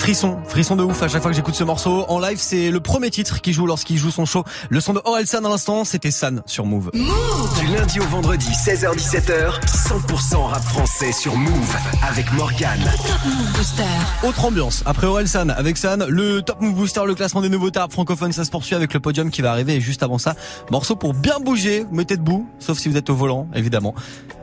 Frisson, 0.00 0.38
frisson 0.48 0.76
de 0.76 0.82
ouf 0.82 1.02
à 1.02 1.08
chaque 1.08 1.20
fois 1.20 1.30
que 1.30 1.36
j'écoute 1.36 1.54
ce 1.54 1.62
morceau. 1.62 2.06
En 2.08 2.18
live, 2.18 2.38
c'est 2.40 2.70
le 2.70 2.80
premier 2.80 3.10
titre 3.10 3.42
qu'il 3.42 3.52
joue 3.52 3.66
lorsqu'il 3.66 3.98
joue 3.98 4.10
son 4.10 4.24
show. 4.24 4.44
Le 4.70 4.80
son 4.80 4.94
de 4.94 5.00
Orelsan 5.04 5.44
à 5.44 5.48
l'instant, 5.50 5.84
c'était 5.84 6.10
San 6.10 6.42
sur 6.46 6.64
Move. 6.64 6.90
Du 6.94 7.66
lundi 7.66 8.00
au 8.00 8.04
vendredi, 8.04 8.48
16h-17h, 8.48 9.60
100% 9.60 10.36
rap 10.46 10.62
français 10.62 11.12
sur 11.12 11.36
Move 11.36 11.76
avec 12.08 12.32
Morgane. 12.32 12.82
Top 13.06 13.18
Move 13.26 13.52
Booster. 13.52 13.82
Autre 14.26 14.44
ambiance. 14.46 14.82
Après 14.86 15.06
Orelsan 15.06 15.50
avec 15.50 15.76
San, 15.76 16.06
le 16.08 16.40
Top 16.40 16.62
Move 16.62 16.74
Booster, 16.74 17.02
le 17.06 17.14
classement 17.14 17.42
des 17.42 17.50
nouveaux 17.50 17.70
rap 17.72 17.92
francophones, 17.92 18.32
ça 18.32 18.46
se 18.46 18.50
poursuit 18.50 18.74
avec 18.74 18.94
le 18.94 19.00
podium 19.00 19.30
qui 19.30 19.42
va 19.42 19.52
arriver. 19.52 19.74
Et 19.74 19.80
juste 19.82 20.02
avant 20.02 20.16
ça, 20.16 20.34
morceau 20.70 20.96
pour 20.96 21.12
bien 21.12 21.40
bouger, 21.40 21.84
mettez 21.92 22.16
debout, 22.16 22.48
sauf 22.58 22.78
si 22.78 22.88
vous 22.88 22.96
êtes 22.96 23.10
au 23.10 23.14
volant, 23.14 23.48
évidemment. 23.54 23.94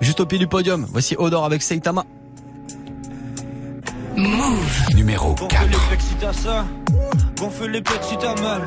Juste 0.02 0.20
au 0.20 0.28
pied 0.28 0.38
du 0.38 0.48
podium, 0.48 0.86
voici 0.92 1.16
Odor 1.18 1.46
avec 1.46 1.64
Seitama. 1.64 2.06
Move. 4.18 4.96
Numéro 4.96 5.36
4. 5.36 5.48
Gonfle 5.48 5.70
les 5.70 5.78
pecs 5.90 6.02
si 6.02 6.16
t'as 6.16 6.34
ça, 6.34 6.66
gonfle 7.40 7.70
les 7.70 7.82
pecs 7.82 8.04
si 8.04 8.18
t'as 8.18 8.34
mal. 8.42 8.62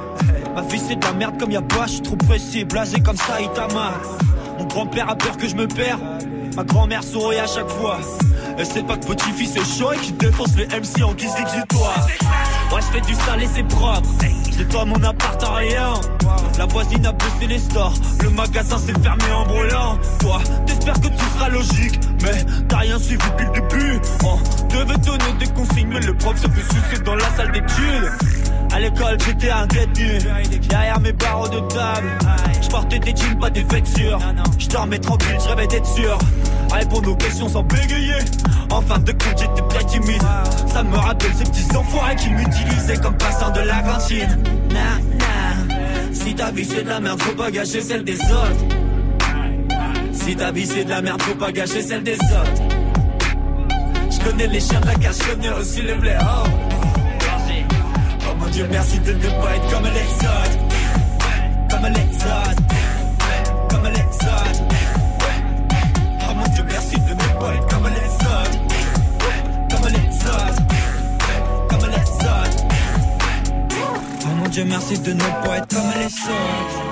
Ma 0.54 0.62
vie 0.62 0.78
c'est 0.78 0.94
de 0.94 1.04
la 1.04 1.12
merde 1.12 1.40
comme 1.40 1.50
y'a 1.50 1.60
pas, 1.60 1.86
je 1.86 1.94
suis 1.94 2.02
trop 2.02 2.14
pressé, 2.14 2.64
blasé 2.64 3.00
comme 3.00 3.16
ça, 3.16 3.40
il 3.40 3.50
t'a 3.50 3.66
mal. 3.74 3.94
Mon 4.60 4.66
grand-père 4.66 5.10
a 5.10 5.16
peur 5.16 5.36
que 5.36 5.48
je 5.48 5.56
me 5.56 5.66
perds, 5.66 5.98
ma 6.54 6.62
grand-mère 6.62 7.02
sourit 7.02 7.38
à 7.38 7.48
chaque 7.48 7.68
fois. 7.68 7.98
Elle 8.58 8.66
sait 8.66 8.84
pas 8.84 8.96
que 8.96 9.06
petit-fils 9.06 9.56
est 9.56 9.78
chaud 9.78 9.92
et 9.92 9.96
qu'il 9.96 10.16
défonce 10.18 10.54
les 10.56 10.66
MC 10.66 11.02
en 11.02 11.14
guise 11.14 11.34
d'exutoire. 11.34 12.06
Ouais, 12.72 12.80
je 12.80 12.86
fais 12.86 13.00
du 13.00 13.14
sale 13.14 13.42
et 13.42 13.48
c'est 13.52 13.62
propre. 13.64 14.08
J'ai 14.56 14.64
toi 14.66 14.84
mon 14.84 15.02
appart 15.02 15.42
en 15.44 15.54
rien. 15.54 15.94
La 16.58 16.66
voisine 16.66 17.04
a 17.06 17.12
baissé 17.12 17.46
les 17.48 17.58
stores. 17.58 17.94
Le 18.22 18.30
magasin 18.30 18.78
s'est 18.78 18.98
fermé 19.02 19.24
en 19.34 19.44
brûlant. 19.44 19.98
Toi, 20.20 20.40
t'espères 20.66 21.00
que 21.00 21.08
tu 21.08 21.24
seras 21.34 21.48
logique. 21.48 22.00
Mais 22.22 22.44
t'as 22.68 22.78
rien 22.78 22.98
suivi 22.98 23.22
depuis 23.38 23.46
le 23.46 23.52
début. 23.52 24.00
On 24.24 24.68
devait 24.68 24.98
donner 24.98 25.32
des 25.38 25.46
consignes, 25.48 25.88
mais 25.88 26.00
le 26.00 26.14
prof 26.14 26.36
se 26.36 26.48
fait 26.48 26.74
sucer 26.74 27.02
dans 27.02 27.14
la 27.14 27.28
salle 27.36 27.52
d'études. 27.52 28.12
À 28.72 28.78
l'école, 28.78 29.18
j'étais 29.26 29.50
un 29.50 29.66
détenu. 29.66 30.18
Derrière 30.68 31.00
mes 31.00 31.12
barreaux 31.12 31.48
de 31.48 31.60
table, 31.60 32.08
je 32.62 32.68
portais 32.68 32.98
des 33.00 33.16
jeans, 33.16 33.38
pas 33.38 33.50
des 33.50 33.64
vêtures. 33.64 34.20
Je 34.58 34.68
dormais 34.68 34.98
tranquille, 34.98 35.38
je 35.42 35.48
rêvais 35.48 35.66
d'être 35.66 35.86
sûr. 35.86 36.18
Répondre 36.72 37.10
aux 37.10 37.16
questions 37.16 37.48
sans 37.48 37.62
bégayer. 37.62 38.18
En 38.70 38.80
fin 38.80 38.98
de 38.98 39.12
compte, 39.12 39.38
j'étais 39.38 39.68
très 39.68 39.84
timide. 39.84 40.22
Ça 40.72 40.82
me 40.82 40.96
rappelle 40.96 41.32
ces 41.34 41.44
petits 41.44 41.76
enfoirés 41.76 42.16
qui 42.16 42.30
m'utilisaient 42.30 42.96
comme 42.98 43.16
passant 43.16 43.50
de 43.50 43.60
la 43.60 43.82
cantine. 43.82 44.38
Nah, 44.70 44.98
nah. 45.18 45.74
Si 46.12 46.34
ta 46.34 46.50
vie 46.50 46.64
c'est 46.64 46.84
de 46.84 46.88
la 46.88 47.00
merde, 47.00 47.20
faut 47.20 47.34
pas 47.34 47.50
gâcher 47.50 47.80
celle 47.80 48.04
des 48.04 48.18
autres. 48.20 48.64
Si 50.12 50.36
ta 50.36 50.52
vie 50.52 50.66
c'est 50.66 50.84
de 50.84 50.90
la 50.90 51.02
merde, 51.02 51.20
faut 51.22 51.34
pas 51.34 51.50
gâcher 51.50 51.82
celle 51.82 52.02
des 52.02 52.14
autres. 52.14 52.62
Je 54.10 54.18
connais 54.20 54.46
les 54.46 54.60
chiens 54.60 54.80
de 54.80 54.86
la 54.86 54.94
casse, 54.94 55.18
je 55.22 55.34
connais 55.34 55.52
aussi 55.52 55.82
les 55.82 55.94
blés. 55.94 56.16
Oh. 56.20 56.48
Oh 58.28 58.34
mon 58.38 58.46
dieu, 58.48 58.66
merci 58.70 58.98
de 59.00 59.12
ne 59.12 59.18
pas 59.18 59.56
être 59.56 59.70
comme 59.72 59.84
les 59.84 60.26
autres. 60.26 60.58
Comme 61.70 61.92
les 61.92 62.16
autres. 62.16 62.69
Dieu, 74.50 74.64
merci 74.64 74.98
de 74.98 75.12
ne 75.12 75.44
pas 75.44 75.58
être 75.58 75.68
comme 75.68 75.90
les 75.96 76.06
autres. 76.06 76.89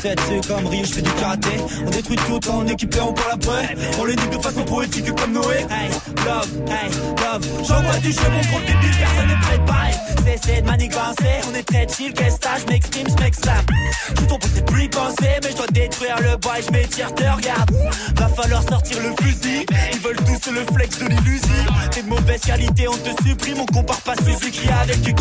C'est 0.00 0.46
comme 0.46 0.66
Rio, 0.66 0.84
je 0.84 0.92
fais 0.92 1.02
du 1.02 1.10
karaté. 1.12 1.50
On 1.86 1.90
détruit 1.90 2.16
tout 2.16 2.40
est 2.66 2.72
équipé, 2.72 3.00
on 3.00 3.12
parle 3.12 3.32
après. 3.32 3.76
On 3.98 4.04
les 4.04 4.16
nique 4.16 4.30
de 4.30 4.38
façon 4.38 4.64
poétique 4.64 5.14
comme 5.14 5.32
Noé. 5.32 5.66
Hey, 5.70 5.90
love, 6.24 6.48
hey, 6.68 6.90
love. 6.90 7.46
J'envoie 7.66 7.98
du 7.98 8.12
jeu, 8.12 8.20
mon 8.30 8.40
compte 8.52 8.66
débile, 8.66 8.96
personne 8.98 9.28
n'est 9.28 9.40
préparé. 9.40 9.90
Cessez 10.24 10.60
de 10.62 10.66
manigancer, 10.66 11.40
on 11.50 11.54
est 11.54 11.62
très 11.62 11.86
chill. 11.88 12.12
Qu'est-ce 12.12 12.36
que 12.36 12.48
je 12.60 12.72
m'exprime, 12.72 13.06
je 13.08 13.22
m'exclame 13.22 13.66
Tout 14.14 14.26
ton 14.26 14.38
c'est 14.54 14.64
plus 14.64 14.88
penser 14.88 15.38
Mais 15.42 15.50
je 15.50 15.56
dois 15.56 15.66
détruire 15.68 16.16
le 16.20 16.36
bois 16.36 16.58
et 16.58 16.62
je 16.62 16.72
m'étire, 16.72 17.14
te 17.14 17.24
regarde. 17.24 17.70
Va 18.16 18.28
falloir 18.28 18.62
sortir 18.62 18.98
le 19.02 19.14
fusil. 19.24 19.66
Ils 19.92 20.00
veulent 20.00 20.16
tous 20.16 20.50
le 20.50 20.64
flex 20.74 20.98
de 20.98 21.06
l'illusion 21.06 21.48
T'es 21.90 22.02
de 22.02 22.08
mauvaise 22.08 22.40
qualité, 22.40 22.88
on 22.88 22.96
te 22.96 23.10
supprime 23.26 23.58
On 23.60 23.66
compare 23.66 24.00
pas 24.02 24.14
Suzuki 24.16 24.68
avec 24.68 25.00
du 25.00 25.12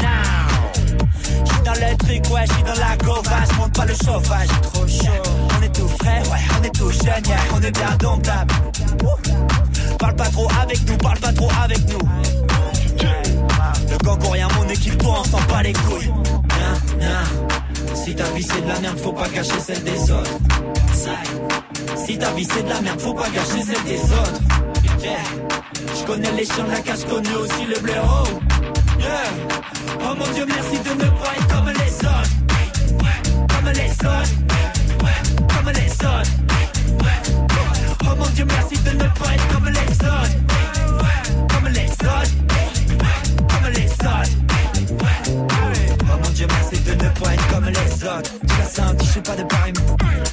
now 0.00 0.49
Dans 1.64 1.72
le 1.72 1.96
truc, 1.98 2.22
ouais, 2.32 2.44
j'suis 2.50 2.62
dans 2.62 2.80
la 2.80 2.96
gova, 2.96 3.36
j'monte 3.52 3.74
pas 3.74 3.84
le 3.84 3.94
chauffage, 3.94 4.48
trop 4.62 4.86
chaud. 4.86 5.22
On 5.58 5.62
est 5.62 5.74
tout 5.74 5.88
frais, 5.88 6.22
ouais, 6.30 6.38
on 6.58 6.64
est 6.64 6.74
tout 6.74 6.90
jeune, 6.90 7.26
yeah, 7.26 7.38
on 7.54 7.62
est 7.62 7.70
bien 7.70 7.96
domptable. 7.98 8.54
Parle 9.98 10.16
pas 10.16 10.28
trop 10.28 10.48
avec 10.62 10.88
nous, 10.88 10.96
parle 10.96 11.18
pas 11.18 11.32
trop 11.32 11.48
avec 11.62 11.78
nous. 11.90 12.08
Le 13.90 13.98
gang 14.04 14.32
rien, 14.32 14.48
mon 14.56 14.68
équipe, 14.68 14.98
toi, 14.98 15.20
on 15.20 15.24
s'en 15.24 15.40
bat 15.52 15.62
les 15.62 15.72
couilles. 15.72 16.12
Si 17.94 18.14
ta 18.14 18.24
vie 18.30 18.42
c'est 18.42 18.62
de 18.62 18.68
la 18.68 18.80
merde, 18.80 18.98
faut 18.98 19.12
pas 19.12 19.28
gâcher 19.28 19.60
celle 19.60 19.84
des 19.84 20.10
autres. 20.10 20.38
Si 22.06 22.18
ta 22.18 22.30
vie 22.32 22.48
c'est 22.50 22.62
de 22.62 22.68
la 22.68 22.80
merde, 22.80 23.00
faut 23.00 23.14
pas 23.14 23.28
gâcher 23.28 23.62
celle 23.62 23.84
des 23.84 24.02
autres. 24.12 24.40
Je 25.94 26.04
connais 26.06 26.32
les 26.32 26.44
chiens 26.44 26.64
de 26.64 26.70
la 26.70 26.80
cache, 26.80 27.04
connais 27.08 27.34
aussi 27.34 27.66
le 27.66 27.78
blaireau. 27.80 28.24
Oh 29.02 30.14
mon 30.16 30.32
dieu, 30.34 30.44
merci 30.46 30.78
de 30.78 30.90
ne 30.90 31.08
pas 31.10 31.32
être 31.36 31.48
comme 31.48 31.68
les 31.68 31.94
autres. 32.06 32.30
Comme 33.48 33.70
les 33.72 33.90
autres. 33.90 34.34
Comme 35.54 35.70
les 35.72 35.92
autres. 36.06 36.30
Oh 38.04 38.14
mon 38.18 38.26
dieu, 38.30 38.44
merci 38.46 38.76
de 38.82 38.90
ne 38.90 39.04
pas 39.04 39.34
être 39.34 39.48
comme 39.52 39.68
les 39.68 39.92
autres. 40.06 40.36
Comme 41.48 41.68
les 41.72 41.90
autres. 41.90 42.34
Comme 43.48 43.72
les 43.72 43.90
autres. 43.90 44.34
Oh 45.30 46.18
mon 46.22 46.30
dieu, 46.30 46.46
merci 46.48 46.78
de 46.82 46.92
ne 46.92 47.08
pas 47.20 47.34
être 47.34 47.48
comme 47.48 47.66
les 47.66 48.04
autres. 48.04 48.30
Tu 48.40 48.54
l'as 48.58 48.68
senti, 48.68 49.06
je 49.06 49.10
suis 49.12 49.20
pas 49.20 49.36
de 49.36 49.44
pareil. 49.44 49.72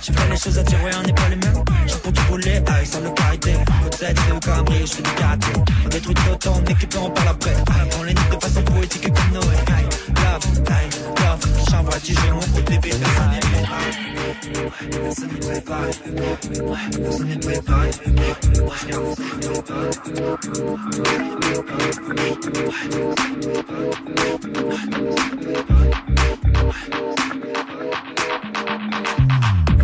J'ai 0.08 0.14
fait 0.14 0.30
les 0.30 0.38
choses 0.38 0.58
à 0.58 0.64
dire, 0.64 0.80
on 0.82 0.88
n'est 1.04 1.12
pas 1.12 1.28
les 1.30 1.36
mêmes. 1.36 1.66
J'ai 1.86 1.98
pour 1.98 2.14
tout 2.14 2.22
rouler, 2.30 2.64
avec 2.66 2.88
sans 2.88 3.02
le 3.02 3.10
carité. 3.10 3.56
Peut-être 3.84 4.22
c'est 4.26 4.32
au 4.32 4.40
cambré, 4.40 4.80
je 4.80 4.94
fais 4.94 5.04
du 5.04 5.12
karaté. 5.12 5.48
On 5.84 5.90
détruit 5.90 6.16
tout 6.16 6.50
on 6.50 6.64
équipe, 6.64 6.96
on 6.98 7.10
parle 7.10 7.28
après? 7.28 7.54
On 8.00 8.04
les 8.04 8.14
nique 8.14 8.30
de 8.30 8.38
façon 8.42 8.62
poétique 8.62 9.14
comme 9.14 9.32
Noé. 9.34 9.44
Love, 10.16 10.46
love. 11.20 11.46
J'envoie 11.70 12.00
du 12.00 12.14
jeu, 12.14 12.32
mon 12.32 12.40
côté 12.40 12.78
bébé, 12.78 12.96
personne. 13.02 13.32
Personne 17.04 17.28
n'est. 17.28 17.52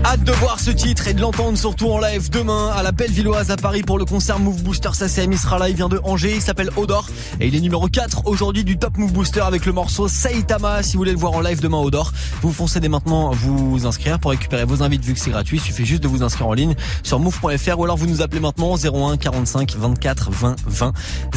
Hâte 0.06 0.24
de 0.26 0.34
voir 0.34 0.60
ce 0.60 0.70
titre 0.70 1.08
et 1.08 1.14
de 1.14 1.22
l'entendre 1.22 1.58
surtout 1.58 1.90
en 1.90 1.98
live 1.98 2.30
demain 2.30 2.72
à 2.76 2.84
la 2.84 2.92
Bellevilloise 2.92 3.52
à 3.52 3.56
Paris 3.56 3.84
pour 3.84 3.98
le 3.98 4.04
concert 4.04 4.38
Move 4.38 4.62
Booster 4.62 4.90
SACM. 4.92 5.32
Il 5.32 5.38
sera 5.38 5.70
il 5.70 5.76
vient 5.76 5.88
de 5.88 6.00
Angers, 6.04 6.36
il 6.36 6.42
s'appelle 6.42 6.70
Odor 6.76 7.08
et 7.40 7.48
il 7.48 7.56
est 7.56 7.62
numéro 7.62 7.88
4 7.88 8.24
aujourd'hui 8.26 8.66
du 8.66 8.78
Top 8.78 8.98
Move 8.98 9.14
Booster 9.14 9.40
avec 9.40 9.66
le 9.66 9.72
morceau 9.72 10.10
Saitama. 10.10 10.84
Si 10.84 10.94
vous 10.94 11.00
voulez 11.00 11.14
le 11.14 11.18
voir 11.18 11.32
en 11.34 11.42
live 11.42 11.62
demain 11.62 11.78
Odor, 11.78 12.12
vous 12.42 12.52
foncez 12.52 12.82
dès 12.82 12.90
maintenant 12.90 13.32
vous 13.32 13.86
inscrire 13.86 14.20
pour 14.20 14.32
récupérer 14.32 14.66
vos 14.66 14.84
invites 14.84 15.06
vu 15.06 15.14
que 15.14 15.20
c'est 15.20 15.32
gratuit. 15.32 15.58
Il 15.58 15.62
suffit 15.62 15.86
juste 15.86 16.04
de 16.04 16.10
vous 16.10 16.22
inscrire 16.22 16.48
en 16.48 16.54
ligne 16.54 16.76
sur 17.02 17.20
move.fr 17.20 17.80
ou 17.80 17.84
alors 17.86 17.96
vous 17.96 18.08
nous 18.08 18.22
appelez 18.22 18.42
maintenant 18.42 18.76
01 18.76 19.16
45 19.16 19.76
24 19.76 20.32
20 20.32 20.56
20 20.68 20.94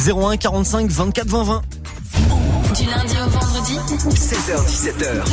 01 0.09 0.37
45 0.37 0.89
24 0.89 1.27
20 1.27 1.43
20. 1.43 1.61
Du 2.13 2.85
lundi 2.85 3.15
au 3.25 3.29
vendredi 3.29 3.73
16h17h. 4.09 5.23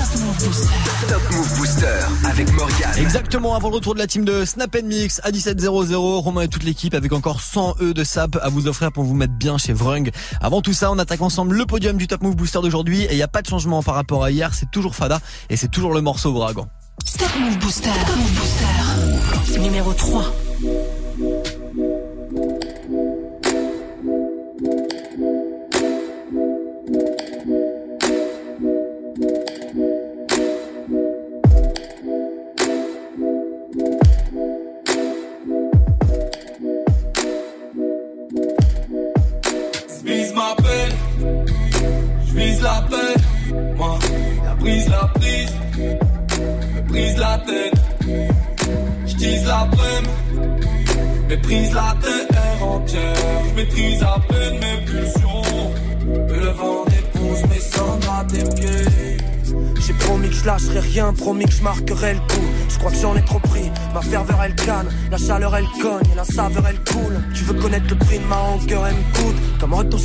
Top 1.08 1.22
Move 1.32 1.58
Booster 1.58 1.86
avec 2.24 2.52
Morgane. 2.52 2.98
Exactement 2.98 3.54
avant 3.54 3.68
le 3.68 3.76
retour 3.76 3.94
de 3.94 3.98
la 3.98 4.06
team 4.06 4.24
de 4.24 4.44
Snap 4.44 4.76
Mix 4.82 5.20
à 5.24 5.30
17.00. 5.30 5.94
Romain 5.94 6.42
et 6.42 6.48
toute 6.48 6.64
l'équipe 6.64 6.94
avec 6.94 7.12
encore 7.12 7.40
100 7.40 7.76
E 7.80 7.92
de 7.92 8.04
sap 8.04 8.36
à 8.42 8.48
vous 8.48 8.66
offrir 8.66 8.92
pour 8.92 9.04
vous 9.04 9.14
mettre 9.14 9.34
bien 9.34 9.58
chez 9.58 9.72
Vrung. 9.72 10.10
Avant 10.40 10.62
tout 10.62 10.72
ça, 10.72 10.90
on 10.90 10.98
attaque 10.98 11.22
ensemble 11.22 11.56
le 11.56 11.66
podium 11.66 11.96
du 11.96 12.06
Top 12.06 12.22
Move 12.22 12.36
Booster 12.36 12.60
d'aujourd'hui 12.62 13.02
et 13.02 13.12
il 13.12 13.16
n'y 13.16 13.22
a 13.22 13.28
pas 13.28 13.42
de 13.42 13.48
changement 13.48 13.82
par 13.82 13.94
rapport 13.94 14.24
à 14.24 14.30
hier. 14.30 14.54
C'est 14.54 14.70
toujours 14.70 14.96
Fada 14.96 15.20
et 15.50 15.56
c'est 15.56 15.68
toujours 15.68 15.92
le 15.92 16.00
morceau 16.00 16.32
Vragan. 16.32 16.66
Top 17.18 17.28
Move 17.38 17.58
Booster. 17.58 17.90
Top 18.06 18.16
Move 18.16 18.32
Booster. 18.32 19.60
Numéro 19.60 19.92
3. 19.92 20.24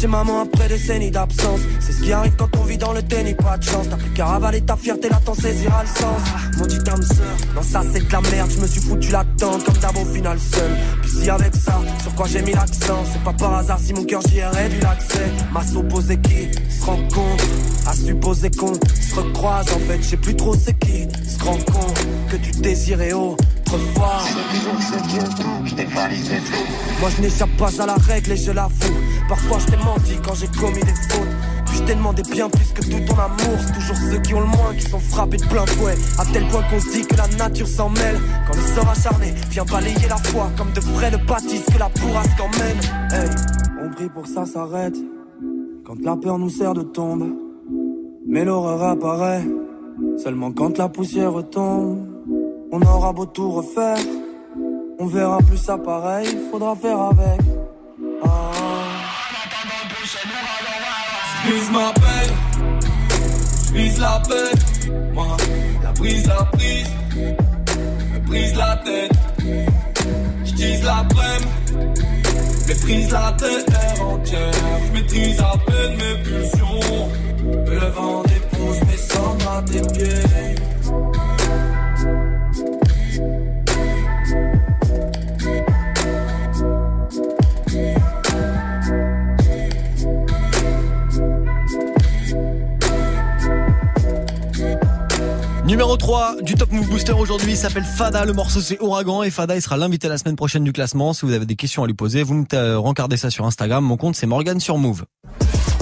Maman 0.10 0.41
après 0.41 0.68
des 0.68 0.76
décennies 0.76 1.12
d'absence. 1.12 1.62
C'est 1.80 1.93
ce 1.93 2.01
qui 2.01 2.12
arrive 2.12 2.34
quand 2.36 2.49
on 2.57 2.64
vit 2.64 2.78
dans 2.78 2.91
le 2.91 3.01
déni, 3.01 3.34
pas 3.36 3.57
de 3.57 3.64
chance. 3.64 3.88
T'as 3.89 3.97
plus 3.97 4.10
qu'à 4.12 4.26
ravaler 4.26 4.62
ta 4.62 4.76
fierté, 4.76 5.07
là 5.10 5.22
t'en 5.24 5.34
saisira 5.34 5.84
le 5.84 5.88
sens. 5.88 6.22
Mon 6.57 6.66
dit 6.66 6.89
âme 6.89 7.01
sœur, 7.01 7.38
non 7.55 7.62
ça 7.62 7.82
c'est 7.93 8.05
de 8.05 8.12
la 8.12 8.22
merde. 8.22 8.51
Je 8.51 8.60
me 8.60 8.68
suis 8.68 8.82
foutu 8.82 9.12
la 9.12 9.24
tente 9.38 9.64
comme 9.64 9.78
d'abord 9.78 10.01
au 10.01 10.14
final 10.14 10.38
seul. 10.39 10.72
Puis 11.01 11.12
si 11.12 11.30
avec 11.30 11.55
ça, 11.55 11.80
sur 12.01 12.14
quoi 12.16 12.28
j'ai 12.28 12.41
mis 12.41 12.53
l'accent, 12.53 13.03
c'est 13.12 13.24
pas 13.24 13.34
par 13.34 13.55
hasard 13.55 13.80
si 13.80 13.93
mon 13.93 14.03
cœur 14.03 14.22
j'y 14.28 14.39
ai 14.39 14.45
réduit 14.45 14.82
l'accès. 14.82 15.32
Ma 15.53 15.64
supposé 15.64 16.18
qui 16.18 16.49
se 16.70 16.86
rend 16.86 16.97
compte, 17.14 17.41
à 17.86 17.93
supposer 17.93 18.51
qu'on 18.51 18.74
se 18.74 19.16
recroise 19.16 19.68
en 19.72 19.80
fait, 19.80 20.01
je 20.01 20.07
sais 20.07 20.18
plus 20.18 20.36
trop 20.36 20.55
c'est 20.55 20.78
qui 20.80 21.07
se 21.28 21.43
rend 21.43 21.57
compte 21.57 22.05
que 22.30 22.36
tu 22.38 22.51
désirais 22.60 23.14
autrefois. 23.14 24.24
Moi 26.99 27.10
je 27.16 27.22
n'échappe 27.22 27.55
pas 27.57 27.82
à 27.82 27.86
la 27.86 27.95
règle 27.95 28.32
et 28.32 28.38
je 28.38 28.51
l'avoue. 28.51 29.18
Parfois 29.30 29.59
je 29.59 29.65
t'ai 29.67 29.77
menti 29.77 30.15
quand 30.25 30.34
j'ai 30.34 30.47
commis 30.47 30.82
des 30.82 30.97
fautes. 31.09 31.30
Puis 31.67 31.77
je 31.77 31.84
t'ai 31.84 31.93
demandé 31.93 32.23
bien 32.23 32.49
plus 32.49 32.73
que 32.73 32.82
tout 32.82 32.99
ton 33.07 33.13
amour. 33.13 33.57
Toujours 33.73 33.95
ceux 33.95 34.19
qui 34.19 34.34
ont 34.34 34.41
le 34.41 34.47
moins 34.47 34.73
qui 34.75 34.89
sont 34.89 34.99
frappés 34.99 35.38
de 35.38 35.45
plein 35.45 35.65
fouet. 35.67 35.95
À 36.17 36.25
tel 36.25 36.47
point 36.47 36.63
qu'on 36.69 36.80
se 36.80 36.91
dit 36.91 37.05
que 37.05 37.15
la 37.15 37.27
nature 37.38 37.67
s'en 37.67 37.89
mêle. 37.89 38.19
Quand 38.47 38.57
le 38.57 38.75
sort 38.75 38.89
acharné 38.89 39.34
vient 39.51 39.65
balayer 39.65 40.07
la 40.09 40.17
foi 40.17 40.49
comme 40.57 40.73
de 40.73 40.82
frais 40.82 41.11
de 41.11 41.17
bâtisse 41.17 41.65
que 41.71 41.77
la 41.77 41.89
bourrasque 41.89 42.39
emmène. 42.41 42.80
Hey, 43.11 43.30
on 43.84 43.89
prie 43.91 44.09
pour 44.09 44.25
ça 44.25 44.45
s'arrête. 44.45 44.97
Quand 45.86 45.99
la 46.01 46.15
peur 46.17 46.39
nous 46.39 46.49
sert 46.49 46.73
de 46.73 46.82
tombe. 46.82 47.32
Mais 48.27 48.43
l'horreur 48.43 48.82
apparaît 48.84 49.43
seulement 50.17 50.51
quand 50.51 50.77
la 50.77 50.89
poussière 50.89 51.34
retombe. 51.34 52.07
On 52.71 52.82
aura 52.82 53.13
beau 53.13 53.25
tout 53.25 53.49
refaire, 53.49 53.97
on 54.99 55.07
verra 55.07 55.39
plus 55.39 55.57
ça 55.57 55.77
pareil, 55.77 56.27
faudra 56.51 56.75
faire 56.75 56.99
avec. 56.99 57.41
Ah. 58.23 58.68
J'vise 60.12 61.70
ma 61.70 61.93
peine, 61.93 62.82
j'vise 63.68 63.99
la 63.99 64.20
paix. 64.28 64.89
Moi, 65.14 65.38
la 65.84 65.91
brise, 65.91 66.26
la 66.26 66.43
prise, 66.45 66.88
me 68.14 68.20
brise 68.22 68.55
la 68.55 68.76
tête. 68.78 69.12
J'tise 70.45 70.84
la 70.84 71.03
brème, 71.03 71.43
méprise 72.68 73.12
la 73.12 73.36
terre 73.38 74.01
entière. 74.01 74.51
J'maîtrise 74.88 75.39
à 75.41 75.53
peine 75.68 75.97
mes 75.97 76.24
pulsions. 76.24 77.10
Le 77.68 77.80
vent 77.91 78.24
dépose 78.24 78.82
mes 78.88 78.97
cendres 78.97 79.51
à 79.51 79.62
tes 79.62 79.82
pieds. 79.93 80.68
Numéro 95.80 95.95
3 95.95 96.41
du 96.41 96.55
Top 96.55 96.73
Move 96.73 96.89
Booster 96.89 97.13
aujourd'hui 97.13 97.51
il 97.51 97.57
s'appelle 97.57 97.86
Fada, 97.86 98.25
le 98.25 98.34
morceau 98.34 98.59
c'est 98.59 98.82
Ouragan 98.82 99.23
et 99.23 99.32
Fada 99.32 99.55
il 99.55 99.61
sera 99.61 99.77
l'invité 99.77 100.09
la 100.09 100.17
semaine 100.17 100.36
prochaine 100.36 100.65
du 100.65 100.73
classement. 100.73 101.13
Si 101.13 101.25
vous 101.25 101.32
avez 101.32 101.45
des 101.45 101.55
questions 101.55 101.86
à 101.86 101.88
lui 101.88 101.93
poser, 101.93 102.21
vous 102.21 102.34
me 102.34 102.43
euh, 102.51 102.77
rencardez 102.77 103.15
ça 103.15 103.30
sur 103.30 103.45
Instagram, 103.45 103.86
mon 103.86 103.95
compte 103.95 104.17
c'est 104.17 104.27
Morgan 104.27 104.59
sur 104.59 104.77
Move. 104.77 105.05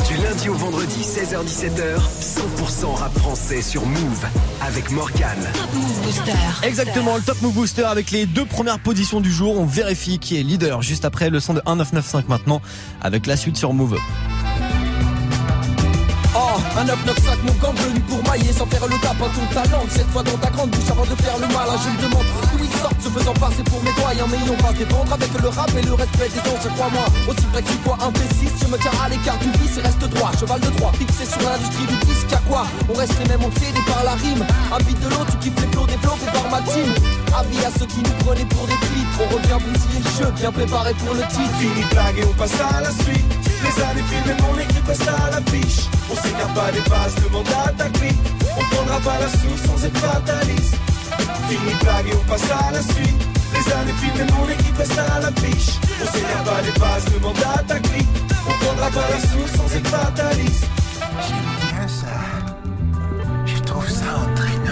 Du 0.08 0.16
lundi 0.18 0.50
au 0.50 0.54
vendredi, 0.54 1.02
16h-17h, 1.02 1.98
100% 2.22 2.94
rap 2.94 3.18
français 3.18 3.64
sur 3.64 3.88
Move 3.88 4.28
avec 4.62 4.92
Morgan. 4.92 5.36
Top 5.56 5.74
Move 5.74 6.02
Booster. 6.04 6.32
Exactement, 6.62 7.16
le 7.16 7.24
Top 7.24 7.42
Move 7.42 7.56
Booster 7.56 7.86
avec 7.86 8.12
les 8.12 8.28
deux 8.28 8.46
premières 8.46 8.78
positions 8.78 9.20
du 9.20 9.32
jour, 9.32 9.60
on 9.60 9.66
vérifie 9.66 10.20
qui 10.20 10.40
est 10.40 10.44
leader 10.44 10.84
juste 10.84 11.06
après 11.06 11.32
le 11.32 11.40
son 11.40 11.56
de 11.56 11.62
1995 11.66 12.26
maintenant 12.28 12.62
avec 13.02 13.26
la 13.26 13.36
suite 13.36 13.58
sur 13.58 13.74
Move. 13.74 13.98
Un 16.78 16.86
995 16.86 17.38
mon 17.42 17.54
camp 17.54 17.74
venu 17.74 18.00
pour 18.02 18.22
mailler 18.30 18.54
sans 18.54 18.68
faire 18.68 18.86
le 18.86 18.94
tapin 19.02 19.26
ton 19.34 19.46
talent 19.50 19.82
Cette 19.90 20.06
fois 20.14 20.22
dans 20.22 20.38
ta 20.38 20.52
grande 20.52 20.70
bouche 20.70 20.92
avant 20.92 21.10
de 21.10 21.18
faire 21.18 21.34
le 21.42 21.48
malin 21.50 21.74
Je 21.74 21.90
me 21.90 21.98
demande 22.06 22.28
d'où 22.54 22.64
ils 22.64 22.78
sortent 22.78 23.02
se 23.02 23.10
faisant 23.10 23.34
passer 23.34 23.64
pour 23.66 23.82
mes 23.82 23.90
doyens. 23.98 24.30
Mais 24.30 24.38
on 24.46 24.62
va 24.62 24.70
se 24.70 24.86
défendre 24.86 25.12
avec 25.12 25.34
le 25.42 25.50
rap 25.50 25.72
et 25.74 25.82
le 25.82 25.94
respect 25.98 26.30
des 26.30 26.44
anciens 26.46 26.70
Crois-moi, 26.78 27.06
aussi 27.26 27.46
vrai 27.50 27.64
qu'il 27.64 27.82
faut 27.82 27.98
un 27.98 28.12
P6 28.14 28.46
Je 28.62 28.68
me 28.70 28.78
tiens 28.78 28.94
à 29.02 29.10
l'écart 29.10 29.40
du 29.42 29.50
vice 29.58 29.78
et 29.78 29.82
reste 29.82 30.06
droit 30.06 30.30
Cheval 30.38 30.62
de 30.62 30.70
droit, 30.78 30.94
fixé 30.94 31.26
sur 31.26 31.42
l'industrie 31.42 31.90
du 31.90 31.98
disque. 32.06 32.30
À 32.30 32.42
quoi 32.46 32.68
On 32.90 32.94
reste 32.94 33.18
les 33.26 33.30
mêmes 33.30 33.44
obsédés 33.44 33.86
par 33.90 34.04
la 34.06 34.14
rime. 34.14 34.46
Beat 34.86 35.00
de 35.02 35.10
l'autre, 35.10 35.34
tu 35.42 35.50
kiffes 35.50 35.58
les 35.58 35.72
flots 35.74 35.90
développés 35.90 36.30
par 36.30 36.46
ma 36.54 36.62
team 36.62 36.94
Avis 37.34 37.66
à 37.66 37.74
ceux 37.74 37.90
qui 37.90 38.06
nous 38.06 38.18
prenaient 38.22 38.46
pour 38.54 38.70
des 38.70 38.78
pitres. 38.86 39.18
On 39.18 39.28
revient 39.34 39.58
bousiller 39.66 40.02
le 40.06 40.12
jeu, 40.14 40.30
bien 40.38 40.52
préparé 40.54 40.94
pour 41.02 41.18
le 41.18 41.26
titre. 41.26 41.58
Fini 41.58 41.82
blague 41.90 42.22
et 42.22 42.26
on 42.30 42.38
passe 42.38 42.54
à 42.62 42.82
la 42.86 42.92
suite. 42.94 43.47
Les 43.64 43.84
années 43.84 44.04
filmées, 44.10 44.42
mon 44.42 44.60
équipe 44.60 44.88
reste 44.88 45.08
à 45.08 45.30
l'affiche. 45.32 45.88
On 46.12 46.16
s'écarte 46.16 46.54
pas 46.54 46.72
des 46.72 46.90
bases, 46.90 47.16
demande 47.24 47.48
à 47.48 47.72
ta. 47.74 47.86
On 48.58 48.76
prendra 48.76 49.00
pas 49.00 49.20
la 49.20 49.30
source 49.30 49.62
sans 49.66 49.86
être 49.86 49.98
fataliste. 49.98 50.76
Fini 51.50 51.74
blague 51.82 52.08
et 52.08 52.16
on 52.16 52.30
passe 52.30 52.52
à 52.52 52.72
la 52.72 52.82
suite. 52.82 53.28
Les 53.54 53.74
années 53.74 53.94
filmées, 54.02 54.32
mon 54.32 54.50
équipe 54.50 54.78
reste 54.78 54.98
à 54.98 55.20
l'affiche. 55.20 55.80
On 56.02 56.12
s'écarte 56.12 56.46
pas 56.46 56.62
des 56.62 56.80
bases, 56.80 57.06
demande 57.14 57.38
à 57.38 57.64
ta. 57.64 57.76
On 57.76 58.66
prendra 58.66 58.90
pas 58.90 59.10
la 59.10 59.20
source 59.20 59.52
sans 59.56 59.76
être 59.76 59.88
fataliste. 59.88 60.68
bien 61.72 61.88
ça. 61.88 62.18
Je 63.46 63.60
trouve 63.64 63.90
ça 63.90 64.06
entraînant. 64.24 64.67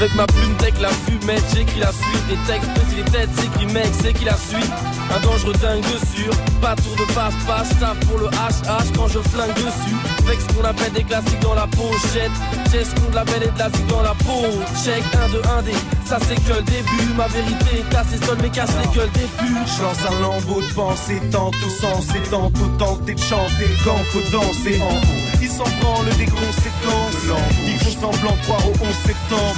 Avec 0.00 0.14
ma 0.14 0.26
plume 0.26 0.56
tech 0.56 0.72
la 0.80 0.88
fumette, 0.88 1.44
j'écris 1.54 1.80
la 1.80 1.92
suite 1.92 2.26
Des 2.26 2.38
textes, 2.50 2.70
si 2.88 2.96
les 2.96 3.04
têtes 3.04 3.28
s'écrit 3.36 3.66
mec, 3.66 3.88
c'est 4.00 4.14
qui 4.14 4.24
la 4.24 4.34
suite? 4.34 4.72
Un 5.14 5.20
dangereux 5.20 5.52
dingue 5.60 5.82
dessus, 5.82 6.30
pas 6.62 6.74
tour 6.74 6.96
de 6.96 7.12
passe-passe 7.12 7.68
Tape 7.78 8.00
pour 8.06 8.16
le 8.16 8.28
HH 8.28 8.96
quand 8.96 9.08
je 9.08 9.18
flingue 9.18 9.52
dessus 9.56 9.96
Avec 10.26 10.40
ce 10.40 10.54
qu'on 10.54 10.64
appelle 10.64 10.92
des 10.92 11.04
classiques 11.04 11.40
dans 11.40 11.52
la 11.52 11.66
pochette. 11.66 12.32
J'ai 12.72 12.84
ce 12.84 12.94
qu'on 12.94 13.14
appelle 13.14 13.40
des 13.40 13.52
classiques 13.52 13.86
dans 13.88 14.00
la 14.00 14.14
peau. 14.24 14.48
Check 14.82 15.04
1 15.12 15.28
de 15.34 15.42
1 15.58 15.62
d 15.64 15.72
ça 16.06 16.18
c'est 16.26 16.42
que 16.46 16.56
le 16.56 16.62
début. 16.62 17.14
Ma 17.14 17.28
vérité 17.28 17.84
est 17.84 17.94
assez 17.94 18.16
seule 18.24 18.38
mais 18.40 18.48
casse 18.48 18.72
les 18.82 18.88
gueules 18.96 19.12
des 19.12 19.28
putes 19.36 19.68
Je 19.76 19.82
lance 19.82 19.98
un 20.08 20.22
lambeau 20.22 20.62
de 20.62 20.72
pensée, 20.72 21.20
tantôt 21.30 21.70
sensé, 21.78 22.20
tantôt 22.30 22.68
tenté 22.78 23.14
de 23.14 23.20
chanter 23.20 23.68
quand 23.84 23.98
faut 24.12 24.30
danser 24.32 24.80
en 24.80 24.94
haut. 24.94 25.19
Ils 25.40 25.48
s'en 25.48 25.64
branlent 25.80 26.16
des 26.18 26.26
conséquences. 26.26 27.24
Ils 27.66 27.78
font 27.78 28.12
semblant 28.12 28.36
de 28.36 28.42
croire 28.42 28.66
au 28.66 28.72
11 28.72 28.94
septembre. 29.06 29.56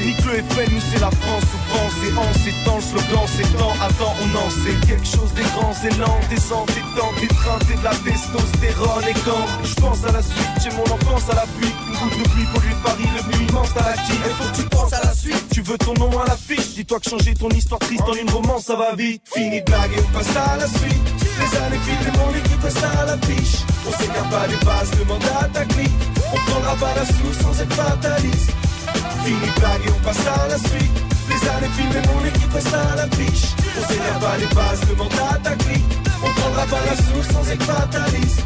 Nique 0.00 0.24
le 0.24 0.42
FN, 0.42 0.74
nous 0.74 0.80
c'est 0.90 1.00
la 1.00 1.10
France 1.10 1.44
souffrance. 1.50 1.94
Et 2.06 2.12
en 2.16 2.64
temps, 2.64 2.76
le 2.76 2.82
slogan 2.82 3.26
temps. 3.58 3.74
Attends, 3.80 4.14
on 4.22 4.30
en 4.36 4.50
sait 4.50 4.86
quelque 4.86 5.06
chose 5.06 5.32
des 5.34 5.42
grands 5.42 5.74
élans, 5.84 6.18
des 6.28 6.52
entêtants, 6.52 7.12
des 7.20 7.28
trains, 7.28 7.58
de 7.58 7.84
la 7.84 7.90
testostérone. 7.90 9.04
Et 9.08 9.14
quand 9.24 9.46
je 9.64 9.74
pense 9.74 10.04
à 10.04 10.12
la 10.12 10.22
suite, 10.22 10.50
j'ai 10.62 10.70
mon 10.76 10.84
enfance 10.84 11.28
à 11.30 11.34
la 11.34 11.46
pluie. 11.58 11.72
Une 11.86 12.08
goutte 12.08 12.18
de 12.18 12.28
pluie 12.30 12.46
pour 12.52 12.60
lui 12.62 12.70
de 12.70 12.82
Paris, 12.82 13.08
le 13.16 13.22
nuit 13.28 13.46
immense 13.48 13.76
à 13.76 13.90
la 13.90 13.96
qui. 14.02 14.12
Il 14.12 14.34
faut 14.34 14.50
que 14.50 14.56
tu 14.62 14.68
penses 14.68 14.92
à 14.92 15.04
la 15.04 15.14
suite. 15.14 15.44
Tu 15.52 15.62
veux 15.62 15.78
ton 15.78 15.94
nom 15.94 16.10
à 16.18 16.26
l'affiche. 16.26 16.74
Dis-toi 16.74 16.98
que 17.00 17.10
changer 17.10 17.34
ton 17.34 17.48
histoire 17.50 17.80
triste 17.80 18.02
en 18.02 18.14
une 18.14 18.30
romance, 18.30 18.64
ça 18.64 18.76
va 18.76 18.94
vite. 18.94 19.22
Fini 19.32 19.60
de 19.60 19.64
blague 19.64 19.92
et 19.92 20.00
on 20.00 20.18
passe 20.18 20.36
à 20.36 20.56
la 20.56 20.66
suite. 20.66 21.10
Les 21.38 21.58
années 21.58 21.78
filent, 21.84 22.12
mon 22.18 22.30
équipe 22.36 22.62
reste 22.62 22.84
à 22.84 23.04
l'affiche. 23.06 23.69
On 23.86 23.92
s'écarte 23.92 24.30
pas 24.30 24.46
des 24.46 24.64
bases, 24.64 24.90
demande 24.98 25.22
à 25.40 25.48
ta 25.48 25.64
clique. 25.64 26.02
On 26.32 26.50
prendra 26.50 26.74
pas 26.76 26.94
la 26.94 27.06
source 27.06 27.38
sans 27.42 27.60
être 27.62 27.74
fataliste. 27.74 28.52
Fini 29.24 29.50
blague 29.58 29.86
et 29.86 29.90
on 29.90 30.04
passe 30.04 30.26
à 30.26 30.48
la 30.48 30.58
suite. 30.58 30.96
Les 31.28 31.48
années 31.48 31.72
filent, 31.76 32.02
mon 32.12 32.24
équipe 32.26 32.52
reste 32.52 32.74
à 32.74 32.96
l'affiche. 32.96 33.54
On 33.78 33.88
s'écarte 33.88 34.20
pas 34.20 34.36
des 34.38 34.54
bases, 34.54 34.80
demande 34.88 35.12
à 35.32 35.38
ta 35.38 35.56
clique. 35.56 35.92
On 36.22 36.30
prendra 36.40 36.64
pas 36.66 36.84
la 36.86 36.96
source 36.96 37.28
sans 37.32 37.50
être 37.50 37.64
fataliste. 37.64 38.42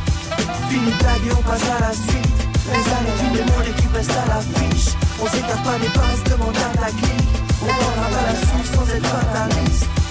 Fini 0.69 0.93
blague 1.01 1.27
et 1.27 1.33
on 1.33 1.43
passe 1.43 1.63
à 1.63 1.81
la 1.81 1.93
suite 1.93 2.39
Les 2.73 2.85
années 2.97 3.17
filent, 3.19 3.45
mon 3.55 3.63
équipe 3.63 3.93
reste 3.95 4.11
à 4.11 4.27
l'affiche 4.29 4.95
On 5.23 5.27
s'écarte 5.27 5.63
pas 5.63 5.79
des 5.79 5.89
bases, 5.89 6.25
demande 6.31 6.57
à 6.57 6.77
ta 6.77 6.87
clique 6.87 7.37
On 7.63 7.67
prendra 7.67 8.09
pas 8.09 8.33
la 8.33 8.35
source 8.35 8.71
sans 8.75 8.95
être 8.95 9.07
fataliste 9.07 10.04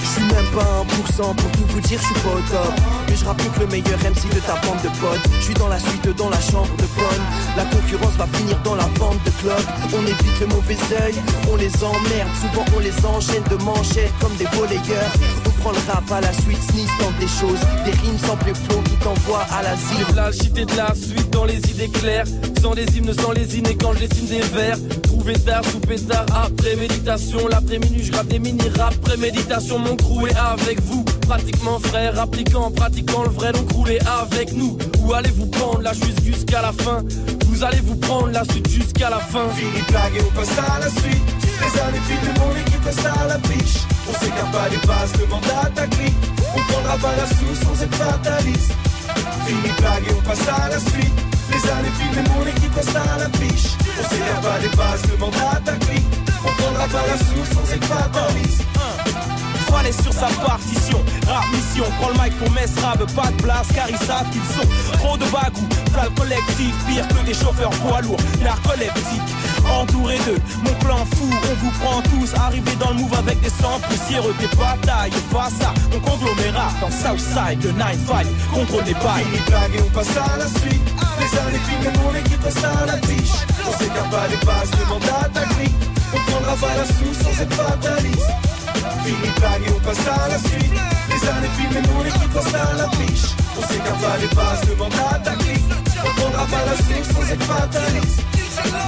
Je 0.00 0.06
suis 0.06 0.22
même 0.22 0.46
pas 0.54 0.84
1% 1.18 1.34
pour 1.34 1.50
tout 1.52 1.66
vous 1.68 1.80
dire, 1.80 1.98
je 2.00 2.06
suis 2.06 2.20
pas 2.22 2.30
au 2.30 2.42
top. 2.50 2.74
Mais 3.08 3.16
je 3.16 3.24
rappelle 3.24 3.50
que 3.50 3.60
le 3.60 3.66
meilleur 3.66 3.98
MC 3.98 4.28
de 4.34 4.40
ta 4.40 4.54
bande 4.66 4.80
de 4.82 4.88
potes. 5.00 5.26
Je 5.38 5.44
suis 5.44 5.54
dans 5.54 5.68
la 5.68 5.78
suite, 5.78 6.08
dans 6.16 6.30
la 6.30 6.40
chambre 6.40 6.74
de 6.76 6.88
bonne. 6.96 7.24
La 7.56 7.64
concurrence 7.64 8.14
va 8.14 8.26
finir 8.32 8.58
dans 8.62 8.74
la 8.74 8.88
vente 8.98 9.22
de 9.24 9.30
clubs. 9.42 9.66
On 9.92 10.02
évite 10.02 10.40
le 10.40 10.46
mauvais 10.46 10.76
oeil, 11.00 11.14
on 11.52 11.56
les 11.56 11.72
emmerde, 11.82 12.30
souvent 12.40 12.64
on 12.76 12.80
les 12.80 13.06
enchaîne 13.06 13.44
de 13.50 13.56
manchettes 13.64 14.12
comme 14.20 14.34
des 14.36 14.46
volleyeurs. 14.56 15.12
On 15.46 15.50
prend 15.62 15.72
le 15.72 15.78
rap 15.90 16.10
à 16.10 16.20
la 16.20 16.32
suite, 16.32 16.62
sneeze 16.70 16.90
tente 16.98 17.18
des 17.18 17.28
choses, 17.28 17.60
des 17.84 17.92
rimes 17.92 18.18
sans 18.18 18.36
plus 18.36 18.54
flow 18.54 18.80
qui 18.84 18.96
t'envoient 18.96 19.46
à 19.50 19.62
l'asile. 19.62 20.06
La 20.14 20.32
cité 20.32 20.64
de 20.64 20.76
la 20.76 20.94
suite 20.94 21.30
dans 21.30 21.44
les 21.44 21.58
idées 21.70 21.88
claires, 21.88 22.26
sans 22.60 22.74
les 22.74 22.86
hymnes, 22.96 23.14
sans 23.14 23.32
les 23.32 23.56
hymnes 23.56 23.68
et 23.68 23.76
quand 23.76 23.92
je 23.94 24.06
dessine 24.06 24.26
des 24.26 24.40
vers. 24.40 24.76
Trouver 25.02 25.34
tard 25.34 25.64
sous 25.64 25.80
pétard, 25.80 26.26
après 26.34 26.76
méditation, 26.76 27.48
l'après-midi 27.48 28.04
je 28.04 28.12
grappe 28.12 28.28
des 28.28 28.38
mini-rap, 28.38 28.94
préméditation, 28.96 29.63
mon 29.72 29.96
crew 29.96 30.28
est 30.28 30.36
avec 30.36 30.80
vous. 30.82 31.04
Pratiquement 31.26 31.78
frère, 31.78 32.20
appliquant, 32.20 32.70
pratiquant 32.70 33.22
le 33.22 33.30
vrai, 33.30 33.52
donc 33.52 33.70
roulez 33.72 33.98
avec 34.22 34.52
nous. 34.52 34.76
Où 35.00 35.14
allez-vous 35.14 35.46
prendre 35.46 35.80
la 35.80 35.94
suite 35.94 36.22
jusqu'à 36.22 36.62
la 36.62 36.72
fin? 36.72 37.02
Vous 37.46 37.64
allez 37.64 37.80
vous 37.80 37.96
prendre 37.96 38.28
la 38.28 38.44
suite 38.44 38.68
jusqu'à 38.68 39.10
la 39.10 39.18
fin? 39.18 39.48
Fini 39.56 39.82
blague 39.88 40.16
et 40.16 40.22
on 40.22 40.38
passe 40.38 40.58
à 40.58 40.78
la 40.80 40.90
suite. 40.90 41.24
Les 41.60 41.80
années 41.80 42.04
filent, 42.06 42.34
mon 42.40 42.52
équipe 42.60 42.84
reste 42.84 43.06
à 43.06 43.26
la 43.26 43.38
biche. 43.38 43.78
On 44.08 44.12
s'écarte 44.12 44.52
pas 44.52 44.68
des 44.68 44.86
bases, 44.86 45.12
demande 45.20 45.44
à 45.62 45.66
ta 45.70 45.86
clique. 45.86 46.14
On 46.54 46.60
prendra 46.72 46.96
pas 46.98 47.16
la 47.16 47.26
sous 47.26 47.54
sans 47.64 47.82
être 47.82 47.94
fataliste. 47.94 48.72
Fini 49.46 49.72
blague 49.78 50.04
et 50.08 50.14
on 50.18 50.22
passe 50.28 50.48
à 50.48 50.68
la 50.68 50.78
suite. 50.78 51.14
Les 51.50 51.70
années 51.70 51.94
filent, 51.98 52.24
mon 52.36 52.46
équipe 52.46 52.74
reste 52.74 52.96
à 52.96 53.18
la 53.18 53.28
biche. 53.28 53.76
On 53.98 54.08
s'écarte 54.08 54.42
pas 54.42 54.58
des 54.60 54.76
bases, 54.76 55.02
demande 55.10 55.34
à 55.34 55.60
ta 55.60 55.72
clique. 55.72 56.14
On 56.44 56.62
prendra 56.62 56.86
pas 56.88 57.06
la 57.06 57.18
sous 57.18 57.54
sans 57.54 57.72
être 57.72 57.84
fataliste. 57.84 58.64
Fallait 59.74 59.90
sur 59.90 60.12
sa 60.12 60.28
partition, 60.46 61.02
rap 61.26 61.44
mission, 61.50 61.84
prends 61.98 62.10
le 62.10 62.14
mic 62.14 62.38
pour 62.38 62.48
Mess 62.52 62.70
Rab, 62.80 63.04
pas 63.10 63.26
de 63.32 63.42
place 63.42 63.66
car 63.74 63.90
ils 63.90 63.98
savent 63.98 64.30
qu'ils 64.30 64.40
sont 64.54 64.68
trop 64.98 65.16
de 65.16 65.24
bagou, 65.24 65.66
flamme 65.92 66.14
collectif, 66.14 66.72
pire 66.86 67.08
que 67.08 67.26
des 67.26 67.34
chauffeurs 67.34 67.70
poids 67.82 68.00
lourds, 68.02 68.20
narcoleptiques, 68.40 69.34
entouré 69.68 70.18
d'eux, 70.26 70.40
mon 70.62 70.72
clan 70.74 71.04
fou, 71.16 71.28
on 71.28 71.54
vous 71.64 71.72
prend 71.82 72.00
tous, 72.02 72.38
arrivé 72.38 72.70
dans 72.78 72.90
le 72.90 73.00
move 73.00 73.14
avec 73.18 73.40
des 73.40 73.50
sangs 73.50 73.80
poussiéreux, 73.88 74.34
des 74.38 74.46
batailles, 74.56 75.10
face 75.32 75.60
à 75.66 75.74
mon 75.92 75.98
conglomérat 75.98 76.70
dans 76.80 76.90
Southside, 76.92 77.58
de 77.58 77.70
9-5, 77.70 78.26
contre 78.54 78.84
des 78.84 78.94
bails. 78.94 79.24
Fini 79.24 79.42
blague 79.48 79.74
et 79.74 79.82
on 79.82 79.90
passe 79.90 80.16
à 80.16 80.36
la 80.36 80.46
suite. 80.46 80.86
Les 81.18 81.38
années 81.38 81.58
filent, 81.66 81.92
mon 82.00 82.14
équipe 82.14 82.44
reste 82.44 82.64
à 82.64 82.86
la 82.86 82.96
biche. 82.98 83.42
On 83.66 83.76
s'écarte 83.76 84.10
pas 84.10 84.28
des 84.28 84.46
bases, 84.46 84.70
demande 84.78 85.02
à 85.20 85.28
ta. 85.30 85.40
On 86.14 86.30
prendra 86.30 86.54
pas 86.54 86.76
la 86.76 86.86
sous 86.86 87.12
sans 87.12 87.42
être 87.42 87.54
fataliste. 87.54 88.53
Fini 89.02 89.30
blague 89.38 89.62
et 89.66 89.72
on 89.74 89.80
passe 89.80 90.06
à 90.06 90.28
la 90.28 90.38
suite. 90.38 90.72
Les 91.10 91.28
années 91.28 91.52
filent, 91.56 91.82
mon 91.92 92.04
équipe 92.04 92.34
reste 92.34 92.54
à 92.54 92.74
la 92.78 92.86
biche. 92.96 93.28
On 93.58 93.62
s'écarte 93.66 94.20
des 94.20 94.34
bases, 94.34 94.60
demande 94.68 94.92
à 95.12 95.18
ta 95.18 95.34
clique. 95.36 95.70
On 96.04 96.20
prendra 96.20 96.44
pas 96.46 96.64
la 96.66 96.76
sous 96.76 97.04
sans 97.12 97.32
être 97.32 97.44
fataliste. 97.44 98.20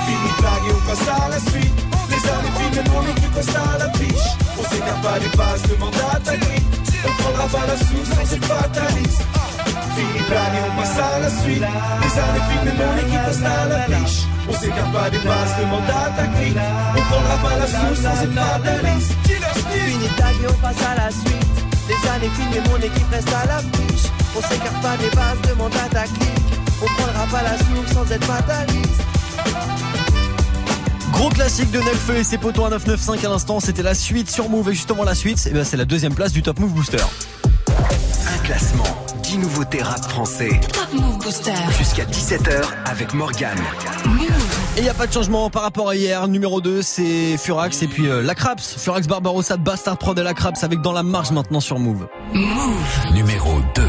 Fini 0.07 0.31
blague 0.39 0.67
et 0.69 0.75
on 0.77 0.83
passe 0.89 1.09
à 1.09 1.29
la 1.29 1.41
suite. 1.51 1.77
Les 2.11 2.23
années 2.31 2.55
filent, 2.59 2.85
mon 2.93 3.03
équipe 3.03 3.35
reste 3.35 3.57
à 3.57 3.79
la 3.79 3.89
biche. 3.99 4.29
On 4.59 4.65
s'écarte 4.71 5.21
des 5.21 5.37
bases, 5.37 5.63
demande 5.71 5.95
à 6.13 6.21
ta 6.21 6.37
clique. 6.37 6.67
On 7.07 7.23
prendra 7.23 7.47
pas 7.47 7.67
la 7.67 7.77
sous 7.77 8.05
sans 8.05 8.35
être 8.35 8.47
fataliste. 8.47 9.23
Fini 9.97 10.21
blague 10.29 10.55
et 10.57 10.63
on 10.67 10.81
passe 10.81 10.99
à 10.99 11.19
la 11.21 11.31
suite. 11.31 11.65
Les 12.03 12.15
années 12.25 12.45
filent, 12.49 12.75
mon 12.79 12.97
équipe 13.03 13.27
reste 13.27 13.45
à 13.45 13.69
la 13.69 13.79
biche. 13.87 14.21
On 14.49 14.53
s'écarte 14.53 14.93
pas 14.93 15.11
des 15.11 15.19
bases, 15.19 15.55
demande 15.61 15.91
à 15.91 16.11
ta 16.17 16.27
clique. 16.27 16.59
On 16.97 17.03
prendra 17.11 17.37
pas 17.45 17.57
la 17.59 17.67
sans 17.67 18.23
être 18.23 18.35
fataliste. 18.35 19.26
Fini 19.57 20.07
et 20.07 20.49
on 20.49 20.55
passe 20.55 20.83
à 20.83 20.95
la 20.95 21.11
suite. 21.11 21.57
Les 21.89 22.11
années 22.11 22.31
filent, 22.35 22.63
mon 22.71 22.77
équipe 22.79 23.11
reste 23.11 23.33
à 23.33 23.47
la 23.47 23.63
biche. 23.63 24.11
On 24.37 24.43
s'écarte 24.43 24.83
pas 24.83 24.97
des 24.97 25.11
bases, 25.15 25.41
demande 25.49 25.73
à 25.75 25.89
ta 25.89 26.05
clique. 26.05 26.59
On 26.83 26.87
prendra 26.87 27.27
pas 27.27 27.43
la 27.43 27.59
source 27.59 27.93
sans 27.93 28.13
être 28.13 28.25
fataliste. 28.25 29.03
Gros 31.13 31.31
classique 31.31 31.71
de 31.71 31.79
Necfeu 31.79 32.17
et 32.17 32.25
ses 32.25 32.37
potos 32.37 32.67
à 32.67 32.71
995 32.71 33.25
à 33.25 33.29
l'instant, 33.33 33.61
c'était 33.61 33.83
la 33.83 33.95
suite 33.95 34.31
sur 34.31 34.51
Move 34.51 34.69
et 34.71 34.75
justement 34.75 35.05
la 35.05 35.15
suite, 35.15 35.43
eh 35.49 35.55
ben 35.55 35.65
c'est 35.65 35.79
la 35.79 35.87
deuxième 35.87 36.15
place 36.15 36.33
du 36.33 36.43
Top 36.43 36.59
Move 36.59 36.73
Booster. 36.73 36.99
Un 37.69 38.39
classement, 38.45 38.85
10 39.27 39.39
nouveautés 39.39 39.83
rap 39.83 40.05
français. 40.05 40.61
Top 40.73 40.87
Move 40.93 41.19
Booster. 41.19 41.51
Jusqu'à 41.77 42.05
17h 42.05 42.63
avec 42.85 43.13
Morgane. 43.13 43.59
Et 44.77 44.79
il 44.79 44.83
n'y 44.85 44.89
a 44.89 44.95
pas 44.95 45.09
de 45.09 45.13
changement 45.13 45.51
par 45.51 45.63
rapport 45.63 45.89
à 45.89 45.97
hier. 45.97 46.29
Numéro 46.29 46.61
2, 46.61 46.81
c'est 46.81 47.37
Furax 47.37 47.83
et 47.83 47.89
puis 47.89 48.09
euh, 48.09 48.23
la 48.23 48.37
Craps. 48.37 48.77
Furax 48.79 49.09
Barbarossa, 49.09 49.57
Bastard 49.57 49.99
Prod 49.99 50.17
et 50.17 50.23
la 50.23 50.33
Craps 50.33 50.63
avec 50.63 50.81
dans 50.81 50.93
la 50.93 51.03
marge 51.03 51.33
maintenant 51.33 51.59
sur 51.59 51.81
Move. 51.81 52.07
Move. 52.35 53.15
Numéro 53.15 53.51
2. 53.75 53.83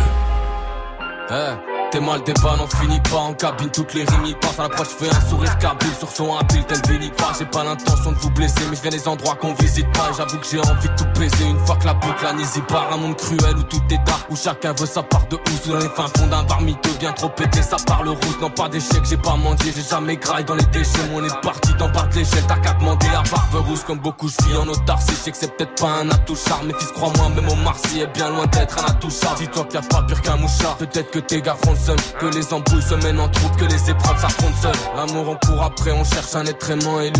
Eh, 1.29 1.33
T'es 1.89 2.01
mal 2.01 2.21
des 2.23 2.33
balles, 2.33 2.59
on 2.61 2.67
finit 2.67 2.99
pas 2.99 3.17
en 3.17 3.33
cabine, 3.33 3.69
toutes 3.69 3.93
les 3.93 4.03
rimes 4.03 4.25
y 4.25 4.33
passent 4.33 4.59
à 4.59 4.63
l'approche, 4.63 4.89
fais 4.89 5.07
un 5.07 5.29
sourire 5.29 5.57
cabile 5.57 5.93
sur 5.97 6.11
son 6.11 6.35
habile, 6.35 6.65
tel 6.65 6.81
Vinny 6.85 7.09
pas, 7.11 7.31
j'ai 7.39 7.45
pas 7.45 7.63
l'intention 7.63 8.11
de 8.11 8.17
vous 8.17 8.29
blesser, 8.31 8.61
mais 8.69 8.75
je 8.75 8.81
viens 8.81 8.91
des 8.91 9.07
endroits 9.07 9.35
qu'on 9.35 9.53
visite 9.53 9.89
pas, 9.93 10.11
j'avoue 10.17 10.37
que 10.37 10.45
j'ai 10.51 10.59
envie 10.59 10.89
de 10.89 10.95
tout 10.97 11.07
baiser, 11.17 11.45
une 11.45 11.65
fois 11.65 11.77
que 11.77 11.85
la 11.85 11.93
boucle 11.93 12.23
la 12.23 12.31
y 12.33 12.61
part, 12.67 12.91
un 12.91 12.97
monde 12.97 13.15
cruel 13.15 13.55
où 13.55 13.63
tout 13.63 13.81
est 13.89 14.03
dark, 14.05 14.29
où 14.29 14.35
chacun 14.35 14.73
veut 14.73 14.85
sa 14.85 15.01
part 15.01 15.27
de 15.27 15.37
housse, 15.37 15.67
dans 15.69 15.77
les 15.77 15.87
fins 15.87 16.07
fonds 16.17 16.27
d'un 16.27 16.43
bar 16.43 16.59
miteux, 16.61 16.91
bien 16.99 17.13
trop 17.13 17.29
pété, 17.29 17.61
ça 17.61 17.77
parle 17.85 18.09
rousse, 18.09 18.39
non 18.41 18.49
pas 18.49 18.67
d'échec, 18.67 19.05
j'ai 19.05 19.15
pas 19.15 19.37
mendié, 19.37 19.71
j'ai 19.73 19.83
jamais 19.83 20.17
graille 20.17 20.43
dans 20.43 20.55
les 20.55 20.65
déchets, 20.65 21.09
on 21.15 21.23
est 21.23 21.41
parti 21.41 21.73
dans 21.75 21.89
part 21.89 22.09
de 22.09 22.15
l'échelle, 22.15 22.43
t'as 22.49 22.57
qu'à 22.57 22.73
demander 22.73 23.07
à 23.07 23.23
barbe 23.31 23.65
rousse, 23.65 23.83
comme 23.85 23.99
beaucoup 23.99 24.27
je 24.27 24.45
vis 24.45 24.57
en 24.57 24.67
autarcie, 24.67 25.13
je 25.25 25.31
que 25.31 25.37
c'est 25.37 25.55
peut-être 25.55 25.81
pas 25.81 26.01
un 26.01 26.09
atout 26.09 26.35
mais 26.65 26.73
fils 26.73 26.91
crois-moi, 26.91 27.29
même 27.29 27.47
au 27.47 27.55
Marcy 27.55 28.01
est 28.01 28.07
bien 28.07 28.29
loin 28.29 28.45
d'être 28.47 28.77
un 28.77 28.89
atout 28.89 29.09
charme, 29.09 29.37
dis-toi 29.37 29.63
qu'il 29.63 29.79
y 29.79 29.83
a 29.85 29.87
pas 29.87 30.03
pire 30.03 30.21
qu'un 30.21 30.35
mouchard, 30.35 30.75
peut-être 30.75 31.11
que 31.11 31.19
tes 31.19 31.41
gars 31.41 31.55
que 32.19 32.25
les 32.25 32.53
embrouilles 32.53 32.81
se 32.81 32.95
mènent 32.95 33.19
en 33.19 33.29
troupe, 33.29 33.55
que 33.57 33.65
les 33.65 33.89
épreuves 33.89 34.19
s'affrontent 34.19 34.57
seules. 34.61 34.95
L'amour 34.95 35.29
on 35.29 35.47
court 35.47 35.63
après, 35.63 35.91
on 35.91 36.03
cherche 36.03 36.35
un 36.35 36.45
être 36.45 36.69
aimant 36.69 37.01
et. 37.01 37.11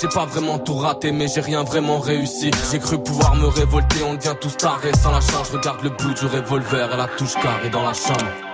J'ai 0.00 0.08
pas 0.08 0.26
vraiment 0.26 0.58
tout 0.58 0.74
raté, 0.74 1.12
mais 1.12 1.28
j'ai 1.28 1.40
rien 1.40 1.62
vraiment 1.62 1.98
réussi. 1.98 2.50
J'ai 2.70 2.78
cru 2.78 2.98
pouvoir 2.98 3.34
me 3.36 3.46
révolter, 3.46 4.02
on 4.04 4.14
devient 4.14 4.34
tous 4.40 4.56
tarés. 4.56 4.94
Sans 4.94 5.12
la 5.12 5.20
chance, 5.20 5.48
je 5.52 5.56
regarde 5.56 5.82
le 5.82 5.90
bout 5.90 6.14
du 6.14 6.26
revolver 6.26 6.92
et 6.92 6.96
la 6.96 7.06
touche 7.06 7.34
carrée 7.34 7.70
dans 7.70 7.82
la 7.82 7.94
chambre. 7.94 8.53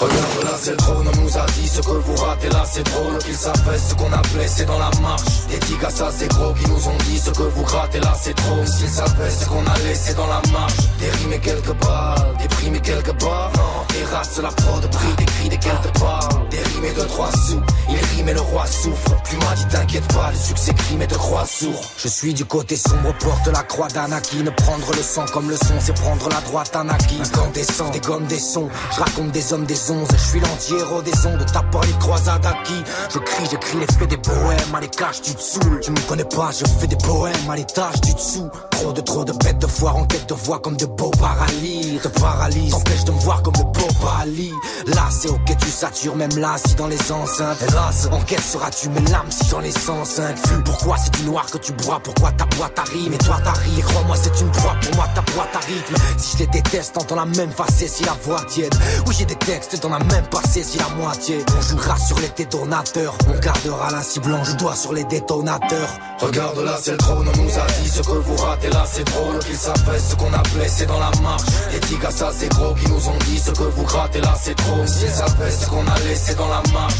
Regarde 0.00 0.42
là 0.42 0.50
c'est 0.60 0.72
le 0.72 0.76
trône, 0.76 1.06
on 1.06 1.20
nous 1.20 1.38
a 1.38 1.46
dit 1.46 1.68
ce 1.68 1.80
que 1.80 1.92
vous 1.92 2.16
ratez 2.16 2.48
là 2.48 2.64
c'est 2.68 2.82
drôle 2.82 3.16
Qu'ils 3.18 3.36
savent 3.36 3.78
ce 3.78 3.94
qu'on 3.94 4.12
a 4.12 4.20
blessé 4.34 4.64
dans 4.64 4.78
la 4.78 4.90
marche. 5.00 5.46
Des 5.48 5.58
tigas 5.60 5.90
ça 5.90 6.10
c'est 6.10 6.26
gros 6.26 6.52
qui 6.52 6.68
nous 6.68 6.88
ont 6.88 6.98
dit 7.04 7.16
ce 7.16 7.30
que 7.30 7.42
vous 7.42 7.62
grattez 7.62 8.00
là 8.00 8.12
c'est 8.20 8.34
trop 8.34 8.66
S'ils 8.66 8.88
savaient 8.88 9.30
ce 9.30 9.46
qu'on 9.46 9.64
a 9.64 9.78
laissé 9.86 10.14
dans 10.14 10.26
la 10.26 10.42
marche. 10.52 10.74
Des 10.98 11.08
rimes 11.10 11.34
et 11.34 11.38
quelques 11.38 11.74
balles, 11.74 12.36
des 12.40 12.48
primes 12.48 12.74
et 12.74 12.80
quelques 12.80 13.14
barres 13.22 13.52
Non, 13.56 13.86
des 13.96 14.04
races 14.12 14.40
la 14.42 14.48
prod, 14.48 14.90
prix 14.90 15.14
des 15.16 15.24
cris 15.26 15.48
des 15.50 15.58
quelques 15.58 16.00
balles 16.00 16.48
Des 16.50 16.58
rimes 16.58 16.84
et 16.86 16.94
deux 16.94 17.06
trois 17.06 17.30
sous, 17.30 17.62
il 17.88 18.16
rime 18.16 18.28
et 18.30 18.34
le 18.34 18.40
roi 18.40 18.66
souffre. 18.66 19.22
Plus 19.22 19.36
m'a 19.36 19.54
dit 19.54 19.66
t'inquiète 19.66 20.12
pas, 20.12 20.32
le 20.32 20.36
succès 20.36 20.74
crime 20.74 21.02
et 21.02 21.06
te 21.06 21.14
croit 21.14 21.46
sourd. 21.46 21.80
Je 21.98 22.08
suis 22.08 22.34
du 22.34 22.44
côté 22.44 22.74
sombre, 22.76 23.14
porte 23.20 23.46
la 23.46 23.62
croix 23.62 23.86
d'Anakin 23.88 24.44
Prendre 24.56 24.90
le 24.92 25.02
sang 25.02 25.24
comme 25.32 25.50
le 25.50 25.56
son, 25.56 25.74
c'est 25.78 25.94
prendre 25.94 26.28
la 26.30 26.40
droite 26.40 26.74
Anakin 26.74 27.22
Incandescent, 27.22 27.90
des 27.90 28.00
gommes, 28.00 28.26
des 28.26 28.40
sons, 28.40 28.68
je 28.92 28.98
raconte 29.00 29.30
des 29.30 29.52
hommes, 29.52 29.66
des 29.66 29.83
Je 29.86 30.16
suis 30.16 30.40
l'anti-héros 30.40 31.02
des 31.02 31.26
ondes, 31.26 31.44
ta 31.52 31.62
les 31.84 31.92
croisades 31.98 32.46
acquis. 32.46 32.82
Je 33.12 33.18
crie, 33.18 33.44
j'écris 33.50 33.78
les 33.80 33.86
faits 33.86 34.08
des 34.08 34.16
poèmes 34.16 34.74
à 34.74 34.80
l'étage 34.80 35.20
du 35.20 35.34
dessous 35.34 35.60
Tu 35.82 35.90
me 35.90 36.08
connais 36.08 36.24
pas, 36.24 36.50
je 36.58 36.64
fais 36.80 36.86
des 36.86 36.96
poèmes 36.96 37.50
à 37.50 37.56
l'étage 37.56 38.00
du 38.00 38.14
dessous 38.14 38.48
Trop 38.70 38.94
de 38.94 39.02
trop 39.02 39.24
de 39.26 39.32
bêtes 39.32 39.58
de 39.58 39.66
foire 39.66 39.96
en 39.96 40.06
quête 40.06 40.26
de 40.26 40.34
voix 40.34 40.58
comme 40.60 40.78
de 40.78 40.86
beaux 40.86 41.10
paralyses. 41.10 42.00
Te 42.00 42.08
paralyse, 42.08 42.70
t'empêche 42.70 43.04
de 43.04 43.12
me 43.12 43.18
voir 43.18 43.42
comme 43.42 43.54
de 43.54 43.62
beaux 43.62 43.94
paralyses 44.00 44.54
Là 44.86 45.08
c'est 45.10 45.28
ok 45.28 45.56
tu 45.58 45.68
satures 45.68 46.16
même 46.16 46.36
là 46.38 46.56
si 46.56 46.74
dans 46.76 46.88
les 46.88 47.12
enceintes. 47.12 47.58
Hélas, 47.68 48.08
en 48.10 48.20
quête 48.20 48.40
seras-tu 48.40 48.88
mes 48.88 49.00
lames 49.10 49.30
si 49.30 49.44
j'en 49.50 49.60
ai 49.60 49.70
105 49.70 50.38
Fume, 50.48 50.64
pourquoi 50.64 50.96
c'est 50.96 51.12
du 51.14 51.24
noir 51.24 51.44
que 51.44 51.58
tu 51.58 51.72
bois? 51.72 52.00
Pourquoi 52.02 52.32
ta 52.32 52.46
boîte 52.56 52.78
arrive? 52.78 53.12
Et 53.12 53.18
toi 53.18 53.38
t'arrives, 53.44 53.78
et 53.78 53.82
crois-moi 53.82 54.16
c'est 54.16 54.40
une 54.40 54.50
proie 54.50 54.76
Pour 54.80 54.96
moi 54.96 55.08
ta 55.14 55.20
boîte 55.32 55.54
à 55.54 55.58
rythme. 55.58 55.94
Si 56.16 56.36
je 56.36 56.44
les 56.44 56.46
déteste, 56.46 56.94
t'entends 56.94 57.16
la 57.16 57.26
même 57.26 57.50
facette 57.50 57.90
si 57.90 58.04
la 58.04 58.16
voix 58.22 58.42
tiède 58.48 58.74
Oui 59.06 59.14
j'ai 59.18 59.26
des 59.26 59.36
textes, 59.36 59.73
t'en 59.80 59.92
as 59.92 60.04
même 60.04 60.26
passé 60.30 60.62
si 60.62 60.78
la 60.78 60.88
moitié. 60.90 61.44
On 61.56 61.60
jouera 61.60 61.96
sur 61.98 62.18
les 62.20 62.28
détonateurs. 62.36 63.16
On 63.28 63.38
gardera 63.38 63.90
la 63.90 64.02
cible 64.02 64.26
blanche, 64.26 64.56
dois 64.56 64.74
sur 64.74 64.92
les 64.92 65.04
détonateurs. 65.04 65.98
Regarde 66.20 66.58
là 66.58 66.76
c'est 66.80 66.92
le 66.92 66.98
trône, 66.98 67.26
on 67.28 67.42
nous 67.42 67.58
a 67.58 67.66
dit 67.80 67.88
ce 67.88 68.02
que 68.02 68.12
vous 68.12 68.36
ratez. 68.36 68.70
Là 68.70 68.84
c'est 68.90 69.04
drôle 69.04 69.38
Qu'ils 69.40 69.56
savent 69.56 69.74
ce 69.98 70.14
qu'on 70.16 70.32
a 70.32 70.42
blessé 70.54 70.86
dans 70.86 70.98
la 70.98 71.10
marche. 71.22 71.42
Les 71.72 71.80
tigas 71.80 72.10
ça 72.10 72.30
c'est 72.36 72.48
gros 72.48 72.74
qui 72.74 72.88
nous 72.88 73.08
ont 73.08 73.18
dit 73.26 73.38
ce 73.38 73.50
que 73.50 73.64
vous 73.64 73.84
grattez 73.84 74.20
là 74.20 74.34
c'est 74.40 74.54
trop. 74.54 74.86
S'ils 74.86 75.10
savaient 75.10 75.50
ce 75.50 75.66
qu'on 75.68 75.86
a 75.86 75.98
laissé 76.08 76.34
dans 76.34 76.48
la 76.48 76.62
marche. 76.72 76.94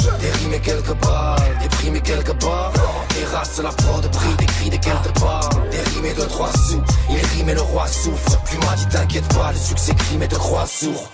Balles, 0.92 1.58
des 1.60 1.68
primes 1.68 1.96
et 1.96 2.00
quelques 2.00 2.34
barres 2.40 2.72
Des 3.14 3.24
races 3.24 3.60
la 3.62 3.70
prod, 3.70 4.08
prix 4.10 4.34
des 4.38 4.46
cris 4.46 4.70
des 4.70 4.78
Des 4.78 5.90
rimes 5.90 6.04
et 6.04 6.14
deux 6.14 6.26
trois 6.26 6.52
sous, 6.52 6.82
il 7.10 7.16
rime 7.16 7.48
et 7.48 7.54
le 7.54 7.62
roi 7.62 7.86
souffre. 7.86 8.38
Plus 8.44 8.58
m'a 8.58 8.74
dit 8.76 8.86
t'inquiète 8.86 9.28
pas, 9.34 9.52
le 9.52 9.58
succès 9.58 9.94
crime 9.94 10.22
et 10.22 10.28
te 10.28 10.36
croit 10.36 10.66
sourd 10.66 11.10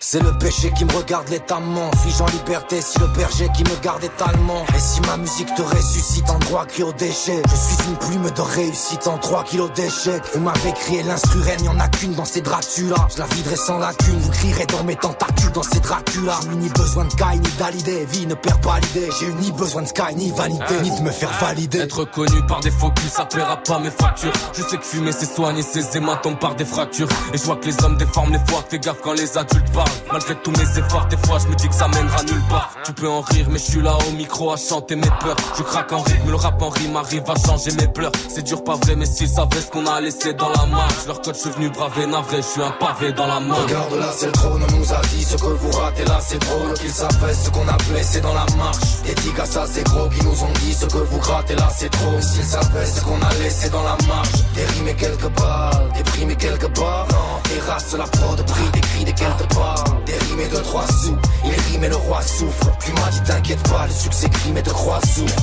C'est 0.00 0.22
le 0.22 0.32
péché 0.38 0.70
qui 0.76 0.84
me 0.84 0.92
regarde 0.92 1.28
létamment. 1.28 1.90
Suis-je 2.00 2.22
en 2.22 2.26
liberté 2.26 2.80
si 2.80 3.00
le 3.00 3.08
berger 3.08 3.48
qui 3.56 3.64
me 3.64 3.82
garde 3.82 4.04
est 4.04 4.22
allemand. 4.22 4.64
Et 4.76 4.78
si 4.78 5.00
ma 5.00 5.16
musique 5.16 5.52
te 5.56 5.62
ressuscite 5.62 6.30
en 6.30 6.38
droit 6.38 6.66
cri 6.66 6.84
au 6.84 6.92
déchet. 6.92 7.42
Je 7.50 7.56
suis 7.56 7.88
une 7.90 7.96
plume 7.96 8.30
de 8.30 8.40
réussite 8.40 9.08
en 9.08 9.18
3 9.18 9.42
kilos 9.42 9.72
d'échecs. 9.72 10.22
Vous 10.32 10.40
m'avez 10.40 10.72
crié 10.72 11.02
l'instru 11.02 11.40
reine, 11.40 11.64
y'en 11.64 11.80
a 11.80 11.88
qu'une 11.88 12.14
dans 12.14 12.24
ces 12.24 12.42
Dracula. 12.42 13.08
Je 13.12 13.18
la 13.18 13.26
viderai 13.26 13.56
sans 13.56 13.78
lacune, 13.78 14.18
vous 14.20 14.30
crierez 14.30 14.66
dans 14.66 14.84
mes 14.84 14.94
tentacules 14.94 15.50
dans 15.52 15.64
ces 15.64 15.80
Dracula. 15.80 16.38
J'ai 16.42 16.56
ni 16.56 16.68
besoin 16.68 17.04
de 17.04 17.10
Sky 17.10 17.40
ni 17.40 17.50
d'Alidé, 17.58 18.04
vie 18.06 18.26
ne 18.26 18.34
perd 18.34 18.60
pas 18.62 18.78
l'idée. 18.78 19.08
J'ai 19.18 19.26
eu 19.26 19.34
ni 19.34 19.50
besoin 19.50 19.82
de 19.82 19.88
Sky 19.88 20.14
ni 20.14 20.30
vanité, 20.30 20.74
ni 20.80 20.96
de 20.96 21.02
me 21.02 21.10
faire 21.10 21.32
valider. 21.40 21.80
Être 21.80 22.04
connu 22.04 22.46
par 22.46 22.60
des 22.60 22.70
focus, 22.70 23.10
ça 23.10 23.24
paiera 23.24 23.56
pas 23.56 23.80
mes 23.80 23.90
factures 23.90 24.32
Je 24.52 24.62
sais 24.62 24.76
que 24.76 24.84
fumer 24.84 25.10
c'est 25.10 25.26
soigner 25.26 25.62
ses 25.62 25.96
hématomes 25.96 26.38
par 26.38 26.54
des 26.54 26.64
fractures. 26.64 27.08
Et 27.34 27.38
je 27.38 27.42
vois 27.42 27.56
que 27.56 27.66
les 27.66 27.84
hommes 27.84 27.96
déforment 27.96 28.32
les 28.32 28.50
fois, 28.50 28.64
fais 28.70 28.78
gaffe 28.78 29.00
quand 29.02 29.14
les 29.14 29.36
adultes 29.36 29.72
parlent 29.72 29.87
Malgré 30.12 30.34
tous 30.36 30.50
mes 30.52 30.78
efforts, 30.78 31.06
des 31.06 31.16
fois 31.18 31.38
je 31.38 31.48
me 31.48 31.54
dis 31.54 31.68
que 31.68 31.74
ça 31.74 31.88
mènera 31.88 32.22
nulle 32.22 32.42
part. 32.48 32.70
Tu 32.84 32.92
peux 32.92 33.08
en 33.08 33.20
rire, 33.20 33.46
mais 33.50 33.58
je 33.58 33.70
suis 33.70 33.82
là 33.82 33.96
au 34.08 34.12
micro 34.12 34.52
à 34.52 34.56
chanter 34.56 34.96
mes 34.96 35.10
peurs. 35.20 35.36
Je 35.56 35.62
craque 35.62 35.92
en 35.92 36.00
rythme, 36.00 36.30
le 36.30 36.36
rap 36.36 36.60
en 36.62 36.70
rime 36.70 36.96
arrive 36.96 37.24
à 37.28 37.34
changer 37.46 37.72
mes 37.72 37.88
pleurs. 37.88 38.12
C'est 38.28 38.42
dur, 38.42 38.64
pas 38.64 38.76
vrai, 38.76 38.96
mais 38.96 39.06
s'ils 39.06 39.28
savaient 39.28 39.60
ce 39.60 39.70
qu'on 39.70 39.86
a 39.86 40.00
laissé 40.00 40.32
dans 40.32 40.48
la 40.50 40.66
marche. 40.66 41.06
Leur 41.06 41.20
code, 41.20 41.34
je 41.34 41.40
suis 41.40 41.50
venu 41.50 41.70
braver, 41.70 42.06
navré, 42.06 42.38
je 42.38 42.42
suis 42.42 42.62
un 42.62 42.70
pavé 42.70 43.12
dans 43.12 43.26
la 43.26 43.40
main. 43.40 43.54
Regarde 43.54 43.94
là, 43.94 44.10
c'est 44.16 44.26
le 44.26 44.32
trône, 44.32 44.62
on 44.68 44.76
nous 44.76 44.92
a 44.92 45.00
dit 45.12 45.24
ce 45.24 45.36
que 45.36 45.46
vous 45.46 45.70
ratez 45.72 46.04
là, 46.04 46.18
c'est 46.20 46.38
drôle. 46.38 46.74
Qu'ils 46.74 46.90
savaient 46.90 47.34
ce 47.34 47.50
qu'on 47.50 47.68
a 47.68 47.76
blessé 47.90 48.20
dans 48.20 48.34
la 48.34 48.46
marche. 48.56 48.78
Des 49.04 49.40
à 49.40 49.46
ça, 49.46 49.66
c'est 49.70 49.84
gros, 49.84 50.08
qui 50.08 50.24
nous 50.24 50.42
ont 50.42 50.52
dit 50.60 50.74
ce 50.74 50.86
que 50.86 50.98
vous 50.98 51.18
grattez 51.18 51.54
là, 51.54 51.68
c'est 51.76 51.90
trop. 51.90 52.20
S'ils 52.20 52.44
savaient 52.44 52.86
ce 52.86 53.00
qu'on 53.02 53.20
a 53.20 53.34
laissé 53.42 53.68
dans 53.70 53.82
la 53.82 53.96
marche. 54.06 54.32
Des 54.54 54.90
et 54.90 54.94
quelques 54.94 55.28
balles, 55.28 55.88
des 55.94 56.32
et 56.32 56.36
quelques 56.36 56.78
barres. 56.78 57.06
Non, 57.10 57.40
terrasse 57.44 57.92
la 57.92 58.04
prod, 58.04 58.42
prix 58.46 58.70
des 58.72 58.80
cris 58.80 59.04
des 59.04 59.12
quelques 59.12 59.54
pas. 59.54 59.74
Des 60.06 60.12
rimes 60.12 60.40
et 60.40 60.48
de 60.48 60.56
trois 60.62 60.86
sous, 60.86 61.16
il 61.44 61.72
rime 61.72 61.84
et 61.84 61.88
le 61.88 61.96
roi 61.96 62.22
souffre. 62.22 62.70
Puis 62.80 62.92
m'a 62.92 63.10
dit 63.10 63.22
t'inquiète 63.24 63.62
pas, 63.68 63.86
le 63.86 63.92
succès 63.92 64.28
crime 64.28 64.56
et 64.56 64.62
de 64.62 64.70
croix 64.70 65.00
souffre. 65.00 65.42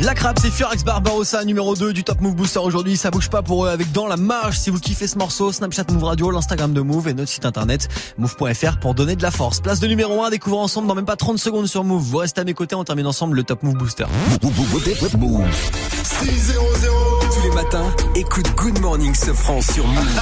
La 0.00 0.14
crabe, 0.14 0.36
c'est 0.40 0.50
Fiorex 0.50 0.84
Barbarossa, 0.84 1.44
numéro 1.44 1.76
2 1.76 1.92
du 1.92 2.02
Top 2.02 2.20
Move 2.20 2.34
Booster 2.34 2.58
aujourd'hui. 2.58 2.96
Ça 2.96 3.10
bouge 3.10 3.30
pas 3.30 3.42
pour 3.42 3.64
eux 3.64 3.68
avec 3.68 3.92
Dans 3.92 4.08
la 4.08 4.16
marge. 4.16 4.58
Si 4.58 4.70
vous 4.70 4.80
kiffez 4.80 5.06
ce 5.06 5.16
morceau, 5.16 5.52
Snapchat 5.52 5.84
Move 5.92 6.04
Radio, 6.04 6.30
l'Instagram 6.30 6.72
de 6.72 6.80
Move 6.80 7.08
et 7.08 7.14
notre 7.14 7.30
site 7.30 7.46
internet 7.46 7.88
move.fr 8.18 8.78
pour 8.80 8.94
donner 8.94 9.14
de 9.14 9.22
la 9.22 9.30
force. 9.30 9.60
Place 9.60 9.78
de 9.80 9.86
numéro 9.86 10.22
1, 10.24 10.30
découvre 10.30 10.58
ensemble 10.58 10.88
dans 10.88 10.94
même 10.94 11.06
pas 11.06 11.16
30 11.16 11.38
secondes 11.38 11.68
sur 11.68 11.84
Move. 11.84 12.02
Vous 12.02 12.18
restez 12.18 12.40
à 12.40 12.44
mes 12.44 12.54
côtés, 12.54 12.74
on 12.74 12.84
termine 12.84 13.06
ensemble 13.06 13.36
le 13.36 13.44
Top 13.44 13.62
Move 13.62 13.74
Booster. 13.74 14.04
6 16.02 16.38
0 16.38 16.66
0 16.80 17.23
matin, 17.54 17.84
écoute 18.16 18.46
Good 18.56 18.80
Morning 18.80 19.14
Sofran 19.14 19.60
sur 19.62 19.86
Move. 19.86 20.20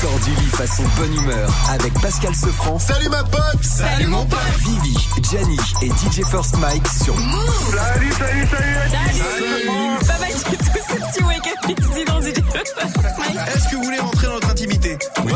Sors 0.00 0.18
du 0.20 0.30
lit 0.30 0.50
façon 0.50 0.84
bonne 0.96 1.14
humeur 1.14 1.50
avec 1.70 1.92
Pascal 2.00 2.34
Sefranc. 2.34 2.78
Salut 2.78 3.08
ma 3.08 3.24
pote 3.24 3.62
Salut 3.62 4.06
mon 4.06 4.24
pote 4.26 4.38
Vivi, 4.58 4.96
Gianni 5.30 5.56
et 5.82 5.88
DJ 5.88 6.24
First 6.24 6.56
Mike 6.58 6.86
sur 7.04 7.16
Move. 7.16 7.76
Salut, 7.76 8.12
salut, 8.12 8.46
salut 8.46 8.74
Salut, 8.90 9.18
salut. 9.18 10.06
Pas 10.06 10.18
mal 10.18 10.32
du 10.32 10.56
tout 10.56 10.72
petit 10.72 11.24
wake-up 11.24 12.06
dans 12.06 12.20
DJ 12.20 12.34
First 12.52 13.18
Mike. 13.18 13.48
Est-ce 13.54 13.68
que 13.70 13.76
vous 13.76 13.82
voulez 13.82 13.98
rentrer 13.98 14.26
dans 14.28 14.34
notre 14.34 14.50
intimité 14.50 14.98
Ouais. 15.24 15.32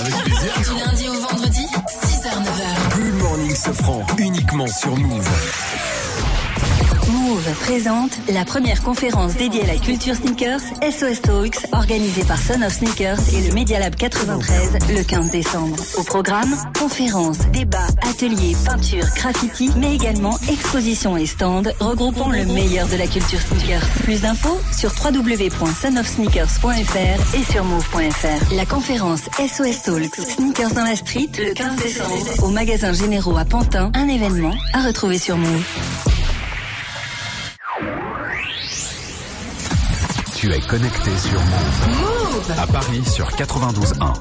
Avec 0.00 0.14
plaisir. 0.24 0.52
Du 0.62 0.84
lundi 0.84 1.08
au 1.08 1.20
vendredi, 1.28 1.66
6h-9h. 2.04 2.96
Good 2.96 3.22
Morning 3.22 3.54
Sofran, 3.54 4.06
uniquement 4.18 4.66
sur 4.66 4.96
Move. 4.96 5.28
Présente 7.60 8.10
la 8.32 8.44
première 8.44 8.82
conférence 8.82 9.36
dédiée 9.36 9.62
à 9.62 9.68
la 9.68 9.76
culture 9.76 10.16
sneakers, 10.16 10.58
SOS 10.82 11.22
Talks, 11.22 11.64
organisée 11.70 12.24
par 12.24 12.38
Son 12.38 12.60
of 12.62 12.72
Sneakers 12.72 13.20
et 13.32 13.42
le 13.46 13.54
Media 13.54 13.78
Lab 13.78 13.94
93 13.94 14.78
le 14.88 15.04
15 15.04 15.30
décembre. 15.30 15.76
Au 15.96 16.02
programme, 16.02 16.52
conférences, 16.76 17.38
débats, 17.52 17.86
ateliers, 18.02 18.56
peinture, 18.66 19.04
graffiti, 19.14 19.70
mais 19.76 19.94
également 19.94 20.36
expositions 20.50 21.16
et 21.16 21.26
stands 21.26 21.70
regroupant 21.78 22.30
le 22.30 22.46
meilleur 22.46 22.88
de 22.88 22.96
la 22.96 23.06
culture 23.06 23.38
sneakers. 23.40 23.86
Plus 24.02 24.22
d'infos 24.22 24.58
sur 24.76 24.90
www.sonofsneakers.fr 24.90 27.34
et 27.36 27.44
sur 27.52 27.64
move.fr. 27.64 28.54
La 28.56 28.66
conférence 28.66 29.28
SOS 29.38 29.82
Talks, 29.82 30.16
Sneakers 30.16 30.74
dans 30.74 30.82
la 30.84 30.96
street, 30.96 31.28
le 31.38 31.54
15 31.54 31.76
décembre, 31.76 32.42
au 32.42 32.48
magasin 32.48 32.92
Généraux 32.92 33.38
à 33.38 33.44
Pantin, 33.44 33.92
un 33.94 34.08
événement 34.08 34.56
à 34.72 34.82
retrouver 34.82 35.18
sur 35.18 35.36
Move. 35.36 35.62
Tu 40.36 40.52
es 40.52 40.60
connecté 40.60 41.10
sur 41.18 41.38
Move. 41.40 41.88
Move 42.00 42.58
À 42.58 42.66
Paris 42.66 43.04
sur 43.04 43.28
92.1. 43.28 44.14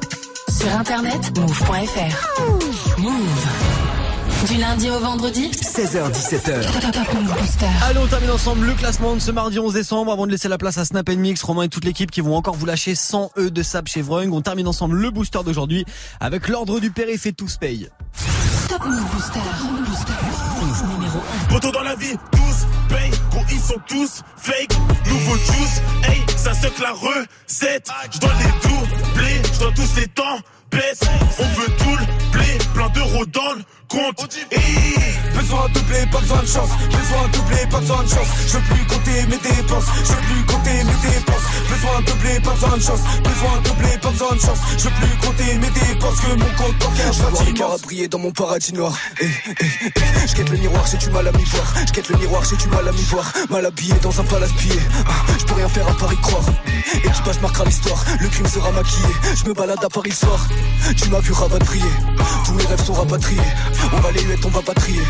Sur 0.52 0.76
internet, 0.76 1.38
move.fr. 1.38 3.00
Move. 3.00 3.89
Du 4.48 4.56
lundi 4.56 4.90
au 4.90 5.00
vendredi, 5.00 5.52
16h17h. 5.52 6.92
Top 6.92 7.14
Move 7.14 7.34
Booster. 7.38 7.66
Allez, 7.84 8.00
on 8.00 8.08
termine 8.08 8.32
ensemble 8.32 8.66
le 8.66 8.74
classement 8.74 9.14
de 9.16 9.20
ce 9.20 9.32
mardi 9.32 9.60
11 9.60 9.74
décembre 9.74 10.14
avant 10.14 10.26
de 10.26 10.32
laisser 10.32 10.48
la 10.48 10.58
place 10.58 10.78
à 10.78 10.86
Snap 10.86 11.10
Mix, 11.10 11.44
Romain 11.44 11.64
et 11.64 11.70
toute 11.70 11.84
l'équipe 11.84 12.10
qui 12.10 12.22
vont 12.22 12.36
encore 12.36 12.56
vous 12.56 12.66
lâcher 12.66 12.96
100 12.96 13.32
E 13.38 13.50
de 13.50 13.62
sable 13.64 13.90
chez 13.90 14.02
Vrung. 14.02 14.32
On 14.32 14.42
termine 14.42 14.68
ensemble 14.68 14.96
le 14.96 15.12
booster 15.12 15.40
d'aujourd'hui 15.44 15.84
avec 16.20 16.48
l'ordre 16.48 16.80
du 16.80 16.90
périph' 16.90 17.26
et 17.26 17.34
tous 17.34 17.58
paye. 17.58 17.90
Top 18.70 18.86
Move 18.86 19.12
Booster. 19.12 19.40
Booster. 19.86 20.14
Numéro 20.94 21.20
Poto 21.50 21.72
dans 21.72 21.84
la 21.84 21.96
vie, 21.96 22.16
tous 22.32 22.68
paye, 22.94 23.12
gros 23.32 23.44
ils 23.52 23.60
sont 23.60 23.80
tous 23.88 24.22
fake. 24.38 24.72
Nouveau 25.08 25.36
juice, 25.36 25.82
hey, 26.04 26.24
ça 26.38 26.54
se 26.54 26.68
que 26.68 26.82
la 26.82 26.92
recette. 26.92 27.90
Je 28.12 28.20
dois 28.20 28.32
les 28.40 28.70
doubler, 28.70 29.42
je 29.54 29.60
dois 29.60 29.72
tous 29.76 29.96
les 30.00 30.08
temps 30.08 30.40
baisse. 30.72 31.00
On 31.40 31.44
veut 31.44 31.76
tout 31.78 31.96
le 31.98 32.32
blé, 32.38 32.58
plein 32.74 32.90
d'euros 32.90 33.26
dans 33.26 33.54
le 33.54 33.64
compte. 33.90 34.38
Hey. 34.52 35.20
Besoin 35.34 35.68
de 35.74 35.80
blé, 35.82 36.06
pas 36.12 36.20
besoin 36.20 36.42
de 36.42 36.48
chance. 36.48 36.70
Besoin 36.92 37.28
de 37.34 37.40
blé, 37.50 37.66
pas 37.70 37.80
besoin 37.80 38.04
de 38.04 38.10
chance. 38.10 38.28
Je 38.48 38.58
veux 38.58 38.64
plus 38.64 38.86
compter 38.86 39.26
mes 39.26 39.38
dépenses. 39.38 39.86
Je 40.06 40.14
veux 40.14 40.22
plus 40.30 40.46
compter 40.46 40.84
mes 40.84 41.10
dépenses. 41.10 41.48
Besoin 41.70 42.02
de 42.02 42.12
blé, 42.22 42.40
pas 42.40 42.52
besoin 42.52 42.78
de 42.78 42.82
chance. 42.82 43.00
Besoin 43.24 43.62
de 43.64 43.70
blé, 43.80 43.98
pas 44.02 44.10
besoin 44.12 44.36
de 44.36 44.40
chance. 44.40 44.60
Je 44.78 44.84
veux 44.84 44.96
plus 45.02 45.28
compter 45.28 45.56
mes 45.56 45.70
dépenses 45.70 46.20
que 46.22 46.28
mon 46.28 46.52
compte 46.56 46.78
bancaire. 46.78 47.14
Je 47.14 47.24
vois 47.24 47.44
les 47.44 47.54
cœurs 47.54 47.80
briller 47.80 48.08
dans 48.08 48.20
mon 48.20 48.32
paradis 48.32 48.74
noir. 48.74 48.96
Eh, 49.22 49.26
eh, 49.26 49.54
eh. 49.60 50.28
Je 50.28 50.36
quête 50.36 50.50
le 50.50 50.58
miroir, 50.58 50.86
j'ai 50.90 50.98
du 50.98 51.10
mal 51.10 51.28
à 51.28 51.32
m'y 51.32 51.44
voir. 51.44 51.74
Je 51.76 52.14
le 52.14 52.20
miroir, 52.20 52.44
j'ai 52.46 52.58
du 52.58 52.68
mal 52.68 52.88
à 52.88 52.92
m'y 52.92 53.04
voir. 53.04 53.34
Mal 53.50 53.66
habillé 53.66 53.94
dans 54.04 54.20
un 54.20 54.24
palace 54.24 54.52
pillé. 54.54 54.80
Ah, 55.08 55.12
Je 55.40 55.46
peux 55.46 55.56
rien 55.56 55.70
faire 55.70 55.88
à 55.88 55.94
Paris 55.94 56.18
croire. 56.22 56.46
Équipage 56.94 57.40
marquera 57.42 57.66
l'histoire. 57.66 58.04
Le 58.20 58.28
crime 58.28 58.48
sera 58.48 58.72
maquillé. 58.72 59.08
Je 59.36 59.46
me 59.50 59.54
balade 59.54 59.84
à 59.84 59.90
Paris 59.90 60.10
le 60.10 60.16
soir. 60.16 60.48
Tu 60.96 61.10
m'as 61.10 61.20
vu 61.20 61.32
rapatrier. 61.32 61.92
Tous 62.46 62.54
mes 62.54 62.66
rêves 62.66 62.84
sont 62.84 62.94
rapatriés. 62.94 63.42
On 63.94 64.00
va 64.00 64.12
les 64.12 64.22
huettes, 64.22 64.46
on 64.46 64.50
va 64.50 64.62
pas 64.62 64.74
trier. 64.74 65.02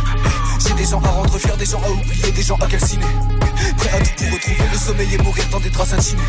J'ai 0.65 0.73
des 0.73 0.85
gens 0.85 1.01
à 1.01 1.09
rendre 1.09 1.37
fiers, 1.37 1.57
des 1.57 1.65
gens 1.65 1.81
à 1.83 1.89
oublier, 1.89 2.31
des 2.31 2.43
gens 2.43 2.57
à 2.57 2.67
calciner. 2.67 3.05
Prêt 3.77 3.89
à 3.89 3.99
tout 3.99 4.11
pour 4.17 4.31
retrouver 4.33 4.69
le 4.71 4.77
sommeil 4.77 5.13
et 5.13 5.17
mourir 5.17 5.45
dans 5.51 5.59
des 5.59 5.69
traces 5.69 5.93
intimes. 5.93 6.19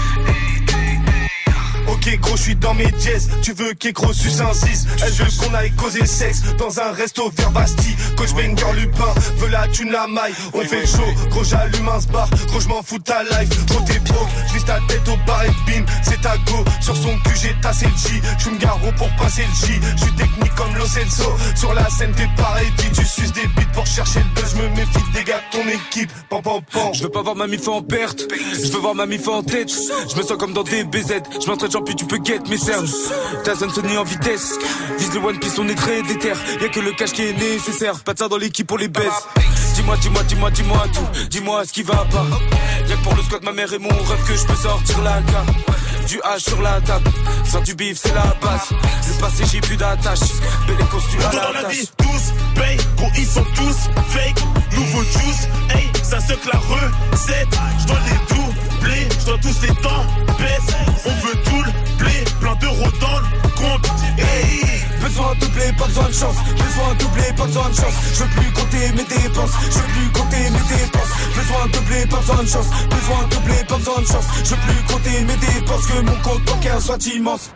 Ok 1.93 2.19
gros 2.21 2.37
je 2.37 2.43
suis 2.43 2.57
dans 2.57 2.75
mes 2.75 2.93
jazz 2.99 3.29
Tu 3.43 3.53
veux 3.53 3.75
qu'écro 3.75 4.13
suce 4.13 4.41
un 4.41 4.53
6 4.53 4.87
Elle 5.05 5.13
veut 5.13 5.27
qu'on 5.41 5.55
aille 5.55 5.73
causer 5.73 6.07
sexe 6.07 6.43
Dans 6.59 6.79
un 6.79 6.93
resto 6.93 7.31
vers 7.37 7.51
Bastille. 7.51 7.97
Coach 8.17 8.33
Banger 8.33 8.73
Lupin 8.77 9.13
Veut 9.39 9.49
la 9.49 9.67
thune 9.69 9.91
la 9.91 10.07
maille. 10.07 10.35
On 10.55 10.61
fait 10.61 10.87
chaud 10.87 11.03
Gros 11.31 11.45
j'allume 11.45 11.89
un 11.89 12.13
bar 12.13 12.29
Gros 12.49 12.61
je 12.61 12.69
m'en 12.69 12.83
fous 12.83 12.99
de 12.99 13.05
ta 13.05 13.23
life. 13.23 13.67
Gros 13.67 13.81
t'es 13.87 13.99
broke. 14.01 14.29
J'vise 14.49 14.65
ta 14.65 14.79
tête 14.89 15.09
au 15.09 15.17
bar 15.27 15.45
et 15.45 15.49
bim 15.67 15.85
C'est 16.03 16.21
ta 16.21 16.37
go. 16.39 16.65
Sur 16.81 16.97
son 16.97 17.17
cul 17.19 17.37
j'ai 17.43 17.55
tassé 17.61 17.87
le 17.87 17.93
J. 17.93 18.21
J'suis 18.39 18.59
garo 18.59 18.93
pour 18.97 19.09
passer 19.17 19.43
le 19.43 19.67
J. 19.67 19.81
J'suis 19.97 20.15
technique 20.15 20.55
comme 20.55 20.75
Lo 20.77 20.87
Celso. 20.87 21.33
Sur 21.57 21.75
la 21.75 21.89
scène 21.91 22.13
t'es 22.17 22.29
pareil 22.37 22.69
Tu 22.95 23.05
suces 23.05 23.33
des 23.33 23.47
bites 23.57 23.73
pour 23.73 23.87
chercher 23.87 24.21
le 24.21 24.41
buzz. 24.41 24.55
Je 24.55 24.63
me 24.63 24.69
méfie 24.77 25.13
des 25.13 25.25
gars 25.25 25.41
de 25.53 25.59
ton 25.59 25.69
équipe. 25.69 26.11
Pam 26.29 26.43
pam 26.43 26.61
pam 26.73 26.95
Je 26.95 27.03
veux 27.03 27.09
pas 27.09 27.23
voir 27.23 27.37
ma 27.37 27.47
mif 27.47 27.67
en 27.69 27.83
perte, 27.83 28.27
je 28.31 28.71
veux 28.71 28.79
voir 28.79 28.95
ma 28.95 29.07
mif 29.07 29.27
en 29.29 29.43
tête. 29.43 29.71
Je 29.71 30.17
me 30.17 30.23
sens 30.23 30.37
comme 30.39 30.53
dans 30.53 30.63
des 30.63 30.85
BZ, 30.85 31.23
je 31.43 31.47
m'entraîne 31.49 31.71
j'en 31.81 31.85
puis 31.85 31.95
tu 31.97 32.05
peux 32.05 32.19
get 32.23 32.41
mes 32.49 32.59
cernes. 32.59 32.87
Ta 33.45 33.55
zone 33.55 33.71
Sony 33.71 33.97
en 33.97 34.05
vitesse, 34.05 34.59
vise 34.99 35.13
le 35.15 35.21
one 35.21 35.39
piece, 35.39 35.59
on 35.59 35.69
est 35.69 35.75
très 35.75 36.03
déter. 36.03 36.33
Y'a 36.61 36.69
que 36.69 36.81
le 36.81 36.93
cash 36.93 37.13
qui 37.13 37.23
est 37.23 37.33
nécessaire, 37.33 37.99
pas 38.01 38.15
de 38.15 38.19
ça 38.19 38.29
dans 38.29 38.37
l'équipe 38.37 38.67
pour 38.67 38.79
les 38.79 38.89
baisse. 38.89 39.27
Dis-moi, 39.75 39.97
dis-moi, 40.01 40.23
dis-moi, 40.25 40.51
dis-moi 40.51 40.85
tout, 40.93 41.29
dis-moi 41.29 41.65
ce 41.65 41.73
qui 41.73 41.83
va 41.83 42.05
pas. 42.11 42.27
Y'a 42.89 42.97
que 42.97 43.03
pour 43.03 43.15
le 43.15 43.23
squat 43.23 43.43
ma 43.43 43.53
mère 43.53 43.73
et 43.73 43.79
mon 43.79 43.89
rêve 43.89 44.25
que 44.27 44.35
je 44.35 44.45
peux 44.45 44.55
sortir 44.55 45.03
la 45.03 45.23
carte. 45.23 45.49
Du 46.07 46.17
H 46.19 46.41
sur 46.41 46.61
la 46.61 46.81
table, 46.81 47.09
faire 47.45 47.63
du 47.63 47.75
bif 47.75 47.99
c'est 48.03 48.15
la 48.15 48.35
base. 48.43 48.71
Le 48.71 49.21
passé 49.21 49.45
j'ai 49.51 49.61
plus 49.61 49.77
d'attache, 49.77 50.19
belle 50.67 50.77
costume 50.91 51.21
à 51.21 51.25
Poto 51.25 51.37
dans 51.37 51.53
la 51.53 51.63
la 51.63 51.69
vie, 51.69 51.89
tous 51.99 52.61
paye, 52.61 52.79
gros 52.97 53.11
ils 53.17 53.27
sont 53.27 53.45
tous 53.55 53.77
fake. 54.09 54.43
Nouveau 54.73 55.03
juice, 55.03 55.49
hey, 55.75 55.89
ça 56.03 56.21
se 56.21 56.33
la 56.33 56.59
recette. 56.59 57.59
Je 57.81 57.87
dois 57.87 57.99
les 58.07 58.35
doubler, 58.81 59.09
je 59.19 59.25
dois 59.27 59.39
tous 59.39 59.63
les 59.63 59.75
temps 59.83 60.05
baisse. 60.39 60.75
On 61.05 61.27
veut 61.27 61.37
tout 61.45 61.63
le 61.63 61.71
plein 62.41 62.55
d'euros 62.57 62.91
dans 63.01 63.19
le 63.19 63.49
compte. 63.55 63.91
Hey. 64.19 64.81
Besoin 65.01 65.35
de 65.41 65.47
blé, 65.47 65.73
pas 65.79 65.87
besoin 65.87 66.09
de 66.09 66.13
chance. 66.13 66.37
Besoin 66.53 66.95
de 66.95 67.05
blé, 67.15 67.33
pas 67.37 67.47
besoin 67.47 67.69
de 67.69 67.75
chance. 67.75 67.95
Je 68.15 68.23
veux 68.23 68.31
plus 68.31 68.53
compter 68.53 68.93
mes 68.93 69.05
dépenses. 69.05 69.53
Je 69.71 69.79
veux 69.79 69.85
plus 69.85 70.11
compter 70.13 70.51
mes 70.51 70.77
dépenses. 70.77 71.13
Besoin 71.35 71.67
de 71.67 71.79
blé, 71.87 72.07
pas 72.07 72.17
besoin 72.19 72.43
de 72.43 72.49
chance. 72.49 72.67
Besoin 72.91 73.27
de 73.29 73.37
blé, 73.45 73.65
pas 73.67 73.77
besoin 73.77 74.01
de 74.01 74.07
chance. 74.07 74.27
Je 74.45 74.51
veux 74.51 74.57
plus 74.57 74.95
compter 74.95 75.25
mes 75.25 75.37
dépenses. 75.37 75.87
Que 75.87 76.01
mon 76.01 76.17
compte 76.23 76.45
bancaire 76.45 76.81
soit 76.81 77.07
immense. 77.07 77.51